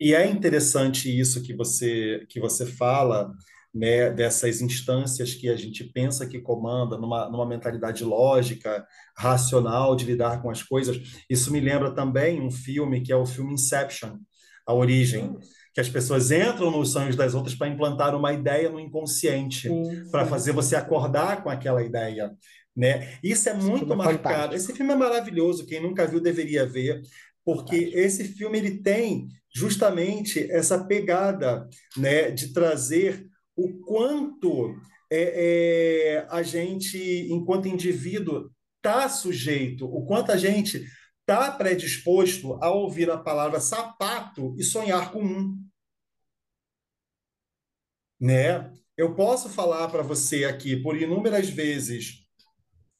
E 0.00 0.14
é 0.14 0.26
interessante 0.26 1.08
isso 1.10 1.42
que 1.42 1.54
você 1.54 2.26
que 2.28 2.40
você 2.40 2.64
fala, 2.66 3.32
né, 3.72 4.10
dessas 4.10 4.60
instâncias 4.60 5.34
que 5.34 5.48
a 5.48 5.56
gente 5.56 5.84
pensa 5.84 6.26
que 6.26 6.40
comanda 6.40 6.98
numa, 6.98 7.28
numa 7.28 7.46
mentalidade 7.46 8.02
lógica, 8.04 8.84
racional 9.16 9.94
de 9.94 10.04
lidar 10.04 10.42
com 10.42 10.50
as 10.50 10.62
coisas. 10.62 10.96
Isso 11.28 11.52
me 11.52 11.60
lembra 11.60 11.94
também 11.94 12.40
um 12.40 12.50
filme 12.50 13.00
que 13.00 13.12
é 13.12 13.16
o 13.16 13.26
filme 13.26 13.54
Inception, 13.54 14.18
A 14.66 14.74
Origem, 14.74 15.30
Hum, 15.30 15.38
que 15.72 15.80
as 15.80 15.88
pessoas 15.88 16.32
entram 16.32 16.70
nos 16.70 16.92
sonhos 16.92 17.14
das 17.14 17.32
outras 17.32 17.54
para 17.54 17.68
implantar 17.68 18.14
uma 18.16 18.32
ideia 18.32 18.68
no 18.68 18.80
inconsciente, 18.80 19.68
para 20.10 20.26
fazer 20.26 20.52
você 20.52 20.74
acordar 20.74 21.44
com 21.44 21.48
aquela 21.48 21.80
ideia. 21.82 22.32
Né? 22.76 23.16
Isso 23.22 23.48
é 23.48 23.56
Esse 23.56 23.66
muito 23.66 23.92
é 23.92 23.96
marcado. 23.96 24.54
Esse 24.54 24.66
fantástico, 24.66 24.76
filme 24.76 24.92
é 24.92 24.96
maravilhoso. 24.96 25.66
Quem 25.66 25.80
nunca 25.80 26.06
viu 26.06 26.20
deveria 26.20 26.66
ver 26.66 27.02
porque 27.44 27.76
fantástico. 27.76 27.98
esse 27.98 28.24
filme 28.24 28.58
ele 28.58 28.78
tem 28.78 29.28
justamente 29.54 30.50
essa 30.50 30.84
pegada, 30.84 31.68
né, 31.96 32.30
de 32.30 32.52
trazer 32.52 33.26
o 33.64 33.80
quanto 33.84 34.74
é, 35.10 36.16
é, 36.16 36.26
a 36.30 36.42
gente, 36.42 36.98
enquanto 37.30 37.68
indivíduo, 37.68 38.50
está 38.76 39.08
sujeito, 39.08 39.84
o 39.84 40.06
quanto 40.06 40.32
a 40.32 40.36
gente 40.36 40.86
está 41.20 41.50
predisposto 41.50 42.54
a 42.62 42.70
ouvir 42.70 43.10
a 43.10 43.18
palavra 43.18 43.60
sapato 43.60 44.54
e 44.58 44.64
sonhar 44.64 45.12
com 45.12 45.22
um, 45.22 45.64
né? 48.20 48.72
Eu 48.96 49.14
posso 49.14 49.48
falar 49.48 49.88
para 49.88 50.02
você 50.02 50.44
aqui 50.44 50.76
por 50.76 51.00
inúmeras 51.00 51.48
vezes 51.48 52.20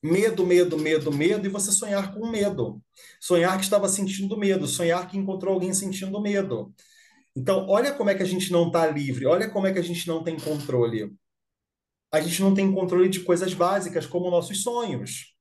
medo, 0.03 0.47
medo, 0.47 0.79
medo, 0.79 1.13
medo, 1.13 1.47
e 1.47 1.51
você 1.51 1.71
sonhar 1.71 2.15
com 2.15 2.27
medo. 2.27 2.83
Sonhar 3.21 3.57
que 3.59 3.65
estava 3.65 3.89
sentindo 3.89 4.37
medo, 4.37 4.67
sonhar 4.67 5.09
que 5.09 5.19
encontrou 5.19 5.55
alguém 5.55 5.75
sentindo 5.75 6.21
medo. 6.21 6.75
Então, 7.37 7.67
olha 7.69 7.93
como 7.95 8.11
é 8.11 8.15
que 8.15 8.23
a 8.23 8.27
gente 8.27 8.51
não 8.53 8.67
está 8.69 8.87
livre, 8.87 9.27
olha 9.27 9.51
como 9.51 9.67
é 9.67 9.73
que 9.73 9.79
a 9.79 9.83
gente 9.83 10.07
não 10.09 10.23
tem 10.25 10.39
controle. 10.39 11.13
A 12.13 12.21
gente 12.21 12.41
não 12.41 12.55
tem 12.55 12.73
controle 12.73 13.09
de 13.09 13.19
coisas 13.25 13.53
básicas 13.53 14.07
como 14.07 14.31
nossos 14.31 14.63
sonhos. 14.63 15.35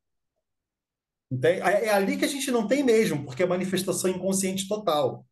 Entende? 1.31 1.61
É 1.61 1.85
é 1.85 1.89
ali 1.89 2.17
que 2.17 2.25
a 2.25 2.27
gente 2.27 2.49
não 2.51 2.67
tem 2.67 2.83
mesmo, 2.83 3.25
porque 3.25 3.43
é 3.43 3.45
manifestação 3.45 4.09
inconsciente 4.09 4.67
total. 4.67 5.25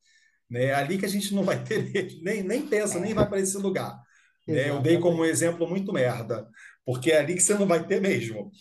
Né? 0.49 0.65
É 0.67 0.75
ali 0.75 0.97
que 0.99 1.05
a 1.05 1.09
gente 1.09 1.33
não 1.35 1.43
vai 1.43 1.63
ter, 1.63 1.91
nem, 2.23 2.43
nem 2.43 2.67
pensa, 2.67 2.99
nem 2.99 3.13
vai 3.13 3.27
para 3.29 3.39
esse 3.41 3.57
lugar. 3.57 3.99
Né? 4.47 4.69
Eu 4.69 4.81
dei 4.81 4.99
como 4.99 5.21
um 5.21 5.25
exemplo 5.25 5.69
muito 5.69 5.93
merda, 5.93 6.47
porque 6.85 7.11
é 7.11 7.19
ali 7.19 7.35
que 7.35 7.41
você 7.41 7.55
não 7.55 7.67
vai 7.67 7.85
ter 7.87 8.01
mesmo. 8.01 8.51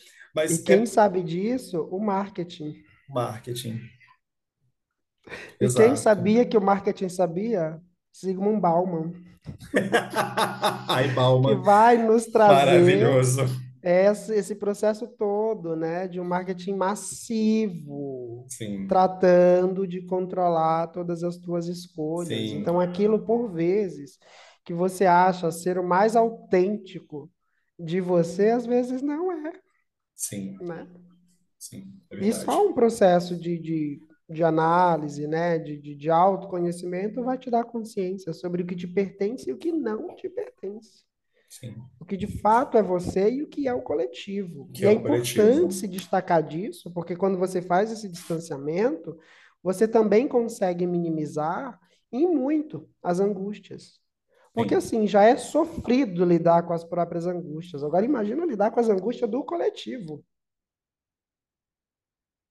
E 0.49 0.59
Mas 0.59 0.59
quem 0.59 0.85
é 0.85 0.87
sabe 0.87 1.23
disso? 1.23 1.83
O 1.91 2.01
marketing. 2.01 2.83
marketing, 3.09 3.81
E 5.61 5.69
quem 5.69 5.97
exato. 5.97 5.97
sabia 5.97 6.47
que 6.47 6.57
o 6.57 6.61
marketing 6.61 7.09
sabia? 7.09 7.81
Zygmunt 8.19 8.61
Bauman, 8.61 9.13
Ai, 10.89 11.09
que 11.43 11.55
Bauman, 11.55 11.57
vai 11.57 11.97
nos 11.99 12.27
trazer 12.27 13.25
maravilhoso. 13.25 13.45
esse, 13.83 14.35
esse 14.35 14.55
processo 14.57 15.07
todo, 15.09 15.77
né, 15.77 16.09
de 16.09 16.21
um 16.21 16.25
marketing 16.25 16.75
massivo, 16.75 18.49
Sim, 18.49 18.89
tratando 18.89 19.87
de 19.87 20.03
controlar 20.07 20.89
todas 20.89 21.23
as 21.23 21.37
tuas 21.39 21.69
escolhas. 21.69 22.53
sim, 22.53 22.53
Então, 22.53 22.81
aquilo, 22.81 23.25
por 23.25 23.49
vezes, 23.53 24.19
que 24.65 24.75
você 24.75 25.07
acha 25.07 25.51
ser 25.51 25.79
o 25.79 25.85
mais 25.87 26.17
autêntico 26.17 27.31
de 27.79 28.01
você, 28.01 28.51
às 28.51 28.67
vezes 28.67 29.03
não 29.03 29.33
é, 29.33 29.53
sim, 30.15 30.61
né? 30.61 30.87
sim, 31.59 32.01
é 32.11 32.17
E 32.19 32.33
só 32.33 32.67
um 32.67 32.73
processo 32.73 33.37
de, 33.39 33.59
de, 33.59 34.06
de 34.29 34.43
análise, 34.45 35.27
né, 35.27 35.59
de, 35.59 35.79
de, 35.79 35.95
de 35.95 36.11
autoconhecimento 36.11 37.23
vai 37.25 37.39
te 37.39 37.51
dar 37.51 37.65
consciência 37.65 38.33
sobre 38.33 38.63
o 38.63 38.67
que 38.67 38.77
te 38.77 38.87
pertence 38.87 39.49
e 39.51 39.53
o 39.53 39.59
que 39.59 39.73
não 39.73 40.15
te 40.17 40.29
pertence. 40.29 41.05
Sim, 41.49 41.91
O 41.99 42.05
que 42.05 42.17
de 42.17 42.27
fato 42.27 42.77
é 42.79 42.83
você 42.83 43.31
e 43.31 43.43
o 43.43 43.49
que 43.49 43.67
é 43.69 43.75
o 43.75 43.83
coletivo. 43.83 44.71
que 44.73 44.85
E 44.85 44.89
é 44.89 44.91
é 44.91 44.93
importante 44.93 45.73
coletivo. 45.73 45.75
se 45.75 45.89
destacar 45.89 46.43
disso, 46.43 46.93
porque 46.93 47.17
quando 47.17 47.39
você 47.39 47.63
faz 47.63 47.91
esse 47.91 48.09
distanciamento, 48.09 49.19
você 49.63 49.89
também 49.89 50.29
consegue 50.29 50.87
minimizar 50.87 51.79
em 52.13 52.27
muito 52.29 52.89
as 53.03 53.19
angústias. 53.21 54.01
Porque 54.55 54.75
Sim, 54.75 54.77
assim, 54.77 55.07
já 55.07 55.25
é 55.25 55.37
sofrido 55.37 56.25
lidar 56.25 56.65
com 56.65 56.73
as 56.73 56.85
próprias 56.85 57.27
angústias. 57.27 57.85
Agora 57.85 58.05
imagina 58.05 58.47
lidar 58.47 58.71
com 58.71 58.81
as 58.81 58.89
angústias 58.89 59.31
do 59.31 59.45
coletivo. 59.45 60.25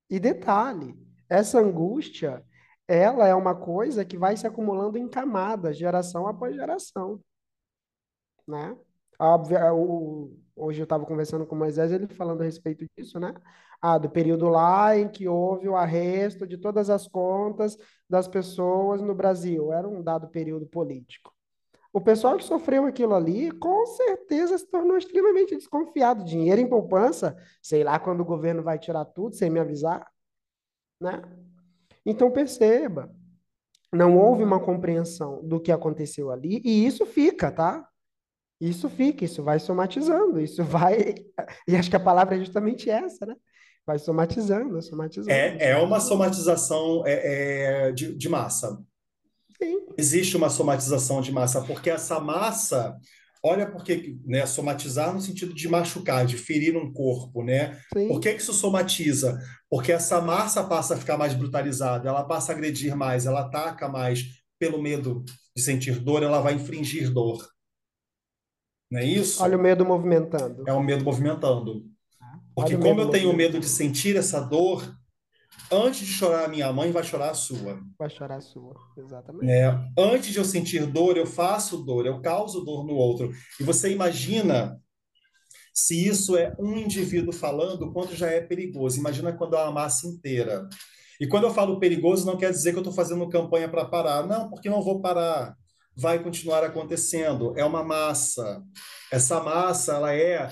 E 0.09 0.19
detalhe, 0.19 0.95
essa 1.29 1.59
angústia, 1.59 2.43
ela 2.87 3.27
é 3.27 3.35
uma 3.35 3.55
coisa 3.55 4.05
que 4.05 4.17
vai 4.17 4.37
se 4.37 4.47
acumulando 4.47 4.97
em 4.97 5.07
camadas, 5.09 5.77
geração 5.77 6.27
após 6.27 6.55
geração, 6.55 7.19
né? 8.47 8.77
O- 9.73 10.31
hoje 10.55 10.81
eu 10.81 10.83
estava 10.83 11.05
conversando 11.05 11.45
com 11.45 11.55
o 11.55 11.57
Moisés, 11.57 11.91
ele 11.91 12.07
falando 12.07 12.41
a 12.41 12.45
respeito 12.45 12.85
disso, 12.97 13.19
né? 13.19 13.33
Ah, 13.81 13.97
do 13.97 14.09
período 14.09 14.47
lá 14.49 14.97
em 14.97 15.07
que 15.09 15.27
houve 15.27 15.67
o 15.69 15.75
arresto 15.75 16.47
de 16.47 16.57
todas 16.57 16.89
as 16.89 17.07
contas 17.07 17.77
das 18.09 18.27
pessoas 18.27 19.01
no 19.01 19.13
Brasil. 19.13 19.71
Era 19.73 19.87
um 19.87 20.01
dado 20.01 20.27
período 20.29 20.65
político. 20.65 21.33
O 21.93 22.01
pessoal 22.01 22.37
que 22.37 22.43
sofreu 22.45 22.85
aquilo 22.85 23.15
ali, 23.15 23.51
com 23.51 23.85
certeza 23.87 24.57
se 24.57 24.67
tornou 24.69 24.97
extremamente 24.97 25.55
desconfiado. 25.57 26.25
Dinheiro 26.25 26.61
em 26.61 26.69
poupança, 26.69 27.37
sei 27.61 27.83
lá 27.83 27.99
quando 27.99 28.21
o 28.21 28.25
governo 28.25 28.63
vai 28.63 28.79
tirar 28.79 29.05
tudo 29.05 29.35
sem 29.35 29.49
me 29.49 29.59
avisar, 29.59 30.07
né? 30.99 31.21
Então 32.05 32.31
perceba, 32.31 33.11
não 33.91 34.17
houve 34.17 34.43
uma 34.43 34.59
compreensão 34.59 35.43
do 35.43 35.59
que 35.59 35.71
aconteceu 35.71 36.31
ali, 36.31 36.61
e 36.63 36.85
isso 36.85 37.05
fica, 37.05 37.51
tá? 37.51 37.87
Isso 38.59 38.89
fica, 38.89 39.25
isso 39.25 39.43
vai 39.43 39.59
somatizando, 39.59 40.39
isso 40.39 40.63
vai. 40.63 41.15
E 41.67 41.75
acho 41.75 41.89
que 41.89 41.95
a 41.95 41.99
palavra 41.99 42.35
é 42.35 42.39
justamente 42.39 42.89
essa, 42.89 43.25
né? 43.25 43.35
Vai 43.85 43.99
somatizando, 43.99 44.81
somatizando, 44.81 45.31
é, 45.31 45.71
é 45.71 45.77
uma 45.77 45.99
somatização 45.99 47.03
é, 47.05 47.87
é, 47.87 47.91
de, 47.91 48.15
de 48.15 48.29
massa. 48.29 48.81
Sim, 49.61 49.85
Existe 49.97 50.35
uma 50.35 50.49
somatização 50.49 51.21
de 51.21 51.31
massa, 51.31 51.61
porque 51.61 51.89
essa 51.89 52.19
massa, 52.19 52.97
olha 53.45 53.69
porque, 53.69 54.17
né, 54.25 54.45
somatizar 54.45 55.13
no 55.13 55.21
sentido 55.21 55.53
de 55.53 55.67
machucar, 55.67 56.25
de 56.25 56.37
ferir 56.37 56.75
um 56.75 56.91
corpo, 56.91 57.43
né? 57.43 57.79
Por 57.93 57.99
sim. 57.99 58.19
que 58.19 58.33
que 58.33 58.41
isso 58.41 58.53
somatiza? 58.53 59.39
Porque 59.69 59.91
essa 59.91 60.19
massa 60.19 60.63
passa 60.63 60.95
a 60.95 60.97
ficar 60.97 61.17
mais 61.17 61.33
brutalizada, 61.33 62.09
ela 62.09 62.23
passa 62.23 62.51
a 62.51 62.55
agredir 62.55 62.95
mais, 62.95 63.25
ela 63.25 63.41
ataca 63.41 63.87
mais 63.87 64.23
pelo 64.59 64.81
medo 64.81 65.23
de 65.55 65.61
sentir 65.61 65.99
dor, 65.99 66.23
ela 66.23 66.41
vai 66.41 66.55
infringir 66.55 67.11
dor, 67.11 67.45
não 68.91 68.99
é 68.99 69.03
Olha 69.03 69.13
o 69.13 69.15
isso? 69.15 69.59
medo 69.59 69.85
movimentando. 69.85 70.63
É 70.67 70.73
o 70.73 70.81
medo 70.81 71.03
movimentando. 71.03 71.85
Porque 72.55 72.75
Olha 72.75 72.79
o 72.79 72.87
como 72.87 73.01
eu 73.01 73.09
tenho 73.09 73.35
medo 73.35 73.59
de 73.59 73.67
sentir 73.67 74.15
essa 74.15 74.39
dor, 74.39 74.95
antes 75.71 76.01
de 76.01 76.13
chorar 76.13 76.45
a 76.45 76.47
minha 76.47 76.71
mãe, 76.71 76.91
vai 76.91 77.03
chorar 77.03 77.31
a 77.31 77.33
sua. 77.33 77.79
Vai 77.97 78.09
chorar 78.09 78.37
a 78.37 78.41
sua. 78.41 78.75
Exatamente. 78.97 79.45
né? 79.45 79.91
Antes 79.97 80.31
de 80.31 80.37
eu 80.37 80.45
sentir 80.45 80.85
dor, 80.85 81.17
eu 81.17 81.25
faço 81.25 81.83
dor, 81.83 82.05
eu 82.05 82.21
causo 82.21 82.61
dor 82.61 82.85
no 82.85 82.93
outro. 82.93 83.31
E 83.59 83.63
você 83.63 83.91
imagina 83.91 84.79
se 85.73 86.07
isso 86.07 86.37
é 86.37 86.55
um 86.57 86.77
indivíduo 86.77 87.33
falando, 87.33 87.91
quanto 87.91 88.15
já 88.15 88.27
é 88.27 88.39
perigoso. 88.39 88.97
Imagina 88.97 89.33
quando 89.33 89.55
é 89.55 89.61
uma 89.63 89.71
massa 89.71 90.07
inteira. 90.07 90.67
E 91.19 91.27
quando 91.27 91.43
eu 91.45 91.53
falo 91.53 91.79
perigoso, 91.79 92.25
não 92.25 92.37
quer 92.37 92.51
dizer 92.51 92.71
que 92.71 92.77
eu 92.77 92.81
estou 92.81 92.93
fazendo 92.93 93.27
campanha 93.27 93.67
para 93.67 93.85
parar. 93.85 94.25
Não, 94.25 94.49
porque 94.49 94.69
não 94.69 94.81
vou 94.81 95.01
parar. 95.01 95.55
Vai 95.95 96.21
continuar 96.21 96.63
acontecendo. 96.63 97.53
É 97.57 97.65
uma 97.65 97.83
massa. 97.83 98.63
Essa 99.11 99.41
massa, 99.41 99.93
ela 99.95 100.13
é 100.13 100.49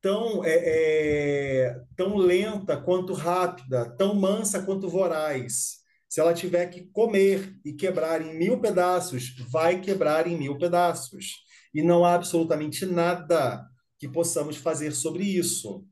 tão, 0.00 0.44
é, 0.44 0.54
é, 0.54 1.80
tão 1.96 2.16
lenta 2.16 2.76
quanto 2.76 3.12
rápida, 3.12 3.90
tão 3.96 4.14
mansa 4.14 4.62
quanto 4.62 4.88
voraz. 4.88 5.78
Se 6.08 6.20
ela 6.20 6.32
tiver 6.32 6.66
que 6.68 6.86
comer 6.90 7.54
e 7.64 7.72
quebrar 7.72 8.22
em 8.22 8.36
mil 8.36 8.60
pedaços, 8.60 9.34
vai 9.50 9.80
quebrar 9.80 10.26
em 10.26 10.38
mil 10.38 10.56
pedaços. 10.56 11.44
E 11.74 11.82
não 11.82 12.04
há 12.04 12.14
absolutamente 12.14 12.86
nada 12.86 13.62
que 13.98 14.08
possamos 14.08 14.56
fazer 14.56 14.92
sobre 14.92 15.24
isso. 15.24 15.84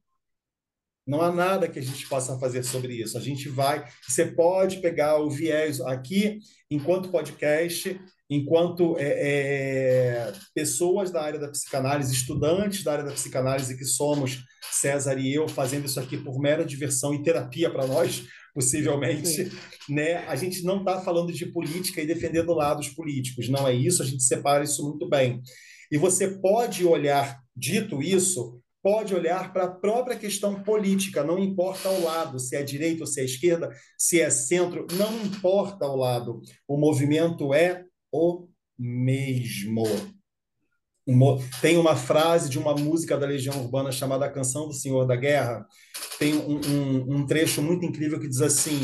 Não 1.07 1.21
há 1.21 1.31
nada 1.31 1.69
que 1.69 1.79
a 1.79 1.83
gente 1.83 2.09
possa 2.09 2.39
fazer 2.39 2.65
sobre 2.65 2.95
isso. 2.95 3.17
A 3.17 3.21
gente 3.21 3.49
vai. 3.49 3.87
Você 4.09 4.27
pode 4.27 4.81
pegar 4.81 5.19
o 5.19 5.31
viés 5.31 5.81
aqui, 5.83 6.41
enquanto 6.71 7.11
podcast, 7.11 8.01
enquanto 8.29 8.97
é, 8.99 9.05
é, 9.05 10.33
pessoas 10.55 11.11
da 11.11 11.23
área 11.23 11.39
da 11.39 11.49
psicanálise, 11.49 12.13
estudantes 12.13 12.83
da 12.83 12.93
área 12.93 13.05
da 13.05 13.13
psicanálise 13.13 13.77
que 13.77 13.85
somos, 13.85 14.45
César 14.73 15.19
e 15.19 15.33
eu, 15.33 15.49
fazendo 15.49 15.87
isso 15.87 16.01
aqui 16.01 16.17
por 16.17 16.39
mera 16.41 16.65
diversão 16.65 17.15
e 17.15 17.23
terapia 17.23 17.71
para 17.71 17.87
nós, 17.87 18.25
possivelmente, 18.53 19.51
né? 19.89 20.27
A 20.27 20.35
gente 20.35 20.63
não 20.63 20.79
está 20.79 21.01
falando 21.03 21.33
de 21.33 21.47
política 21.47 22.01
e 22.01 22.07
defendendo 22.07 22.55
lados 22.55 22.89
políticos, 22.89 23.49
não 23.49 23.69
é 23.69 23.75
isso, 23.75 24.03
a 24.03 24.07
gente 24.07 24.23
separa 24.23 24.65
isso 24.65 24.83
muito 24.83 25.09
bem. 25.09 25.43
E 25.93 25.99
você 25.99 26.39
pode 26.39 26.85
olhar, 26.85 27.39
dito 27.55 28.03
isso, 28.03 28.61
pode 28.83 29.15
olhar 29.15 29.53
para 29.53 29.65
a 29.65 29.71
própria 29.71 30.17
questão 30.17 30.63
política, 30.63 31.23
não 31.23 31.39
importa 31.39 31.89
o 31.91 32.05
lado, 32.05 32.39
se 32.39 32.57
é 32.57 32.63
direita 32.63 33.03
ou 33.03 33.07
se 33.07 33.21
é 33.21 33.25
esquerda, 33.25 33.71
se 33.99 34.21
é 34.21 34.31
centro, 34.31 34.87
não 34.93 35.15
importa 35.23 35.87
o 35.87 35.97
lado. 35.97 36.41
O 36.67 36.79
movimento 36.79 37.53
é 37.53 37.85
o 38.17 38.49
mesmo. 38.79 39.85
Tem 41.61 41.77
uma 41.77 41.95
frase 41.95 42.49
de 42.49 42.59
uma 42.59 42.75
música 42.75 43.17
da 43.17 43.27
Legião 43.27 43.63
Urbana 43.63 43.93
chamada 43.93 44.29
Canção 44.29 44.67
do 44.67 44.75
Senhor 44.75 45.07
da 45.07 45.15
Guerra. 45.15 45.65
Tem 46.19 46.35
um, 46.35 46.61
um, 46.61 47.17
um 47.17 47.27
trecho 47.27 47.63
muito 47.63 47.85
incrível 47.85 48.19
que 48.19 48.29
diz 48.29 48.41
assim: 48.41 48.81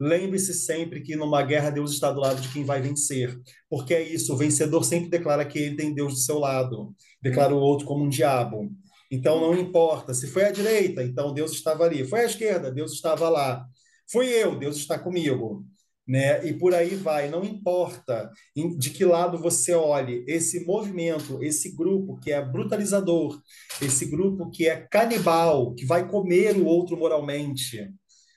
Lembre-se 0.00 0.54
sempre 0.54 1.00
que 1.00 1.16
numa 1.16 1.42
guerra 1.42 1.70
Deus 1.70 1.92
está 1.92 2.12
do 2.12 2.20
lado 2.20 2.40
de 2.40 2.52
quem 2.52 2.64
vai 2.64 2.80
vencer. 2.80 3.36
Porque 3.68 3.94
é 3.94 4.02
isso, 4.02 4.32
o 4.32 4.36
vencedor 4.36 4.84
sempre 4.84 5.10
declara 5.10 5.44
que 5.44 5.58
ele 5.58 5.76
tem 5.76 5.94
Deus 5.94 6.14
do 6.14 6.20
seu 6.20 6.38
lado, 6.38 6.94
declara 7.20 7.54
o 7.54 7.58
outro 7.58 7.86
como 7.86 8.04
um 8.04 8.08
diabo. 8.08 8.70
Então 9.10 9.40
não 9.40 9.58
importa. 9.58 10.14
Se 10.14 10.28
foi 10.28 10.44
à 10.44 10.52
direita, 10.52 11.02
então 11.02 11.34
Deus 11.34 11.52
estava 11.52 11.84
ali. 11.84 12.06
Foi 12.06 12.20
à 12.20 12.24
esquerda, 12.24 12.70
Deus 12.70 12.92
estava 12.92 13.28
lá. 13.28 13.66
Fui 14.10 14.26
eu, 14.26 14.58
Deus 14.58 14.76
está 14.76 14.98
comigo 14.98 15.64
né? 16.06 16.46
E 16.46 16.52
por 16.52 16.74
aí 16.74 16.94
vai. 16.94 17.28
Não 17.28 17.44
importa 17.44 18.30
de 18.78 18.90
que 18.90 19.04
lado 19.04 19.38
você 19.38 19.74
olhe, 19.74 20.24
esse 20.28 20.64
movimento, 20.64 21.42
esse 21.42 21.74
grupo 21.74 22.18
que 22.20 22.32
é 22.32 22.42
brutalizador, 22.44 23.40
esse 23.80 24.06
grupo 24.06 24.50
que 24.50 24.68
é 24.68 24.76
canibal, 24.76 25.74
que 25.74 25.84
vai 25.86 26.08
comer 26.08 26.56
o 26.56 26.66
outro 26.66 26.96
moralmente, 26.96 27.90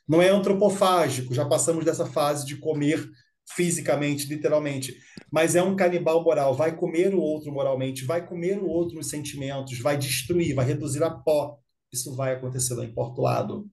não 0.07 0.22
é 0.22 0.30
antropofágico. 0.30 1.34
Já 1.34 1.45
passamos 1.45 1.84
dessa 1.84 2.05
fase 2.05 2.45
de 2.45 2.57
comer 2.57 3.07
fisicamente, 3.55 4.28
literalmente, 4.28 4.95
mas 5.32 5.55
é 5.55 5.63
um 5.63 5.76
canibal 5.76 6.24
moral. 6.24 6.53
Vai 6.53 6.76
comer 6.76 7.13
o 7.13 7.20
outro 7.20 7.51
moralmente, 7.51 8.05
vai 8.05 8.26
comer 8.26 8.59
o 8.59 8.68
outro 8.68 8.95
nos 8.95 9.09
sentimentos, 9.09 9.80
vai 9.80 9.97
destruir, 9.97 10.53
vai 10.53 10.65
reduzir 10.65 11.03
a 11.03 11.09
pó. 11.09 11.57
Isso 11.91 12.15
vai 12.15 12.34
acontecer, 12.34 12.76
não 12.76 12.84
importa 12.84 13.22
o 13.22 13.24
lado. 13.24 13.70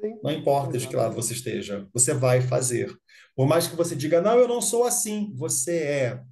Sim, 0.00 0.18
não 0.22 0.30
importa 0.30 0.78
de 0.78 0.88
que 0.88 0.96
lado 0.96 1.14
você 1.14 1.32
esteja, 1.32 1.86
você 1.92 2.14
vai 2.14 2.40
fazer. 2.40 2.94
Por 3.34 3.46
mais 3.46 3.66
que 3.66 3.76
você 3.76 3.94
diga, 3.94 4.20
não, 4.20 4.38
eu 4.38 4.48
não 4.48 4.60
sou 4.60 4.84
assim, 4.84 5.32
você 5.34 5.76
é. 5.78 6.22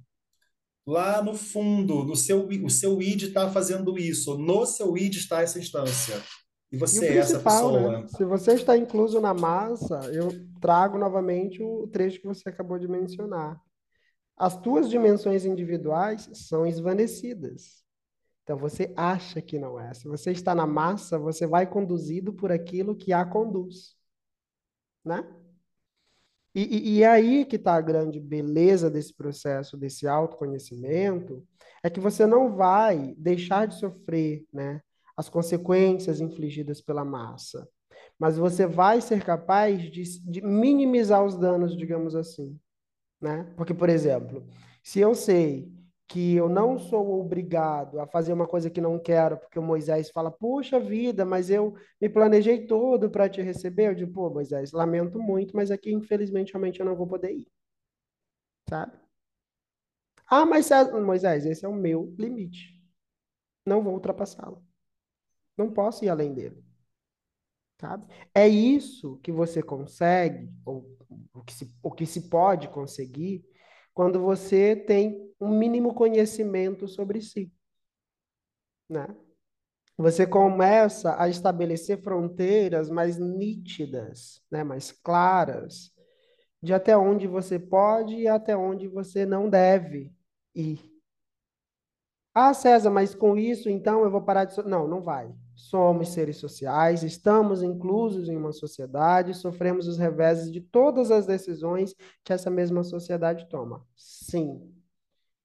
Lá 0.85 1.21
no 1.21 1.33
fundo, 1.35 2.03
no 2.03 2.15
seu, 2.15 2.47
o 2.47 2.69
seu 2.69 3.01
id 3.01 3.23
está 3.23 3.49
fazendo 3.49 3.97
isso, 3.97 4.37
no 4.37 4.65
seu 4.65 4.97
id 4.97 5.15
está 5.15 5.41
essa 5.41 5.59
instância. 5.59 6.21
E 6.71 6.77
você 6.77 7.05
e 7.05 7.17
é 7.17 7.17
essa 7.17 7.39
pessoa. 7.39 7.99
Né? 7.99 8.07
Se 8.07 8.23
você 8.23 8.53
está 8.53 8.77
incluso 8.77 9.19
na 9.19 9.33
massa, 9.33 9.99
eu 10.11 10.29
trago 10.59 10.97
novamente 10.97 11.61
o 11.61 11.87
trecho 11.87 12.19
que 12.19 12.27
você 12.27 12.49
acabou 12.49 12.79
de 12.79 12.87
mencionar. 12.87 13.59
As 14.37 14.57
tuas 14.59 14.89
dimensões 14.89 15.45
individuais 15.45 16.29
são 16.33 16.65
esvanecidas. 16.65 17.80
Então 18.43 18.57
você 18.57 18.93
acha 18.95 19.41
que 19.41 19.59
não 19.59 19.79
é. 19.79 19.93
Se 19.93 20.07
você 20.07 20.31
está 20.31 20.53
na 20.53 20.65
massa, 20.65 21.17
você 21.17 21.45
vai 21.45 21.67
conduzido 21.67 22.33
por 22.33 22.51
aquilo 22.51 22.95
que 22.95 23.13
a 23.13 23.25
conduz. 23.25 23.95
Né? 25.03 25.23
E, 26.53 26.63
e, 26.63 26.97
e 26.97 27.03
é 27.03 27.07
aí 27.07 27.45
que 27.45 27.55
está 27.55 27.75
a 27.75 27.81
grande 27.81 28.19
beleza 28.19 28.89
desse 28.89 29.13
processo, 29.13 29.77
desse 29.77 30.07
autoconhecimento, 30.07 31.45
é 31.83 31.89
que 31.89 31.99
você 31.99 32.25
não 32.25 32.55
vai 32.55 33.15
deixar 33.17 33.67
de 33.67 33.79
sofrer 33.79 34.45
né, 34.51 34.81
as 35.15 35.29
consequências 35.29 36.19
infligidas 36.19 36.81
pela 36.81 37.05
massa, 37.05 37.67
mas 38.19 38.37
você 38.37 38.67
vai 38.67 38.99
ser 39.01 39.23
capaz 39.23 39.81
de, 39.81 40.03
de 40.29 40.41
minimizar 40.41 41.23
os 41.23 41.37
danos, 41.37 41.75
digamos 41.75 42.15
assim. 42.15 42.59
Né? 43.19 43.51
Porque, 43.55 43.73
por 43.73 43.89
exemplo, 43.89 44.45
se 44.83 44.99
eu 44.99 45.15
sei 45.15 45.71
que 46.11 46.35
eu 46.35 46.49
não 46.49 46.77
sou 46.77 47.21
obrigado 47.21 47.97
a 47.97 48.05
fazer 48.05 48.33
uma 48.33 48.45
coisa 48.45 48.69
que 48.69 48.81
não 48.81 48.99
quero, 48.99 49.37
porque 49.37 49.57
o 49.57 49.63
Moisés 49.63 50.09
fala, 50.09 50.29
puxa 50.29 50.77
vida, 50.77 51.23
mas 51.23 51.49
eu 51.49 51.73
me 52.01 52.09
planejei 52.09 52.67
todo 52.67 53.09
para 53.09 53.29
te 53.29 53.41
receber. 53.41 53.87
Eu 53.87 53.95
digo, 53.95 54.11
pô, 54.11 54.29
Moisés, 54.29 54.73
lamento 54.73 55.17
muito, 55.17 55.55
mas 55.55 55.71
aqui, 55.71 55.93
infelizmente, 55.93 56.51
realmente 56.51 56.81
eu 56.81 56.85
não 56.85 56.97
vou 56.97 57.07
poder 57.07 57.31
ir. 57.31 57.47
Sabe? 58.69 58.99
Ah, 60.27 60.45
mas 60.45 60.69
Moisés, 61.05 61.45
esse 61.45 61.65
é 61.65 61.69
o 61.69 61.73
meu 61.73 62.13
limite. 62.19 62.77
Não 63.65 63.81
vou 63.81 63.93
ultrapassá-lo. 63.93 64.61
Não 65.57 65.71
posso 65.71 66.03
ir 66.03 66.09
além 66.09 66.33
dele. 66.33 66.61
Sabe? 67.79 68.05
É 68.35 68.47
isso 68.49 69.17
que 69.23 69.31
você 69.31 69.63
consegue, 69.63 70.51
ou 70.65 70.85
que 71.45 71.53
se, 71.53 71.73
o 71.81 71.89
que 71.89 72.05
se 72.05 72.29
pode 72.29 72.67
conseguir, 72.67 73.45
quando 73.93 74.19
você 74.19 74.75
tem 74.75 75.33
um 75.39 75.49
mínimo 75.49 75.93
conhecimento 75.93 76.87
sobre 76.87 77.21
si. 77.21 77.51
Né? 78.89 79.07
Você 79.97 80.25
começa 80.25 81.21
a 81.21 81.29
estabelecer 81.29 82.01
fronteiras 82.01 82.89
mais 82.89 83.17
nítidas, 83.17 84.41
né? 84.49 84.63
mais 84.63 84.91
claras, 84.91 85.91
de 86.61 86.73
até 86.73 86.95
onde 86.95 87.27
você 87.27 87.57
pode 87.59 88.15
e 88.15 88.27
até 88.27 88.55
onde 88.55 88.87
você 88.87 89.25
não 89.25 89.49
deve 89.49 90.13
ir. 90.55 90.91
Ah, 92.33 92.53
César, 92.53 92.89
mas 92.89 93.13
com 93.13 93.37
isso 93.37 93.69
então 93.69 94.03
eu 94.03 94.11
vou 94.11 94.21
parar 94.21 94.45
de. 94.45 94.57
Não, 94.63 94.87
não 94.87 95.01
vai. 95.01 95.33
Somos 95.61 96.09
seres 96.09 96.37
sociais, 96.37 97.03
estamos 97.03 97.61
inclusos 97.61 98.27
em 98.27 98.35
uma 98.35 98.51
sociedade, 98.51 99.35
sofremos 99.35 99.87
os 99.87 99.97
reveses 99.99 100.51
de 100.51 100.59
todas 100.59 101.11
as 101.11 101.27
decisões 101.27 101.95
que 102.23 102.33
essa 102.33 102.49
mesma 102.49 102.83
sociedade 102.83 103.47
toma. 103.47 103.85
Sim. 103.95 104.73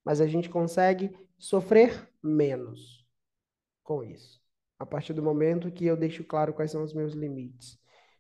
Mas 0.03 0.21
a 0.21 0.27
gente 0.27 0.49
consegue 0.49 1.15
sofrer 1.39 2.09
menos 2.23 3.07
com 3.83 4.03
isso. 4.03 4.41
A 4.79 4.87
partir 4.87 5.13
do 5.13 5.23
momento 5.23 5.71
que 5.71 5.85
eu 5.85 5.99
deixo 5.99 6.25
claro 6.25 6.55
quais 6.55 6.71
são 6.71 6.83
os 6.83 6.95
meus 6.95 7.13
limites. 7.13 7.79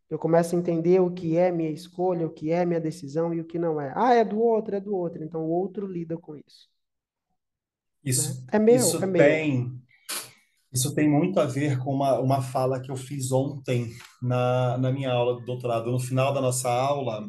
Eu 0.08 0.18
começo 0.18 0.54
a 0.54 0.58
entender 0.58 1.00
o 1.00 1.10
que 1.10 1.38
é 1.38 1.50
minha 1.50 1.70
escolha, 1.70 2.26
o 2.26 2.32
que 2.32 2.52
é 2.52 2.66
minha 2.66 2.80
decisão 2.80 3.32
e 3.32 3.40
o 3.40 3.44
que 3.44 3.58
não 3.58 3.80
é. 3.80 3.90
Ah, 3.96 4.12
é 4.12 4.22
do 4.22 4.38
outro, 4.38 4.76
é 4.76 4.80
do 4.80 4.94
outro. 4.94 5.24
Então 5.24 5.46
o 5.46 5.50
outro 5.50 5.86
lida 5.86 6.18
com 6.18 6.36
isso. 6.36 6.68
Isso, 8.04 8.42
né? 8.42 8.48
é 8.52 8.58
meu, 8.58 8.76
isso 8.76 9.02
é 9.02 9.06
meu. 9.06 9.22
tem 9.22 9.85
isso 10.76 10.94
tem 10.94 11.08
muito 11.08 11.40
a 11.40 11.46
ver 11.46 11.78
com 11.78 11.92
uma, 11.92 12.18
uma 12.20 12.42
fala 12.42 12.80
que 12.80 12.90
eu 12.90 12.96
fiz 12.96 13.32
ontem 13.32 13.90
na, 14.22 14.76
na 14.78 14.92
minha 14.92 15.10
aula 15.10 15.34
do 15.34 15.44
doutorado. 15.44 15.90
No 15.90 15.98
final 15.98 16.32
da 16.34 16.40
nossa 16.40 16.70
aula, 16.70 17.26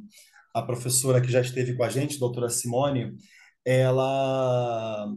a 0.54 0.62
professora 0.62 1.22
que 1.22 1.32
já 1.32 1.42
esteve 1.42 1.76
com 1.76 1.84
a 1.84 1.90
gente, 1.90 2.20
doutora 2.20 2.50
Simone, 2.50 3.16
ela, 3.66 5.08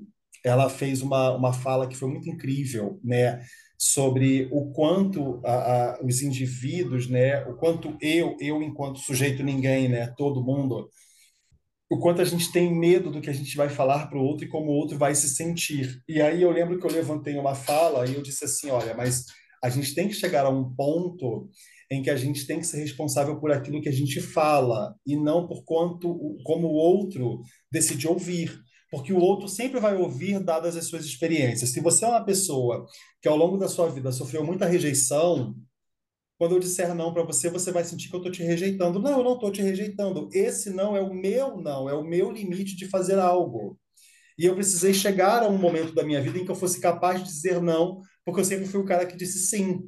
ela 0.44 0.70
fez 0.70 1.02
uma, 1.02 1.34
uma 1.34 1.52
fala 1.52 1.88
que 1.88 1.96
foi 1.96 2.08
muito 2.08 2.28
incrível, 2.28 3.00
né? 3.02 3.42
sobre 3.80 4.46
o 4.52 4.70
quanto 4.72 5.40
a, 5.42 5.52
a, 5.94 6.04
os 6.04 6.20
indivíduos, 6.20 7.08
né, 7.08 7.42
o 7.46 7.54
quanto 7.54 7.96
eu, 7.98 8.36
eu 8.38 8.62
enquanto 8.62 8.98
sujeito 8.98 9.42
ninguém, 9.42 9.88
né, 9.88 10.06
todo 10.18 10.44
mundo, 10.44 10.90
o 11.90 11.98
quanto 11.98 12.22
a 12.22 12.24
gente 12.24 12.52
tem 12.52 12.72
medo 12.72 13.10
do 13.10 13.20
que 13.20 13.28
a 13.28 13.32
gente 13.32 13.56
vai 13.56 13.68
falar 13.68 14.06
para 14.06 14.16
o 14.16 14.22
outro 14.22 14.44
e 14.44 14.48
como 14.48 14.70
o 14.70 14.74
outro 14.74 14.96
vai 14.96 15.12
se 15.12 15.28
sentir. 15.28 16.00
E 16.08 16.22
aí 16.22 16.40
eu 16.40 16.50
lembro 16.52 16.78
que 16.78 16.86
eu 16.86 16.92
levantei 16.92 17.36
uma 17.36 17.54
fala 17.54 18.06
e 18.06 18.14
eu 18.14 18.22
disse 18.22 18.44
assim, 18.44 18.70
olha, 18.70 18.94
mas 18.94 19.24
a 19.62 19.68
gente 19.68 19.92
tem 19.92 20.06
que 20.06 20.14
chegar 20.14 20.46
a 20.46 20.50
um 20.50 20.72
ponto 20.72 21.48
em 21.90 22.00
que 22.00 22.08
a 22.08 22.16
gente 22.16 22.46
tem 22.46 22.60
que 22.60 22.66
ser 22.66 22.78
responsável 22.78 23.40
por 23.40 23.50
aquilo 23.50 23.82
que 23.82 23.88
a 23.88 23.92
gente 23.92 24.20
fala 24.20 24.94
e 25.04 25.16
não 25.16 25.48
por 25.48 25.64
quanto 25.64 26.16
como 26.44 26.68
o 26.68 26.74
outro 26.74 27.40
decide 27.72 28.06
ouvir. 28.06 28.56
Porque 28.88 29.12
o 29.12 29.18
outro 29.18 29.48
sempre 29.48 29.80
vai 29.80 29.96
ouvir 29.96 30.38
dadas 30.38 30.76
as 30.76 30.86
suas 30.86 31.04
experiências. 31.04 31.70
Se 31.70 31.80
você 31.80 32.04
é 32.04 32.08
uma 32.08 32.24
pessoa 32.24 32.86
que 33.20 33.28
ao 33.28 33.36
longo 33.36 33.56
da 33.56 33.68
sua 33.68 33.88
vida 33.88 34.12
sofreu 34.12 34.44
muita 34.44 34.66
rejeição, 34.66 35.56
quando 36.40 36.52
eu 36.54 36.58
disser 36.58 36.94
não 36.94 37.12
para 37.12 37.22
você, 37.22 37.50
você 37.50 37.70
vai 37.70 37.84
sentir 37.84 38.08
que 38.08 38.14
eu 38.14 38.20
estou 38.20 38.32
te 38.32 38.42
rejeitando. 38.42 38.98
Não, 38.98 39.18
eu 39.18 39.22
não 39.22 39.34
estou 39.34 39.52
te 39.52 39.60
rejeitando. 39.60 40.26
Esse 40.32 40.70
não 40.70 40.96
é 40.96 41.02
o 41.02 41.12
meu 41.12 41.58
não, 41.58 41.86
é 41.86 41.92
o 41.92 42.02
meu 42.02 42.30
limite 42.30 42.76
de 42.76 42.88
fazer 42.88 43.18
algo. 43.18 43.78
E 44.38 44.46
eu 44.46 44.54
precisei 44.54 44.94
chegar 44.94 45.42
a 45.42 45.48
um 45.48 45.58
momento 45.58 45.94
da 45.94 46.02
minha 46.02 46.18
vida 46.18 46.38
em 46.38 46.44
que 46.46 46.50
eu 46.50 46.54
fosse 46.54 46.80
capaz 46.80 47.18
de 47.18 47.26
dizer 47.26 47.60
não, 47.60 48.00
porque 48.24 48.40
eu 48.40 48.44
sempre 48.46 48.64
fui 48.64 48.80
o 48.80 48.86
cara 48.86 49.04
que 49.04 49.18
disse 49.18 49.38
sim. 49.38 49.82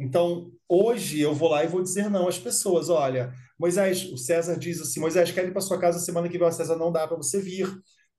Então, 0.00 0.50
hoje 0.66 1.20
eu 1.20 1.34
vou 1.34 1.50
lá 1.50 1.62
e 1.62 1.68
vou 1.68 1.82
dizer 1.82 2.08
não 2.08 2.28
às 2.28 2.38
pessoas. 2.38 2.88
Olha, 2.88 3.30
Moisés, 3.60 4.10
o 4.10 4.16
César 4.16 4.58
diz 4.58 4.80
assim: 4.80 5.00
Moisés, 5.00 5.30
quer 5.32 5.44
ir 5.44 5.52
para 5.52 5.60
sua 5.60 5.78
casa 5.78 5.98
semana 5.98 6.30
que 6.30 6.38
vem? 6.38 6.48
O 6.48 6.50
César 6.50 6.76
não 6.76 6.90
dá 6.90 7.06
para 7.06 7.18
você 7.18 7.42
vir, 7.42 7.70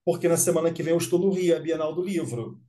porque 0.06 0.28
na 0.28 0.38
semana 0.38 0.72
que 0.72 0.84
vem 0.84 0.94
eu 0.94 1.00
estou 1.00 1.18
no 1.18 1.32
Rio, 1.32 1.58
a 1.58 1.60
Bienal 1.60 1.96
do 1.96 2.04
Livro. 2.04 2.62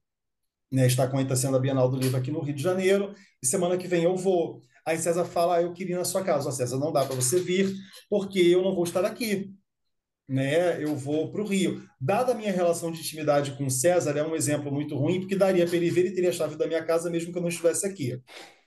Né, 0.71 0.87
está 0.87 1.05
acontecendo 1.05 1.57
a 1.57 1.61
Bienal 1.61 1.89
do 1.89 1.97
Livro 1.97 2.17
aqui 2.17 2.31
no 2.31 2.41
Rio 2.41 2.55
de 2.55 2.63
Janeiro, 2.63 3.15
e 3.43 3.47
semana 3.47 3.79
que 3.79 3.89
vem 3.89 4.05
eu 4.05 4.17
vou. 4.17 4.63
Aí 4.85 4.99
César 4.99 5.25
fala: 5.25 5.57
ah, 5.57 5.63
Eu 5.63 5.73
queria 5.73 5.95
ir 5.95 5.99
na 5.99 6.05
sua 6.05 6.23
casa. 6.23 6.53
César, 6.53 6.79
não 6.79 6.93
dá 6.93 7.05
para 7.05 7.17
você 7.17 7.41
vir, 7.41 7.75
porque 8.09 8.39
eu 8.39 8.63
não 8.63 8.75
vou 8.75 8.85
estar 8.85 9.05
aqui 9.05 9.55
né, 10.29 10.83
eu 10.83 10.95
vou 10.95 11.33
para 11.33 11.41
o 11.41 11.47
Rio. 11.47 11.83
Dada 11.99 12.33
a 12.33 12.35
minha 12.35 12.53
relação 12.53 12.93
de 12.93 13.01
intimidade 13.01 13.53
com 13.53 13.71
César, 13.71 14.17
é 14.17 14.23
um 14.23 14.37
exemplo 14.37 14.71
muito 14.71 14.95
ruim, 14.95 15.21
porque 15.21 15.35
daria 15.35 15.67
para 15.67 15.77
ele 15.77 15.91
ver 15.91 16.07
e 16.07 16.15
teria 16.15 16.29
a 16.29 16.33
chave 16.33 16.57
da 16.57 16.67
minha 16.67 16.85
casa 16.85 17.09
mesmo 17.09 17.33
que 17.33 17.39
eu 17.39 17.43
não 17.43 17.49
estivesse 17.49 17.87
aqui. 17.87 18.21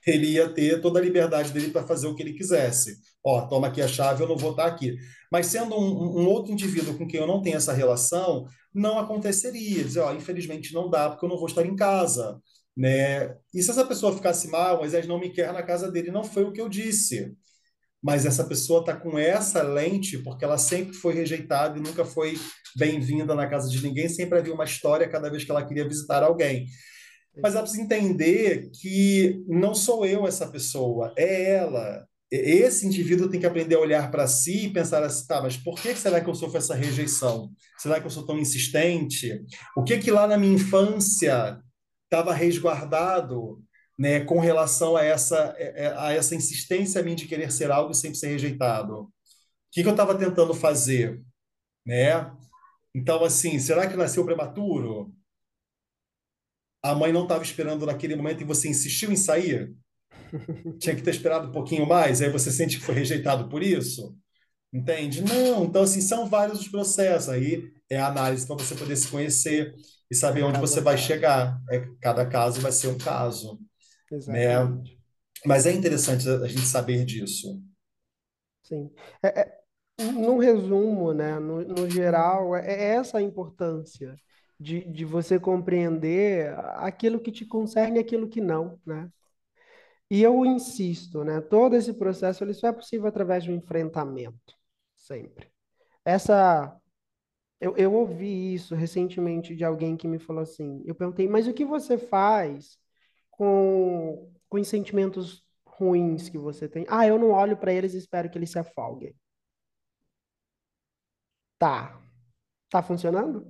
Ele 0.04 0.26
ia 0.32 0.48
ter 0.48 0.80
toda 0.80 0.98
a 0.98 1.02
liberdade 1.02 1.52
dele 1.52 1.70
para 1.70 1.86
fazer 1.86 2.08
o 2.08 2.16
que 2.16 2.22
ele 2.22 2.32
quisesse. 2.32 2.98
Ó, 3.24 3.42
toma 3.46 3.68
aqui 3.68 3.80
a 3.80 3.88
chave, 3.88 4.22
eu 4.22 4.28
não 4.28 4.36
vou 4.36 4.50
estar 4.50 4.66
aqui. 4.66 4.96
Mas 5.30 5.46
sendo 5.46 5.76
um, 5.76 6.22
um 6.22 6.26
outro 6.26 6.52
indivíduo 6.52 6.96
com 6.96 7.06
quem 7.06 7.20
eu 7.20 7.26
não 7.26 7.40
tenho 7.40 7.56
essa 7.56 7.72
relação, 7.72 8.46
não 8.74 8.98
aconteceria. 8.98 9.84
Dizer, 9.84 10.00
ó, 10.00 10.12
infelizmente 10.12 10.74
não 10.74 10.90
dá, 10.90 11.10
porque 11.10 11.24
eu 11.24 11.28
não 11.28 11.38
vou 11.38 11.46
estar 11.46 11.64
em 11.64 11.76
casa. 11.76 12.40
Né? 12.76 13.34
E 13.54 13.62
se 13.62 13.70
essa 13.70 13.84
pessoa 13.84 14.14
ficasse 14.14 14.48
mal, 14.48 14.78
Moisés 14.78 15.06
não 15.06 15.20
me 15.20 15.30
quer 15.30 15.52
na 15.52 15.62
casa 15.62 15.90
dele, 15.90 16.10
não 16.10 16.24
foi 16.24 16.44
o 16.44 16.52
que 16.52 16.60
eu 16.60 16.68
disse 16.68 17.36
mas 18.02 18.26
essa 18.26 18.44
pessoa 18.44 18.80
está 18.80 18.96
com 18.96 19.16
essa 19.16 19.62
lente 19.62 20.18
porque 20.18 20.44
ela 20.44 20.58
sempre 20.58 20.92
foi 20.92 21.14
rejeitada 21.14 21.78
e 21.78 21.80
nunca 21.80 22.04
foi 22.04 22.34
bem-vinda 22.74 23.32
na 23.34 23.46
casa 23.46 23.70
de 23.70 23.80
ninguém, 23.80 24.08
sempre 24.08 24.38
havia 24.38 24.52
uma 24.52 24.64
história 24.64 25.08
cada 25.08 25.30
vez 25.30 25.44
que 25.44 25.50
ela 25.52 25.64
queria 25.64 25.86
visitar 25.86 26.22
alguém. 26.24 26.66
Mas 27.40 27.54
ela 27.54 27.62
precisa 27.62 27.82
entender 27.82 28.70
que 28.80 29.42
não 29.46 29.74
sou 29.74 30.04
eu 30.04 30.26
essa 30.26 30.50
pessoa, 30.50 31.14
é 31.16 31.52
ela. 31.52 32.04
Esse 32.34 32.86
indivíduo 32.86 33.28
tem 33.28 33.38
que 33.38 33.44
aprender 33.44 33.74
a 33.74 33.80
olhar 33.80 34.10
para 34.10 34.26
si 34.26 34.64
e 34.64 34.72
pensar 34.72 35.02
assim, 35.02 35.26
tá, 35.26 35.42
mas 35.42 35.54
por 35.54 35.74
que 35.74 35.94
será 35.94 36.18
que 36.18 36.30
eu 36.30 36.34
sofro 36.34 36.56
essa 36.56 36.74
rejeição? 36.74 37.52
Será 37.76 38.00
que 38.00 38.06
eu 38.06 38.10
sou 38.10 38.24
tão 38.24 38.38
insistente? 38.38 39.44
O 39.76 39.84
que 39.84 39.98
que 39.98 40.10
lá 40.10 40.26
na 40.26 40.38
minha 40.38 40.54
infância 40.54 41.60
estava 42.04 42.32
resguardado 42.32 43.62
né, 43.98 44.24
com 44.24 44.40
relação 44.40 44.96
a 44.96 45.04
essa, 45.04 45.54
é, 45.58 45.84
é, 45.84 45.94
a 45.94 46.12
essa 46.14 46.34
insistência 46.34 47.02
minha 47.02 47.16
de 47.16 47.26
querer 47.26 47.52
ser 47.52 47.70
algo 47.70 47.92
e 47.92 47.94
sempre 47.94 48.16
ser 48.16 48.28
rejeitado? 48.28 49.00
O 49.00 49.10
que, 49.70 49.82
que 49.82 49.88
eu 49.88 49.92
estava 49.92 50.16
tentando 50.16 50.54
fazer? 50.54 51.22
Né? 51.84 52.32
Então, 52.94 53.22
assim, 53.22 53.58
será 53.58 53.86
que 53.86 53.94
nasceu 53.94 54.24
prematuro? 54.24 55.14
A 56.82 56.94
mãe 56.94 57.12
não 57.12 57.24
estava 57.24 57.44
esperando 57.44 57.84
naquele 57.84 58.16
momento 58.16 58.40
e 58.40 58.46
você 58.46 58.70
insistiu 58.70 59.12
em 59.12 59.16
sair? 59.16 59.76
Tinha 60.78 60.96
que 60.96 61.02
ter 61.02 61.10
esperado 61.10 61.48
um 61.48 61.52
pouquinho 61.52 61.86
mais, 61.86 62.22
aí 62.22 62.30
você 62.30 62.50
sente 62.50 62.78
que 62.78 62.84
foi 62.84 62.94
rejeitado 62.94 63.48
por 63.48 63.62
isso? 63.62 64.16
Entende? 64.72 65.22
Não, 65.22 65.64
então, 65.64 65.82
assim, 65.82 66.00
são 66.00 66.26
vários 66.26 66.60
os 66.60 66.68
processos. 66.68 67.28
Aí 67.28 67.70
é 67.90 67.98
a 67.98 68.06
análise 68.06 68.46
para 68.46 68.56
você 68.56 68.74
poder 68.74 68.96
se 68.96 69.08
conhecer 69.08 69.74
e 70.10 70.14
saber 70.14 70.42
onde 70.42 70.58
você 70.58 70.80
vai 70.80 70.96
chegar. 70.96 71.60
É, 71.70 71.86
cada 72.00 72.24
caso 72.26 72.60
vai 72.60 72.72
ser 72.72 72.88
um 72.88 72.96
caso. 72.96 73.60
Né? 74.26 74.56
Mas 75.44 75.66
é 75.66 75.72
interessante 75.72 76.26
a 76.28 76.46
gente 76.46 76.64
saber 76.66 77.04
disso. 77.04 77.60
Sim. 78.62 78.90
É, 79.22 79.40
é, 79.40 79.62
no 80.12 80.38
resumo, 80.38 81.12
né, 81.12 81.38
no, 81.38 81.62
no 81.62 81.90
geral, 81.90 82.56
é, 82.56 82.66
é 82.66 82.94
essa 82.94 83.18
a 83.18 83.22
importância 83.22 84.16
de, 84.58 84.84
de 84.90 85.04
você 85.04 85.38
compreender 85.38 86.54
aquilo 86.76 87.20
que 87.20 87.32
te 87.32 87.44
concerne 87.44 87.98
e 87.98 88.00
aquilo 88.00 88.28
que 88.28 88.40
não, 88.40 88.78
né? 88.86 89.10
E 90.12 90.22
eu 90.22 90.44
insisto, 90.44 91.24
né, 91.24 91.40
todo 91.40 91.74
esse 91.74 91.94
processo 91.94 92.44
ele 92.44 92.52
só 92.52 92.68
é 92.68 92.72
possível 92.72 93.06
através 93.08 93.42
de 93.44 93.50
um 93.50 93.54
enfrentamento, 93.56 94.54
sempre. 94.94 95.50
Essa 96.04 96.78
eu, 97.60 97.76
eu 97.76 97.94
ouvi 97.94 98.54
isso 98.54 98.74
recentemente 98.74 99.56
de 99.56 99.64
alguém 99.64 99.96
que 99.96 100.08
me 100.08 100.18
falou 100.18 100.42
assim. 100.42 100.82
Eu 100.86 100.94
perguntei, 100.94 101.28
mas 101.28 101.48
o 101.48 101.54
que 101.54 101.64
você 101.64 101.98
faz 101.98 102.78
com, 103.30 104.32
com 104.48 104.60
os 104.60 104.68
sentimentos 104.68 105.44
ruins 105.66 106.28
que 106.28 106.38
você 106.38 106.68
tem. 106.68 106.86
Ah, 106.88 107.06
eu 107.06 107.18
não 107.18 107.30
olho 107.30 107.56
para 107.56 107.72
eles 107.72 107.94
e 107.94 107.98
espero 107.98 108.30
que 108.30 108.38
eles 108.38 108.50
se 108.50 108.58
afoguem. 108.58 109.14
Tá. 111.58 111.98
Tá 112.70 112.82
funcionando? 112.82 113.46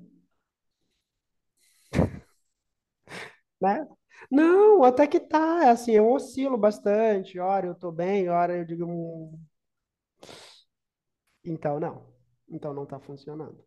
né? 3.61 3.87
Não, 4.31 4.85
até 4.85 5.07
que 5.07 5.21
tá. 5.21 5.71
Assim, 5.71 5.93
eu 5.93 6.11
oscilo 6.11 6.57
bastante. 6.59 7.39
Hora 7.39 7.67
eu 7.67 7.75
tô 7.75 7.91
bem, 7.93 8.29
hora 8.29 8.57
eu 8.57 8.65
digo. 8.65 8.85
Hum... 8.87 9.39
Então, 11.45 11.81
não. 11.81 12.07
Então 12.49 12.75
não 12.75 12.87
tá 12.87 13.01
funcionando. 13.01 13.65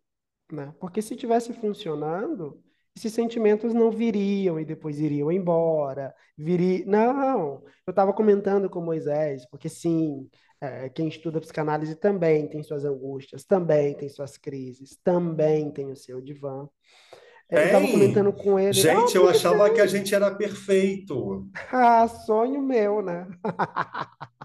Né? 0.51 0.73
Porque 0.79 1.01
se 1.01 1.15
tivesse 1.15 1.53
funcionando, 1.53 2.61
esses 2.95 3.13
sentimentos 3.13 3.73
não 3.73 3.91
viriam 3.91 4.59
e 4.59 4.65
depois 4.65 4.99
iriam 4.99 5.31
embora. 5.31 6.13
Viri... 6.37 6.85
Não, 6.85 7.63
eu 7.85 7.91
estava 7.91 8.13
comentando 8.13 8.69
com 8.69 8.81
Moisés, 8.81 9.45
porque 9.49 9.67
sim, 9.67 10.29
é, 10.61 10.89
quem 10.89 11.07
estuda 11.07 11.41
psicanálise 11.41 11.95
também 11.95 12.47
tem 12.47 12.63
suas 12.63 12.85
angústias, 12.85 13.43
também 13.43 13.95
tem 13.95 14.07
suas 14.07 14.37
crises, 14.37 14.97
também 15.03 15.71
tem 15.71 15.91
o 15.91 15.95
seu 15.95 16.21
divã. 16.21 16.69
É, 17.49 17.61
eu 17.61 17.65
estava 17.65 17.87
comentando 17.87 18.33
com 18.33 18.59
ele. 18.59 18.73
Gente, 18.73 19.15
eu 19.15 19.29
achava 19.29 19.69
que 19.69 19.79
a 19.79 19.87
gente 19.87 20.13
era 20.13 20.33
perfeito. 20.33 21.47
ah, 21.71 22.07
sonho 22.07 22.61
meu, 22.61 23.01
né? 23.01 23.27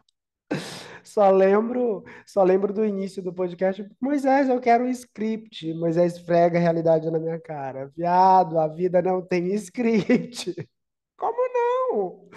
Só 1.10 1.28
lembro, 1.28 2.04
só 2.24 2.44
lembro 2.44 2.72
do 2.72 2.84
início 2.84 3.20
do 3.20 3.32
podcast. 3.32 3.84
Moisés, 4.00 4.48
eu 4.48 4.60
quero 4.60 4.84
um 4.84 4.88
script. 4.88 5.74
Moisés 5.74 6.18
frega 6.20 6.56
a 6.56 6.60
realidade 6.60 7.10
na 7.10 7.18
minha 7.18 7.40
cara. 7.40 7.90
Viado, 7.96 8.56
a 8.60 8.68
vida 8.68 9.02
não 9.02 9.20
tem 9.20 9.52
script. 9.54 10.54
Como 11.18 11.52
não? 11.52 12.30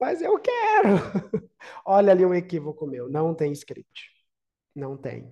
Mas 0.00 0.20
eu 0.20 0.36
quero. 0.40 0.88
Olha 1.86 2.10
ali 2.10 2.26
um 2.26 2.34
equívoco 2.34 2.88
meu. 2.88 3.08
Não 3.08 3.32
tem 3.34 3.52
script. 3.52 4.10
Não 4.74 4.96
tem. 4.96 5.30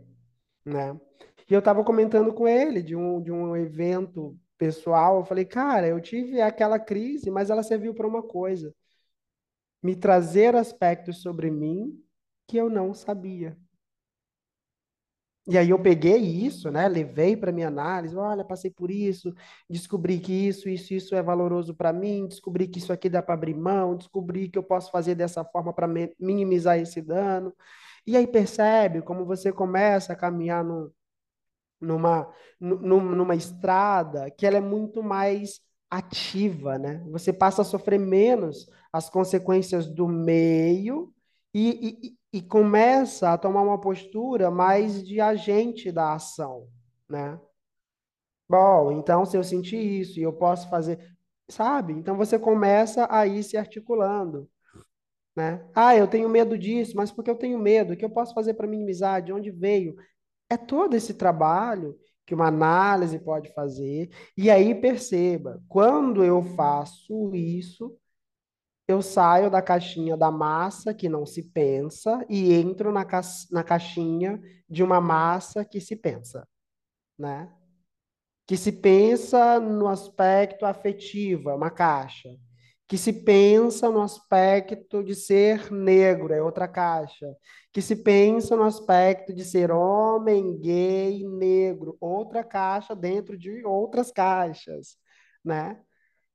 Né? 0.64 0.96
E 1.50 1.54
eu 1.54 1.58
estava 1.58 1.82
comentando 1.82 2.32
com 2.32 2.46
ele 2.46 2.82
de 2.82 2.94
um, 2.94 3.20
de 3.20 3.32
um 3.32 3.56
evento 3.56 4.38
pessoal. 4.59 5.18
Eu 5.18 5.24
falei, 5.24 5.44
cara, 5.44 5.86
eu 5.88 6.00
tive 6.00 6.40
aquela 6.40 6.78
crise, 6.78 7.30
mas 7.30 7.50
ela 7.50 7.62
serviu 7.62 7.94
para 7.94 8.07
uma 8.07 8.22
coisa: 8.22 8.74
me 9.82 9.96
trazer 9.96 10.54
aspectos 10.54 11.22
sobre 11.22 11.50
mim 11.50 12.02
que 12.46 12.57
eu 12.57 12.68
não 12.70 12.92
sabia. 12.94 13.57
E 15.48 15.57
aí 15.57 15.70
eu 15.70 15.80
peguei 15.80 16.16
isso, 16.16 16.70
né? 16.72 16.88
Levei 16.88 17.37
para 17.37 17.53
minha 17.53 17.68
análise, 17.68 18.16
olha, 18.16 18.45
passei 18.45 18.68
por 18.68 18.91
isso, 18.91 19.33
descobri 19.70 20.18
que 20.18 20.33
isso, 20.33 20.68
isso, 20.68 20.92
isso 20.92 21.14
é 21.14 21.22
valoroso 21.22 21.72
para 21.72 21.92
mim, 21.92 22.26
descobri 22.26 22.66
que 22.66 22.78
isso 22.80 22.92
aqui 22.92 23.08
dá 23.08 23.22
para 23.22 23.34
abrir 23.34 23.54
mão, 23.54 23.96
descobri 23.96 24.49
que 24.49 24.58
eu 24.58 24.62
posso 24.64 24.91
fazer 24.91 25.14
dessa 25.14 25.45
forma 25.45 25.72
para 25.72 25.87
minimizar 26.18 26.78
esse 26.78 27.00
dano. 27.00 27.54
E 28.04 28.16
aí 28.16 28.26
percebe 28.26 29.03
como 29.03 29.24
você 29.24 29.53
começa 29.53 30.12
a 30.12 30.16
caminhar 30.16 30.64
no, 30.64 30.92
numa, 31.80 32.28
numa 32.61 33.34
estrada 33.34 34.30
que 34.30 34.46
ela 34.46 34.57
é 34.58 34.61
muito 34.61 35.03
mais 35.03 35.61
ativa, 35.90 36.78
né? 36.78 37.03
Você 37.11 37.32
passa 37.32 37.62
a 37.62 37.64
sofrer 37.64 37.98
menos 37.98 38.66
as 38.92 39.08
consequências 39.08 39.86
do 39.86 40.08
meio 40.08 41.12
e, 41.54 42.16
e, 42.32 42.38
e 42.38 42.42
começa 42.42 43.32
a 43.32 43.38
tomar 43.38 43.62
uma 43.62 43.80
postura 43.80 44.50
mais 44.50 45.03
de 45.07 45.20
agente 45.20 45.92
da 45.92 46.14
ação, 46.14 46.66
né? 47.08 47.38
Bom, 48.48 48.92
então 48.92 49.24
se 49.24 49.36
eu 49.36 49.42
sentir 49.44 49.76
isso 49.78 50.18
e 50.18 50.22
eu 50.22 50.32
posso 50.32 50.68
fazer, 50.70 50.98
sabe? 51.48 51.92
Então 51.92 52.16
você 52.16 52.38
começa 52.38 53.07
a 53.11 53.26
ir 53.26 53.42
se 53.42 53.57
articulando, 53.57 54.48
né? 55.36 55.66
Ah, 55.74 55.96
eu 55.96 56.08
tenho 56.08 56.28
medo 56.28 56.58
disso, 56.58 56.96
mas 56.96 57.12
por 57.12 57.24
que 57.24 57.30
eu 57.30 57.36
tenho 57.38 57.58
medo? 57.58 57.94
O 57.94 57.96
que 57.96 58.04
eu 58.04 58.11
posso 58.11 58.34
fazer 58.34 58.54
para 58.54 58.66
minimizar? 58.68 59.22
De 59.22 59.32
onde 59.32 59.50
veio? 59.50 59.96
É 60.48 60.56
todo 60.56 60.94
esse 60.94 61.14
trabalho 61.14 61.98
que 62.26 62.34
uma 62.34 62.48
análise 62.48 63.18
pode 63.18 63.52
fazer. 63.52 64.10
E 64.36 64.50
aí 64.50 64.74
perceba, 64.74 65.62
quando 65.68 66.24
eu 66.24 66.42
faço 66.42 67.34
isso, 67.34 67.96
eu 68.88 69.02
saio 69.02 69.50
da 69.50 69.62
caixinha 69.62 70.16
da 70.16 70.30
massa 70.30 70.94
que 70.94 71.08
não 71.08 71.26
se 71.26 71.42
pensa 71.42 72.24
e 72.28 72.52
entro 72.52 72.92
na, 72.92 73.04
ca 73.04 73.20
na 73.50 73.64
caixinha 73.64 74.40
de 74.68 74.82
uma 74.82 75.00
massa 75.00 75.64
que 75.64 75.80
se 75.80 75.96
pensa, 75.96 76.46
né? 77.18 77.52
Que 78.46 78.56
se 78.56 78.72
pensa 78.72 79.58
no 79.58 79.88
aspecto 79.88 80.64
afetivo, 80.64 81.50
é 81.50 81.54
uma 81.54 81.70
caixa. 81.70 82.28
Que 82.88 82.96
se 82.96 83.13
pensa 83.13 83.91
no 83.91 84.00
aspecto 84.00 85.03
de 85.03 85.14
ser 85.14 85.72
negro, 85.72 86.33
é 86.33 86.41
outra 86.41 86.68
caixa. 86.68 87.26
Que 87.72 87.83
se 87.83 87.96
pensa 87.96 88.57
no 88.57 88.63
aspecto 88.63 89.34
de 89.34 89.45
ser 89.45 89.71
homem, 89.72 90.58
gay, 90.61 91.25
negro, 91.25 91.96
outra 92.00 92.45
caixa 92.45 92.95
dentro 92.95 93.37
de 93.37 93.64
outras 93.64 94.13
caixas, 94.13 94.96
né? 95.45 95.80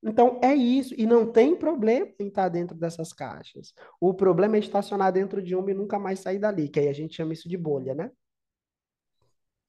Então, 0.04 0.40
é 0.44 0.54
isso. 0.56 0.94
E 0.98 1.06
não 1.06 1.32
tem 1.32 1.56
problema 1.56 2.12
em 2.20 2.28
estar 2.28 2.50
dentro 2.50 2.76
dessas 2.76 3.14
caixas. 3.14 3.74
O 4.00 4.14
problema 4.14 4.56
é 4.56 4.60
estacionar 4.60 5.14
dentro 5.14 5.42
de 5.42 5.56
uma 5.56 5.72
e 5.72 5.76
nunca 5.76 6.00
mais 6.00 6.20
sair 6.20 6.40
dali, 6.40 6.68
que 6.68 6.80
aí 6.80 6.88
a 6.88 6.94
gente 6.94 7.16
chama 7.16 7.34
isso 7.34 7.48
de 7.48 7.56
bolha, 7.58 7.94
né? 7.94 8.12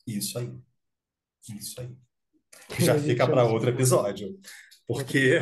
Isso 0.07 0.39
aí. 0.39 0.53
Isso 1.57 1.81
aí. 1.81 1.97
Já 2.81 2.99
fica 2.99 3.27
para 3.27 3.45
outro 3.45 3.69
episódio. 3.69 4.39
Porque 4.93 5.41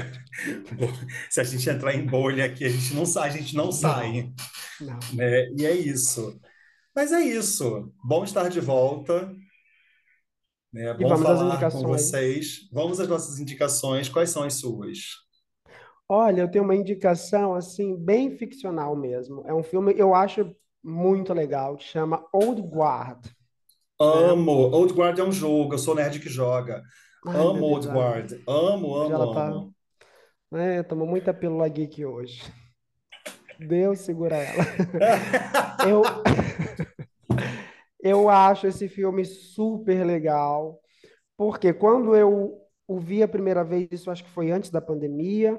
se 1.29 1.41
a 1.41 1.45
gente 1.45 1.69
entrar 1.69 1.95
em 1.95 2.07
bolha 2.07 2.45
aqui, 2.45 2.65
a 2.65 2.69
gente 2.69 2.95
não 2.95 3.05
sai, 3.05 3.29
a 3.31 3.33
gente 3.33 3.57
não 3.57 3.73
sai, 3.73 4.33
Não, 4.81 4.87
não. 4.93 4.99
né? 5.15 5.49
E 5.59 5.67
é 5.67 5.73
isso. 5.73 6.41
Mas 6.95 7.13
é 7.13 7.21
isso. 7.21 7.93
Bom 8.05 8.23
estar 8.23 8.49
de 8.49 8.61
volta? 8.61 9.35
E 10.73 10.95
Bom 10.95 11.17
falar 11.17 11.71
com 11.71 11.83
vocês. 11.83 12.69
Vamos 12.73 13.01
às 13.01 13.09
nossas 13.09 13.41
indicações. 13.41 14.09
Quais 14.09 14.31
são 14.31 14.45
as 14.45 14.55
suas? 14.55 14.99
Olha, 16.09 16.43
eu 16.43 16.51
tenho 16.51 16.65
uma 16.65 16.75
indicação, 16.75 17.55
assim, 17.55 17.97
bem 17.97 18.37
ficcional 18.37 18.97
mesmo. 18.97 19.43
É 19.47 19.55
um 19.55 19.63
filme, 19.63 19.95
eu 19.97 20.15
acho 20.15 20.55
muito 20.83 21.33
legal, 21.33 21.77
que 21.77 21.85
chama 21.85 22.25
Old 22.33 22.63
Guard? 22.63 23.27
Amo. 24.01 24.71
Old 24.73 24.93
Guard 24.93 25.19
é 25.19 25.25
um 25.25 25.33
jogo. 25.33 25.75
Eu 25.75 25.79
sou 25.79 25.95
nerd 25.95 26.21
que 26.21 26.29
joga. 26.29 26.83
Ai, 27.27 27.37
Amo 27.37 27.65
Old 27.67 27.87
Guard. 27.89 28.33
Amo, 28.47 28.97
amo, 28.97 29.13
ela 29.15 29.35
tá, 29.35 29.49
amo. 29.49 29.75
né, 30.51 30.83
tomou 30.83 31.07
muita 31.07 31.33
pílula 31.35 31.69
geek 31.69 32.05
hoje. 32.05 32.43
Deus 33.59 34.01
segura 34.01 34.37
ela. 34.37 34.65
Eu, 35.89 36.03
eu 38.03 38.29
acho 38.29 38.67
esse 38.67 38.89
filme 38.89 39.25
super 39.25 40.05
legal, 40.05 40.81
porque 41.37 41.73
quando 41.73 42.17
eu 42.17 42.59
o 42.89 42.99
vi 42.99 43.23
a 43.23 43.29
primeira 43.29 43.65
vez, 43.65 43.89
isso 43.93 44.11
acho 44.11 44.25
que 44.25 44.31
foi 44.31 44.51
antes 44.51 44.71
da 44.71 44.81
pandemia, 44.81 45.59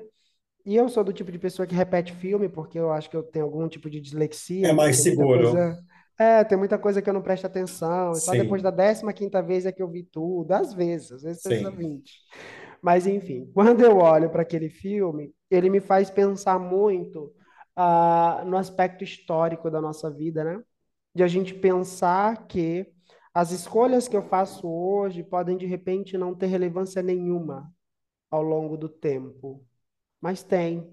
e 0.66 0.76
eu 0.76 0.90
sou 0.90 1.04
do 1.04 1.14
tipo 1.14 1.32
de 1.32 1.40
pessoa 1.40 1.66
que 1.68 1.76
repete 1.76 2.14
filme, 2.14 2.50
porque 2.50 2.78
eu 2.80 2.92
acho 2.92 3.10
que 3.10 3.16
eu 3.18 3.24
tenho 3.24 3.46
algum 3.46 3.68
tipo 3.70 3.90
de 3.90 4.02
dislexia, 4.02 4.68
É 4.68 4.74
mais 4.74 5.02
seguro. 5.02 5.52
coisa. 5.52 5.78
É, 6.22 6.44
tem 6.44 6.56
muita 6.56 6.78
coisa 6.78 7.02
que 7.02 7.10
eu 7.10 7.14
não 7.16 7.22
presto 7.24 7.48
atenção, 7.48 8.20
só 8.20 8.36
depois 8.36 8.62
Sim, 8.62 8.64
da 8.64 8.70
décima 8.70 9.12
quinta 9.12 9.42
vez 9.42 9.66
é 9.66 9.72
que 9.72 9.82
eu 9.82 9.90
vi 9.90 10.04
tudo, 10.04 10.52
às 10.52 10.72
vezes, 10.72 11.12
às 11.14 11.24
vezes 11.24 11.42
precisa 11.42 11.72
sim, 11.72 11.76
20. 11.76 12.14
Mas 12.80 13.08
enfim, 13.08 13.50
quando 13.56 13.82
eu 13.82 13.98
olho 13.98 14.30
para 14.30 14.44
aquele 14.44 14.70
filme, 14.70 15.34
ele 15.50 15.68
me 15.68 15.80
faz 15.82 16.12
pensar 16.12 16.60
muito 16.60 17.34
ah, 17.76 18.44
no 18.46 18.56
aspecto 18.56 19.04
histórico 19.04 19.72
da 19.72 19.82
nossa 19.82 20.12
vida, 20.12 20.44
né? 20.44 20.64
De 21.16 21.24
a 21.24 21.28
gente 21.28 21.56
pensar 21.56 22.46
que 22.46 22.86
as 23.34 23.50
escolhas 23.52 24.08
que 24.08 24.16
eu 24.16 24.22
faço 24.22 24.68
hoje 24.70 25.24
podem 25.24 25.58
de 25.58 25.66
repente 25.66 26.20
não 26.20 26.36
ter 26.36 26.46
relevância 26.48 27.02
nenhuma 27.02 27.74
ao 28.30 28.44
longo 28.44 28.78
do 28.78 28.88
tempo, 28.88 29.66
mas 30.22 30.44
tem. 30.44 30.88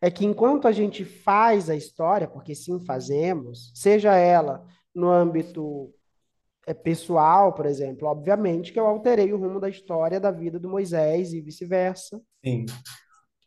É 0.00 0.10
que 0.10 0.24
enquanto 0.24 0.68
a 0.68 0.72
gente 0.72 1.04
faz 1.04 1.68
a 1.68 1.74
história, 1.74 2.28
porque 2.28 2.54
sim 2.54 2.78
fazemos, 2.80 3.72
seja 3.74 4.14
ela 4.14 4.64
no 4.94 5.10
âmbito 5.10 5.92
é, 6.66 6.74
pessoal, 6.74 7.52
por 7.52 7.66
exemplo, 7.66 8.06
obviamente 8.06 8.72
que 8.72 8.78
eu 8.78 8.86
alterei 8.86 9.32
o 9.32 9.38
rumo 9.38 9.58
da 9.58 9.68
história 9.68 10.20
da 10.20 10.30
vida 10.30 10.58
do 10.58 10.68
Moisés 10.68 11.32
e 11.32 11.40
vice-versa, 11.40 12.20
sim, 12.44 12.66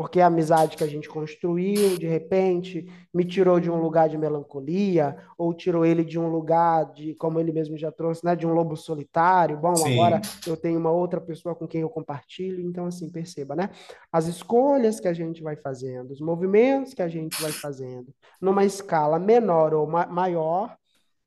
porque 0.02 0.20
a 0.20 0.26
amizade 0.26 0.76
que 0.76 0.84
a 0.84 0.88
gente 0.88 1.08
construiu, 1.08 1.96
de 1.96 2.08
repente, 2.08 2.88
me 3.14 3.24
tirou 3.24 3.60
de 3.60 3.70
um 3.70 3.80
lugar 3.80 4.10
de 4.10 4.18
melancolia, 4.18 5.16
ou 5.38 5.54
tirou 5.54 5.86
ele 5.86 6.04
de 6.04 6.18
um 6.18 6.28
lugar 6.28 6.92
de, 6.92 7.14
como 7.14 7.40
ele 7.40 7.52
mesmo 7.52 7.78
já 7.78 7.92
trouxe, 7.92 8.26
né, 8.26 8.36
de 8.36 8.48
um 8.48 8.52
lobo 8.52 8.76
solitário. 8.76 9.58
Bom, 9.58 9.76
agora 9.86 10.20
sim, 10.24 10.50
eu 10.50 10.58
tenho 10.58 10.80
uma 10.80 10.90
outra 10.90 11.22
pessoa 11.22 11.54
com 11.54 11.68
quem 11.68 11.82
eu 11.82 11.90
compartilho, 11.90 12.62
então 12.62 12.88
assim, 12.88 13.12
perceba, 13.12 13.56
né? 13.56 13.70
As 14.12 14.26
escolhas 14.26 15.00
que 15.00 15.08
a 15.08 15.14
gente 15.14 15.44
vai 15.44 15.56
fazendo, 15.56 16.10
os 16.10 16.20
movimentos 16.20 16.96
que 16.96 17.04
a 17.04 17.08
gente 17.08 17.40
vai 17.40 17.52
fazendo, 17.52 18.12
numa 18.42 18.66
escala 18.66 19.20
menor 19.20 19.72
ou 19.72 19.86
ma 19.86 20.08
maior, 20.08 20.76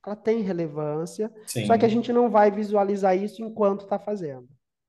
ela 0.05 0.17
tem 0.17 0.41
relevância, 0.41 1.33
só 1.65 1.79
que 1.79 1.87
a 1.87 1.89
sim, 1.89 1.95
gente 1.95 2.13
não 2.13 2.29
vai 2.29 2.51
visualizar 2.51 3.17
isso 3.17 3.41
enquanto 3.41 3.83
está 3.83 4.01
fazendo. 4.01 4.49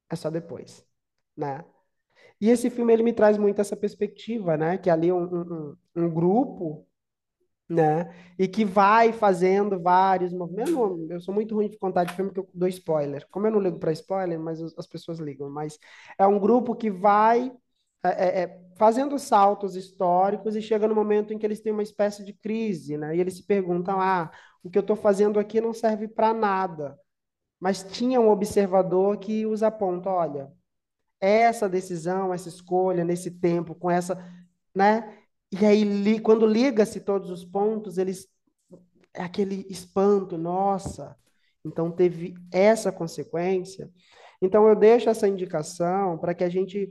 É 0.10 0.16
só 0.16 0.32
depois, 0.32 0.84
né? 1.38 1.64
E 2.40 2.49
esse 2.49 2.70
filme 2.70 2.94
ele 2.94 3.03
me 3.03 3.14
traz 3.14 3.38
muito 3.38 3.62
essa 3.62 3.76
perspectiva, 3.78 4.57
né? 4.57 4.78
Que 4.78 4.90
ali 4.90 5.10
é 5.10 5.14
um, 5.14 5.24
um, 5.24 5.78
um 5.95 6.10
grupo, 6.10 6.86
né? 7.70 8.14
E 8.38 8.48
que 8.48 8.66
vai 8.66 9.14
fazendo 9.14 9.80
vários 9.82 10.34
movimentos. 10.34 10.74
Eu, 10.74 11.07
eu 11.10 11.22
sou 11.22 11.34
muito 11.34 11.56
ruim 11.56 11.70
de 11.70 11.78
contar 11.78 12.03
de 12.06 12.14
filme 12.14 12.32
que 12.32 12.40
eu 12.40 12.49
dou 12.53 12.68
spoiler. 12.70 13.28
Como 13.32 13.48
eu 13.48 13.52
não 13.52 13.60
ligo 13.60 13.80
para 13.80 13.91
spoiler, 13.91 14.40
mas 14.40 14.62
as 14.62 14.74
as 14.78 14.88
pessoas 14.88 15.20
ligam. 15.20 15.49
Mas 15.49 15.80
é 16.18 16.28
um 16.28 16.40
grupo 16.40 16.76
que 16.76 16.91
vai 16.91 17.52
é, 18.03 18.10
é, 18.10 18.44
é, 18.44 18.62
fazendo 18.76 19.18
saltos 19.18 19.76
históricos 19.76 20.56
e 20.56 20.62
chega 20.62 20.88
no 20.88 20.94
momento 20.95 21.34
em 21.34 21.38
que 21.40 21.45
eles 21.45 21.60
têm 21.62 21.72
uma 21.74 21.84
espécie 21.84 22.24
de 22.24 22.34
crise, 22.34 22.98
né? 22.98 23.16
E 23.16 23.20
eles 23.20 23.38
se 23.38 23.44
perguntam: 23.45 23.99
ah, 23.99 24.32
o 24.64 24.70
que 24.70 24.78
eu 24.78 24.82
estou 24.82 24.95
fazendo 24.95 25.40
aqui 25.40 25.60
não 25.62 25.74
serve 25.74 26.07
para 26.07 26.34
nada. 26.34 26.99
Mas 27.60 27.84
tinha 27.84 28.22
um 28.22 28.30
observador 28.30 29.18
que 29.18 29.45
os 29.45 29.64
aponta: 29.64 30.10
olha 30.10 30.52
essa 31.26 31.69
decisão, 31.69 32.34
essa 32.34 32.49
escolha 32.49 33.03
nesse 33.03 33.31
tempo, 33.31 33.76
com 33.76 33.89
essa, 33.91 34.15
né? 34.76 35.18
E 35.52 35.65
aí, 35.65 35.84
li- 35.84 36.19
quando 36.19 36.45
liga-se 36.45 36.99
todos 37.02 37.30
os 37.30 37.45
pontos, 37.45 37.97
eles 37.97 38.27
é 39.14 39.23
aquele 39.23 39.65
espanto, 39.69 40.38
nossa. 40.38 41.15
Então 41.64 41.91
teve 41.91 42.35
essa 42.52 42.91
consequência. 42.91 43.89
Então 44.41 44.68
eu 44.68 44.76
deixo 44.76 45.10
essa 45.10 45.27
indicação 45.27 46.18
para 46.18 46.34
que 46.34 46.43
a 46.43 46.49
gente 46.49 46.89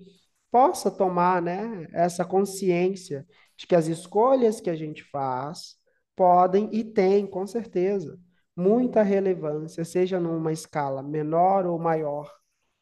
possa 0.51 0.90
tomar, 0.90 1.43
né, 1.43 1.86
essa 1.93 2.24
consciência 2.24 3.27
de 3.56 3.66
que 3.66 3.74
as 3.74 3.86
escolhas 3.89 4.61
que 4.61 4.70
a 4.70 4.77
gente 4.77 5.02
faz 5.05 5.77
podem 6.16 6.69
e 6.73 6.85
têm, 6.85 7.27
com 7.27 7.47
certeza, 7.47 8.19
muita 8.56 9.02
relevância, 9.02 9.85
seja 9.85 10.20
numa 10.20 10.52
escala 10.52 11.02
menor 11.02 11.66
ou 11.66 11.78
maior, 11.78 12.31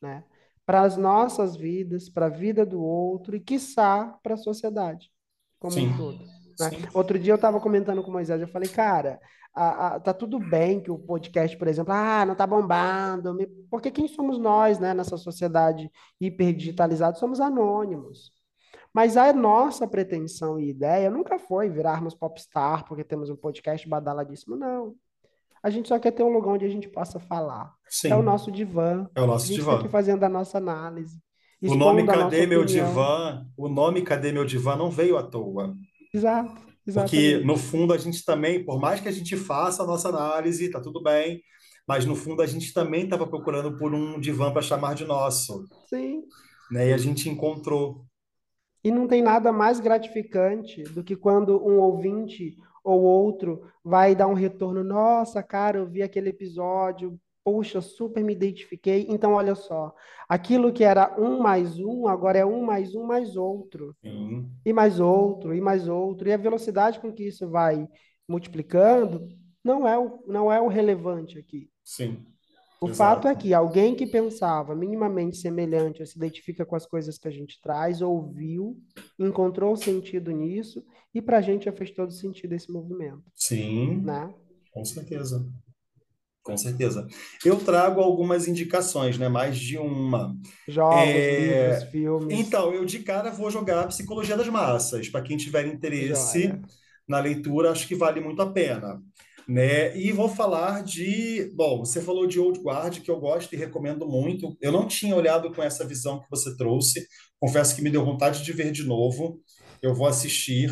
né, 0.01 0.23
para 0.65 0.83
as 0.83 0.97
nossas 0.97 1.57
vidas, 1.57 2.09
para 2.09 2.27
a 2.27 2.31
vida 2.31 2.65
do 2.65 2.83
outro 2.83 3.35
e, 3.37 3.41
quiçá, 3.41 4.19
para 4.23 4.35
a 4.35 4.39
sociedade 4.39 5.11
como 5.63 5.77
um 5.77 5.81
sim, 5.81 5.97
todo. 5.97 6.19
Né? 6.59 6.71
Outro 6.93 7.19
dia 7.19 7.33
eu 7.33 7.37
estava 7.37 7.61
comentando 7.61 8.03
com 8.03 8.11
o 8.11 8.13
Moisés, 8.13 8.41
eu 8.41 8.49
falei, 8.49 8.69
cara, 8.69 9.21
a, 9.55 9.95
a- 9.95 10.01
tá 10.01 10.13
tudo 10.13 10.41
bem 10.41 10.81
que 10.81 10.91
o 10.91 10.99
podcast, 10.99 11.57
por 11.57 11.69
exemplo, 11.69 11.93
ah, 11.93 12.27
não 12.27 12.35
tá 12.35 12.47
bombando, 12.47 13.37
porque 13.71 13.91
quem 13.91 14.09
somos 14.09 14.39
nós, 14.39 14.81
né, 14.81 14.93
nessa 14.93 15.17
sociedade 15.17 15.89
hiperdigitalizada, 16.21 17.17
somos 17.17 17.41
anônimos. 17.41 18.33
Mas 18.93 19.17
a 19.17 19.33
nossa 19.33 19.87
pretensão 19.87 20.59
e 20.59 20.69
ideia 20.69 21.11
nunca 21.11 21.39
foi 21.39 21.71
virarmos 21.71 22.15
popstar 22.15 22.85
porque 22.87 23.05
temos 23.05 23.31
um 23.31 23.37
podcast 23.37 23.89
badaladíssimo, 23.89 24.57
não. 24.57 24.95
A 25.63 25.71
gente 25.71 25.89
só 25.89 25.99
quer 25.99 26.13
ter 26.13 26.23
um 26.23 26.33
lugar 26.33 26.53
onde 26.53 26.65
a 26.65 26.69
gente 26.69 26.89
possa 26.89 27.21
falar. 27.21 27.75
É 28.09 28.17
o 28.17 28.21
sim. 28.21 28.23
nosso 28.23 28.51
divã. 28.51 29.09
É 29.15 29.21
o 29.21 29.27
A 29.27 29.27
nosso 29.27 29.47
gente 29.47 29.61
está 29.61 29.75
aqui 29.75 29.89
divã. 29.89 29.89
fazendo 29.89 30.25
a 30.25 30.29
nossa 30.29 30.59
análise, 30.59 31.23
O 31.65 31.75
nome 31.75 32.03
a 32.03 32.07
Cadê 32.07 32.47
Meu 32.47 32.63
opinião. 32.63 32.65
Divã? 32.65 33.47
O 33.57 33.69
nome 33.69 34.03
Cadê 34.03 34.33
Meu 34.33 34.45
Divã 34.45 34.77
não 34.77 34.91
veio 34.91 35.17
à 35.17 35.23
toa. 35.23 35.77
Exato, 36.13 36.61
Porque, 36.95 37.41
exatamente. 37.41 37.45
no 37.45 37.57
fundo, 37.57 37.93
a 37.93 37.99
gente 37.99 38.25
também, 38.25 38.65
por 38.65 38.81
mais 38.81 39.01
que 39.01 39.09
a 39.09 39.13
gente 39.13 39.37
faça 39.37 39.83
a 39.83 39.87
nossa 39.87 40.09
análise, 40.09 40.71
tá 40.71 40.81
tudo 40.81 41.03
bem, 41.03 41.43
mas 41.87 42.05
no 42.05 42.15
fundo 42.15 42.43
a 42.43 42.47
gente 42.47 42.73
também 42.73 43.05
estava 43.05 43.27
procurando 43.27 43.77
por 43.77 43.95
um 43.95 44.21
divã 44.21 44.53
para 44.53 44.63
chamar 44.63 44.95
de 44.95 45.05
nosso, 45.05 45.69
Sim. 45.89 46.23
né? 46.71 46.89
E 46.91 46.93
a 46.93 46.99
gente 46.99 47.29
encontrou. 47.29 48.05
E 48.85 48.91
não 48.91 49.07
tem 49.07 49.23
nada 49.23 49.53
mais 49.53 49.79
gratificante 49.81 50.83
do 50.85 51.05
que 51.05 51.15
quando 51.17 51.57
um 51.65 51.79
ouvinte 51.81 52.57
ou 52.85 53.03
outro 53.03 53.63
vai 53.85 54.15
dar 54.15 54.27
um 54.27 54.35
retorno. 54.35 54.83
Nossa, 54.85 55.43
cara, 55.43 55.79
eu 55.79 55.87
vi 55.87 56.03
aquele 56.03 56.31
episódio. 56.31 57.19
Poxa, 57.45 57.81
super 57.81 58.23
me 58.23 58.33
identifiquei. 58.33 59.07
Então, 59.09 59.33
olha 59.35 59.55
só, 59.55 59.95
aquilo 60.29 60.73
que 60.73 60.85
era 60.85 61.15
um 61.21 61.41
mais 61.41 61.79
um, 61.81 62.07
agora 62.07 62.39
é 62.39 62.47
um 62.47 62.63
mais 62.65 62.95
um 62.95 63.05
mais 63.05 63.37
outro. 63.37 63.97
Sim, 64.03 64.63
E 64.65 64.73
mais 64.73 65.01
outro, 65.01 65.55
e 65.55 65.61
mais 65.61 65.89
outro. 65.89 66.29
E 66.29 66.33
a 66.33 66.37
velocidade 66.37 67.01
com 67.01 67.13
que 67.13 67.25
isso 67.29 67.49
vai 67.51 67.89
multiplicando 68.29 69.29
não 69.65 69.87
é 69.89 69.99
o, 69.99 70.23
não 70.27 70.53
é 70.53 70.61
o 70.61 70.69
relevante 70.69 71.39
aqui. 71.39 71.71
sim, 71.85 72.27
O 72.83 72.89
fato 72.89 73.29
é 73.29 73.33
exato. 73.33 73.43
que 73.43 73.55
alguém 73.55 73.95
que 73.95 74.07
pensava 74.07 74.75
minimamente 74.75 75.37
semelhante, 75.39 76.01
ou 76.01 76.07
se 76.07 76.17
identifica 76.19 76.67
com 76.67 76.75
as 76.77 76.87
coisas 76.87 77.17
que 77.19 77.29
a 77.29 77.31
gente 77.31 77.61
traz, 77.63 78.03
ouviu, 78.03 78.77
encontrou 79.19 79.77
sentido 79.77 80.31
nisso, 80.33 80.85
e 81.15 81.23
para 81.23 81.39
a 81.39 81.43
gente 81.43 81.67
já 81.67 81.73
fez 81.73 81.91
todo 81.93 82.13
sentido 82.13 82.53
esse 82.55 82.71
movimento, 82.73 83.23
Sim, 83.35 84.01
né? 84.03 84.35
com 84.73 84.85
certeza. 84.85 85.47
Com 86.43 86.57
certeza. 86.57 87.07
Eu 87.45 87.65
trago 87.65 88.01
algumas 88.01 88.49
indicações, 88.49 89.17
né? 89.17 89.29
Mais 89.29 89.57
de 89.59 89.79
uma. 89.79 90.37
Jogos, 90.67 91.29
livros, 91.29 91.83
É, 91.83 91.87
filmes, 91.91 92.47
Então, 92.47 92.73
eu 92.75 92.85
de 92.85 93.01
cara 93.01 93.31
vou 93.31 93.51
jogar 93.51 93.87
Psicologia 93.89 94.37
das 94.37 94.49
Massas. 94.49 95.09
Para 95.09 95.23
quem 95.23 95.37
tiver 95.37 95.67
interesse 95.67 96.43
joia. 96.49 96.61
na 97.07 97.21
leitura, 97.21 97.71
acho 97.71 97.87
que 97.87 97.95
vale 97.95 98.21
muito 98.21 98.43
a 98.43 98.53
pena. 98.53 99.01
Né? 99.49 99.97
E 99.97 100.13
vou 100.13 100.29
falar 100.29 100.83
de, 100.83 101.51
bom, 101.55 101.81
você 101.81 102.01
falou 102.01 102.27
de 102.27 102.39
Old 102.39 102.61
Guard, 102.61 103.01
que 103.01 103.11
eu 103.11 103.19
gosto 103.19 103.53
e 103.53 103.57
recomendo 103.59 104.07
muito. 104.07 104.57
Eu 104.61 104.73
não 104.73 104.87
tinha 104.87 105.17
olhado 105.17 105.53
com 105.53 105.63
essa 105.63 105.87
visão 105.87 106.21
que 106.21 106.31
você 106.31 106.57
trouxe. 106.57 107.07
Confesso 107.39 107.75
que 107.75 107.83
me 107.83 107.91
deu 107.91 108.05
vontade 108.05 108.43
de 108.43 108.53
ver 108.53 108.73
de 108.73 108.85
novo. 108.85 109.41
Eu 109.83 109.95
vou 109.95 110.07
assistir, 110.07 110.71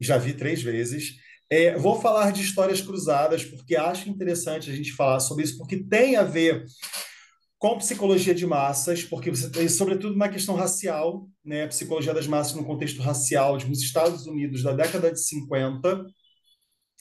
já 0.00 0.16
vi 0.16 0.32
três 0.32 0.62
vezes. 0.62 1.16
É, 1.50 1.76
vou 1.78 2.00
falar 2.00 2.32
de 2.32 2.42
histórias 2.42 2.80
cruzadas, 2.80 3.44
porque 3.44 3.76
acho 3.76 4.08
interessante 4.08 4.70
a 4.70 4.74
gente 4.74 4.92
falar 4.92 5.20
sobre 5.20 5.44
isso, 5.44 5.56
porque 5.58 5.84
tem 5.84 6.16
a 6.16 6.24
ver 6.24 6.64
com 7.58 7.78
psicologia 7.78 8.34
de 8.34 8.46
massas, 8.46 9.02
porque 9.02 9.30
você 9.30 9.68
sobretudo 9.68 10.14
uma 10.14 10.28
questão 10.28 10.54
racial, 10.54 11.26
né? 11.44 11.66
Psicologia 11.68 12.12
das 12.12 12.26
massas 12.26 12.54
no 12.54 12.64
contexto 12.64 13.00
racial 13.00 13.56
nos 13.66 13.80
Estados 13.80 14.26
Unidos 14.26 14.62
da 14.62 14.72
década 14.72 15.10
de 15.10 15.20
50, 15.20 16.04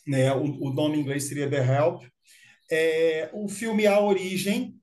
né? 0.07 0.34
O, 0.34 0.68
o 0.68 0.73
nome 0.73 0.98
em 0.98 1.02
inglês 1.02 1.26
seria 1.26 1.49
The 1.49 1.57
Help. 1.57 2.03
É, 2.72 3.30
o 3.34 3.48
filme 3.48 3.88
A 3.88 3.99
Origem, 3.99 4.76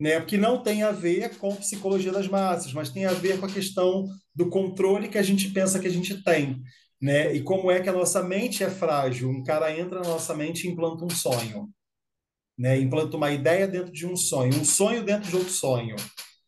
né? 0.00 0.20
Que 0.20 0.36
não 0.36 0.62
tem 0.62 0.82
a 0.82 0.92
ver 0.92 1.36
com 1.38 1.54
psicologia 1.56 2.12
das 2.12 2.28
massas, 2.28 2.72
mas 2.72 2.90
tem 2.90 3.04
a 3.06 3.12
ver 3.12 3.38
com 3.38 3.46
a 3.46 3.52
questão 3.52 4.06
do 4.34 4.48
controle 4.48 5.08
que 5.08 5.18
a 5.18 5.22
gente 5.22 5.50
pensa 5.50 5.78
que 5.78 5.86
a 5.86 5.90
gente 5.90 6.22
tem, 6.22 6.60
né? 7.00 7.34
E 7.34 7.42
como 7.42 7.70
é 7.70 7.80
que 7.80 7.88
a 7.88 7.92
nossa 7.92 8.22
mente 8.22 8.62
é 8.64 8.70
frágil. 8.70 9.30
Um 9.30 9.42
cara 9.42 9.76
entra 9.76 10.00
na 10.00 10.08
nossa 10.08 10.34
mente 10.34 10.66
e 10.66 10.70
implanta 10.70 11.04
um 11.04 11.10
sonho, 11.10 11.68
né? 12.56 12.78
Implanta 12.78 13.16
uma 13.16 13.30
ideia 13.32 13.66
dentro 13.68 13.92
de 13.92 14.06
um 14.06 14.16
sonho, 14.16 14.54
um 14.54 14.64
sonho 14.64 15.04
dentro 15.04 15.28
de 15.30 15.36
outro 15.36 15.52
sonho. 15.52 15.96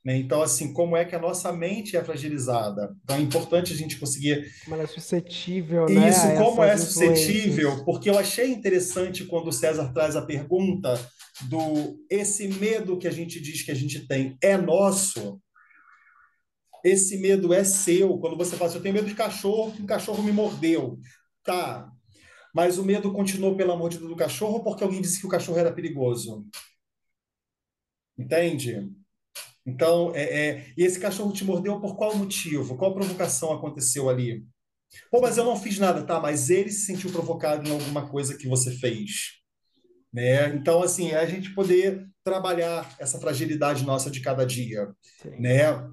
Né? 0.04 0.16
Então, 0.16 0.40
assim, 0.40 0.72
como 0.72 0.96
é 0.96 1.04
que 1.04 1.14
a 1.14 1.20
nossa 1.20 1.52
mente 1.52 1.96
é 1.96 2.02
fragilizada? 2.02 2.94
Então, 3.04 3.16
é 3.16 3.20
importante 3.20 3.72
a 3.72 3.76
gente 3.76 3.98
conseguir. 3.98 4.50
Como 4.64 4.74
ela 4.74 4.84
é 4.84 4.86
suscetível, 4.86 5.86
né? 5.86 6.08
Isso, 6.08 6.34
como 6.38 6.64
é 6.64 6.76
suscetível, 6.76 7.84
porque 7.84 8.08
eu 8.08 8.18
achei 8.18 8.50
interessante 8.50 9.24
quando 9.24 9.48
o 9.48 9.52
César 9.52 9.92
traz 9.92 10.16
a 10.16 10.22
pergunta 10.22 10.98
do 11.48 11.98
esse 12.10 12.48
medo 12.48 12.98
que 12.98 13.06
a 13.06 13.10
gente 13.10 13.40
diz 13.40 13.62
que 13.62 13.70
a 13.70 13.74
gente 13.74 14.06
tem 14.06 14.36
é 14.42 14.56
nosso. 14.56 15.40
Esse 16.82 17.18
medo 17.18 17.52
é 17.52 17.62
seu. 17.62 18.18
Quando 18.18 18.38
você 18.38 18.56
fala 18.56 18.70
assim, 18.70 18.78
eu 18.78 18.82
tenho 18.82 18.94
medo 18.94 19.08
de 19.08 19.14
cachorro, 19.14 19.72
que 19.72 19.82
um 19.82 19.86
cachorro 19.86 20.22
me 20.22 20.32
mordeu. 20.32 20.98
Tá. 21.44 21.90
Mas 22.54 22.78
o 22.78 22.84
medo 22.84 23.12
continuou 23.12 23.54
pela 23.54 23.76
mordida 23.76 24.06
do 24.06 24.16
cachorro 24.16 24.64
porque 24.64 24.82
alguém 24.82 25.02
disse 25.02 25.20
que 25.20 25.26
o 25.26 25.30
cachorro 25.30 25.58
era 25.58 25.72
perigoso. 25.72 26.46
Entende? 28.18 28.90
Então, 29.66 30.12
é, 30.14 30.22
é, 30.22 30.66
e 30.76 30.84
esse 30.84 30.98
cachorro 30.98 31.32
te 31.32 31.44
mordeu 31.44 31.80
por 31.80 31.96
qual 31.96 32.16
motivo? 32.16 32.76
Qual 32.76 32.94
provocação 32.94 33.52
aconteceu 33.52 34.08
ali? 34.08 34.44
Pô, 35.10 35.20
mas 35.20 35.36
eu 35.36 35.44
não 35.44 35.56
fiz 35.56 35.78
nada, 35.78 36.02
tá? 36.02 36.18
Mas 36.18 36.50
ele 36.50 36.70
se 36.70 36.86
sentiu 36.86 37.10
provocado 37.10 37.68
em 37.68 37.72
alguma 37.72 38.08
coisa 38.08 38.36
que 38.36 38.48
você 38.48 38.72
fez. 38.72 39.40
Né? 40.12 40.48
Então, 40.54 40.82
assim, 40.82 41.10
é 41.10 41.18
a 41.18 41.26
gente 41.26 41.54
poder 41.54 42.06
trabalhar 42.24 42.96
essa 42.98 43.20
fragilidade 43.20 43.84
nossa 43.84 44.10
de 44.10 44.20
cada 44.20 44.44
dia. 44.44 44.88
Sim. 45.22 45.40
Né? 45.40 45.88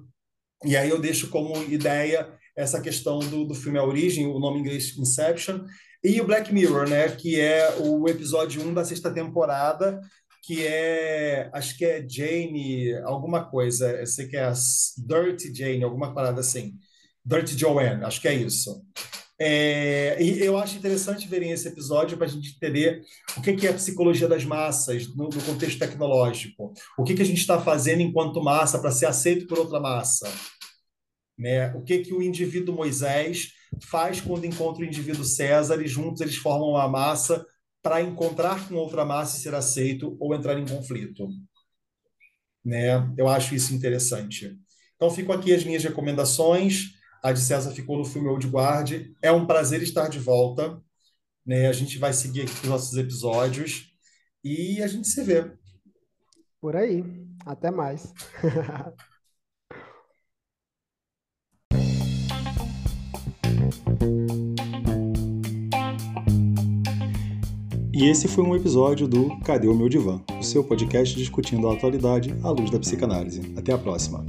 E 0.64 0.76
aí 0.76 0.88
eu 0.88 1.00
deixo 1.00 1.28
como 1.28 1.56
ideia 1.64 2.28
essa 2.56 2.80
questão 2.80 3.20
do, 3.20 3.44
do 3.44 3.54
filme 3.54 3.78
A 3.78 3.84
Origem, 3.84 4.26
o 4.26 4.40
nome 4.40 4.58
em 4.58 4.60
inglês 4.62 4.96
Inception, 4.98 5.64
e 6.02 6.20
o 6.20 6.26
Black 6.26 6.52
Mirror, 6.52 6.88
né? 6.88 7.08
que 7.08 7.40
é 7.40 7.76
o 7.78 8.08
episódio 8.08 8.62
1 8.62 8.74
da 8.74 8.84
sexta 8.84 9.12
temporada, 9.12 10.00
que 10.48 10.66
é, 10.66 11.50
acho 11.52 11.76
que 11.76 11.84
é 11.84 12.02
Jane, 12.08 12.94
alguma 13.04 13.44
coisa, 13.44 13.90
eu 13.92 14.06
sei 14.06 14.26
que 14.26 14.34
é 14.34 14.44
a 14.44 14.54
Dirty 14.96 15.54
Jane, 15.54 15.84
alguma 15.84 16.14
parada 16.14 16.40
assim. 16.40 16.78
Dirty 17.22 17.54
Joanne, 17.54 18.02
acho 18.02 18.18
que 18.18 18.28
é 18.28 18.32
isso. 18.32 18.82
É, 19.38 20.16
e 20.18 20.42
eu 20.42 20.56
acho 20.56 20.78
interessante 20.78 21.28
verem 21.28 21.50
esse 21.50 21.68
episódio 21.68 22.16
para 22.16 22.26
a 22.26 22.30
gente 22.30 22.56
entender 22.56 23.02
o 23.36 23.42
que, 23.42 23.52
que 23.52 23.66
é 23.66 23.70
a 23.70 23.74
psicologia 23.74 24.26
das 24.26 24.42
massas 24.42 25.14
no, 25.14 25.28
no 25.28 25.42
contexto 25.42 25.78
tecnológico. 25.78 26.72
O 26.96 27.04
que, 27.04 27.12
que 27.12 27.20
a 27.20 27.26
gente 27.26 27.42
está 27.42 27.60
fazendo 27.60 28.00
enquanto 28.00 28.42
massa 28.42 28.78
para 28.78 28.90
ser 28.90 29.04
aceito 29.04 29.46
por 29.46 29.58
outra 29.58 29.78
massa. 29.78 30.32
Né? 31.38 31.74
O 31.74 31.82
que, 31.82 31.98
que 31.98 32.14
o 32.14 32.22
indivíduo 32.22 32.74
Moisés 32.74 33.52
faz 33.82 34.18
quando 34.18 34.46
encontra 34.46 34.82
o 34.82 34.86
indivíduo 34.86 35.26
César 35.26 35.78
e 35.82 35.86
juntos 35.86 36.22
eles 36.22 36.36
formam 36.36 36.70
uma 36.70 36.88
massa 36.88 37.44
para 37.88 38.02
encontrar 38.02 38.68
com 38.68 38.74
outra 38.74 39.02
massa 39.02 39.38
e 39.38 39.40
ser 39.40 39.54
aceito 39.54 40.14
ou 40.20 40.34
entrar 40.34 40.58
em 40.58 40.66
conflito. 40.66 41.26
Né? 42.62 42.90
Eu 43.16 43.26
acho 43.26 43.54
isso 43.54 43.74
interessante. 43.74 44.54
Então, 44.94 45.10
ficam 45.10 45.34
aqui 45.34 45.54
as 45.54 45.64
minhas 45.64 45.82
recomendações. 45.82 46.90
A 47.24 47.32
de 47.32 47.40
César 47.40 47.70
ficou 47.70 47.96
no 47.96 48.04
filme 48.04 48.28
Old 48.28 48.46
Guard. 48.46 49.10
É 49.22 49.32
um 49.32 49.46
prazer 49.46 49.82
estar 49.82 50.08
de 50.08 50.18
volta. 50.18 50.78
Né? 51.46 51.66
A 51.66 51.72
gente 51.72 51.96
vai 51.96 52.12
seguir 52.12 52.42
aqui 52.42 52.52
os 52.62 52.68
nossos 52.68 52.98
episódios 52.98 53.90
e 54.44 54.82
a 54.82 54.86
gente 54.86 55.08
se 55.08 55.24
vê. 55.24 55.50
Por 56.60 56.76
aí. 56.76 57.02
Até 57.46 57.70
mais. 57.70 58.12
E 68.00 68.08
esse 68.08 68.28
foi 68.28 68.44
um 68.44 68.54
episódio 68.54 69.08
do 69.08 69.36
Cadê 69.40 69.66
o 69.66 69.74
meu 69.74 69.88
divã? 69.88 70.20
O 70.38 70.42
seu 70.44 70.62
podcast 70.62 71.16
discutindo 71.16 71.68
a 71.68 71.72
atualidade 71.72 72.32
à 72.44 72.50
luz 72.50 72.70
da 72.70 72.78
psicanálise. 72.78 73.52
Até 73.56 73.72
a 73.72 73.78
próxima. 73.78 74.24